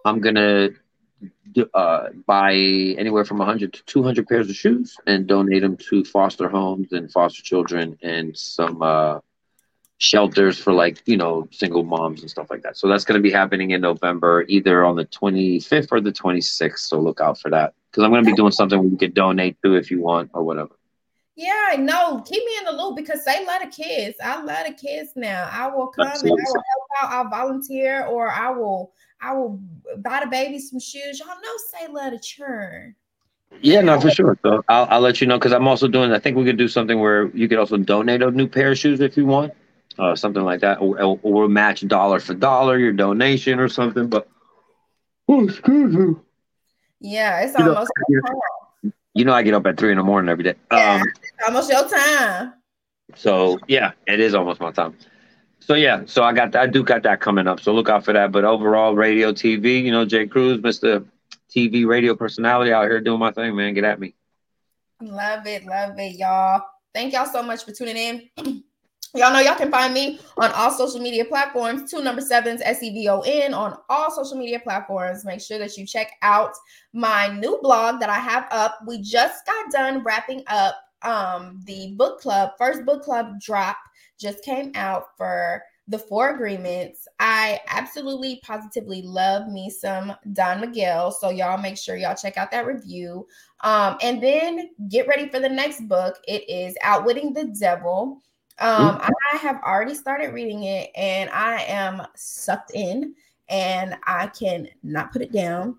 [0.05, 0.71] I'm gonna
[1.75, 6.49] uh, buy anywhere from 100 to 200 pairs of shoes and donate them to foster
[6.49, 9.19] homes and foster children and some uh,
[9.99, 12.77] shelters for like you know single moms and stuff like that.
[12.77, 16.79] So that's to be happening in November, either on the 25th or the 26th.
[16.81, 19.75] So look out for that because I'm to be doing something you can donate to
[19.75, 20.75] if you want or whatever.
[21.36, 24.16] Yeah, no, keep me in the loop because they love the kids.
[24.23, 25.48] I love the kids now.
[25.51, 27.11] I will come and I will help out.
[27.11, 29.61] I'll volunteer or I will I will
[29.98, 31.19] buy the baby some shoes.
[31.19, 32.94] Y'all know say love the churn.
[33.61, 34.39] Yeah, no, for sure.
[34.43, 36.12] So I'll, I'll let you know because I'm also doing.
[36.12, 38.78] I think we could do something where you could also donate a new pair of
[38.78, 39.52] shoes if you want,
[39.98, 44.09] uh, something like that, or, or, or match dollar for dollar your donation or something.
[44.09, 44.28] But
[45.28, 46.15] oh, excuse me.
[47.01, 48.36] Yeah, it's You almost you your time.
[49.15, 50.55] You know, I get up at three in the morning every day.
[50.73, 51.01] Yeah.
[51.01, 51.03] Um,
[51.47, 52.55] almost your time.
[53.15, 54.97] so yeah, it is almost my time.
[55.61, 57.61] So yeah, so I got I do got that coming up.
[57.61, 58.32] So look out for that.
[58.32, 61.05] But overall, radio, TV, you know, J-Kruz, Mister
[61.49, 63.73] TV radio personality out here doing my thing, man.
[63.73, 64.15] Get at me.
[65.01, 66.62] Love it, love it, y'all.
[66.93, 68.65] Thank y'all so much for tuning in.
[69.16, 72.82] Y'all know y'all can find me on all social media platforms, two number sevens, S
[72.82, 75.24] E V O N, on all social media platforms.
[75.24, 76.51] Make sure that you check out
[76.93, 78.81] my new blog that I have up.
[78.89, 82.51] We just got done wrapping up um, the book club.
[82.59, 83.77] First book club drop
[84.19, 87.07] just came out for the four agreements.
[87.20, 91.12] I absolutely positively love me some Don Miguel.
[91.12, 93.28] So y'all make sure y'all check out that review.
[93.62, 96.16] Um, and then get ready for the next book.
[96.27, 98.20] It is Outwitting the Devil.
[98.60, 99.01] Um,
[99.32, 103.14] I have already started reading it and I am sucked in
[103.48, 105.76] and I can not put it down.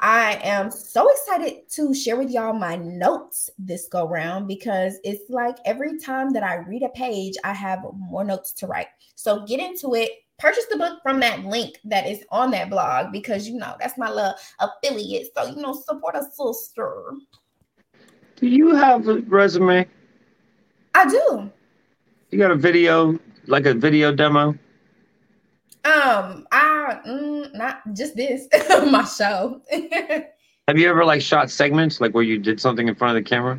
[0.00, 5.28] I am so excited to share with y'all my notes this go round because it's
[5.30, 8.88] like every time that I read a page, I have more notes to write.
[9.14, 10.10] So get into it.
[10.38, 13.96] Purchase the book from that link that is on that blog because you know that's
[13.96, 15.28] my little affiliate.
[15.34, 17.12] So you know, support a sister.
[18.36, 19.86] Do you have a resume?
[20.94, 21.50] I do.
[22.36, 24.48] You got a video, like a video demo?
[25.86, 28.46] Um, I mm, not just this
[28.90, 29.62] my show.
[30.68, 33.26] Have you ever like shot segments, like where you did something in front of the
[33.26, 33.58] camera?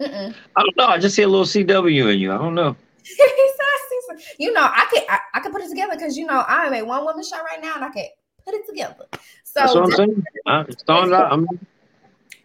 [0.00, 0.34] Mm-mm.
[0.56, 0.86] I don't know.
[0.86, 2.32] I just see a little CW in you.
[2.32, 2.74] I don't know.
[4.40, 6.82] you know, I could I, I could put it together because you know I'm a
[6.82, 8.06] one woman show right now, and I can
[8.44, 9.06] put it together.
[9.44, 10.24] So That's what I'm saying.
[10.46, 11.12] Uh, it's out.
[11.12, 11.46] I'm,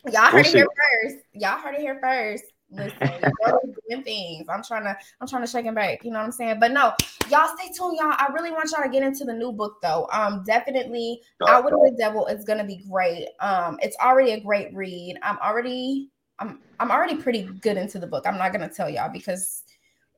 [0.05, 0.57] y'all heard we'll it see.
[0.59, 0.67] here
[1.01, 1.15] first.
[1.33, 2.43] Y'all heard it here first.
[2.71, 4.47] Listen, things.
[4.49, 6.03] I'm trying to, I'm trying to shake him back.
[6.03, 6.59] You know what I'm saying?
[6.59, 6.93] But no,
[7.29, 8.13] y'all stay tuned, y'all.
[8.17, 10.07] I really want y'all to get into the new book though.
[10.11, 13.27] Um, definitely Outwitting the Devil is gonna be great.
[13.39, 15.17] Um, it's already a great read.
[15.23, 16.09] I'm already,
[16.39, 18.25] I'm, I'm already pretty good into the book.
[18.27, 19.63] I'm not gonna tell y'all because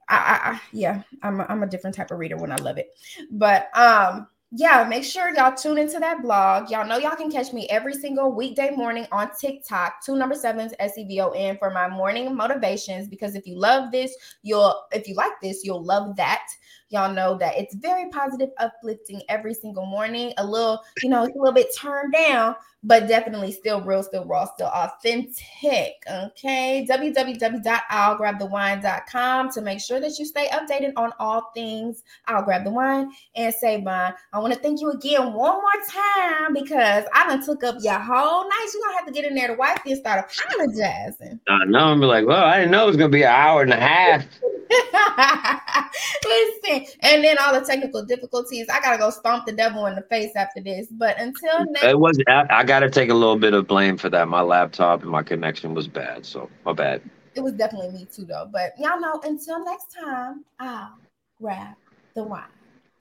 [0.10, 2.78] I, I, I yeah, I'm, a, I'm a different type of reader when I love
[2.78, 2.90] it.
[3.32, 6.70] But um, yeah, make sure y'all tune into that blog.
[6.70, 10.74] Y'all know y'all can catch me every single weekday morning on TikTok, two number sevens
[10.80, 13.08] S E V O N for my morning motivations.
[13.08, 14.14] Because if you love this,
[14.44, 16.46] you'll if you like this, you'll love that.
[16.90, 20.34] Y'all know that it's very positive, uplifting every single morning.
[20.38, 24.26] A little, you know, it's a little bit turned down, but definitely still real, still
[24.26, 26.04] raw, still authentic.
[26.12, 26.86] Okay.
[26.90, 33.12] www.i'llgrabthewine.com to make sure that you stay updated on all things I'll Grab the Wine
[33.36, 34.14] and Save Mine.
[34.34, 38.00] I want to thank you again one more time because I done took up your
[38.00, 38.68] whole night.
[38.74, 41.40] You're going to have to get in there to wipe this, start apologizing.
[41.48, 41.92] I know.
[41.92, 43.74] I'm be like, well, I didn't know it was going to be an hour and
[43.74, 44.26] a half.
[46.26, 48.68] Listen, and then all the technical difficulties.
[48.72, 50.88] I gotta go stomp the devil in the face after this.
[50.92, 52.18] But until next, it was.
[52.28, 54.30] I, I got to take a little bit of blame for that.
[54.30, 57.02] My laptop and my connection was bad, so my bad.
[57.36, 58.48] It was definitely me too, though.
[58.50, 59.20] But y'all know.
[59.26, 60.98] Until next time, I'll
[61.42, 61.76] grab
[62.16, 62.44] the wine.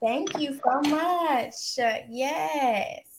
[0.02, 1.54] Thank you so much.
[2.08, 3.09] Yes.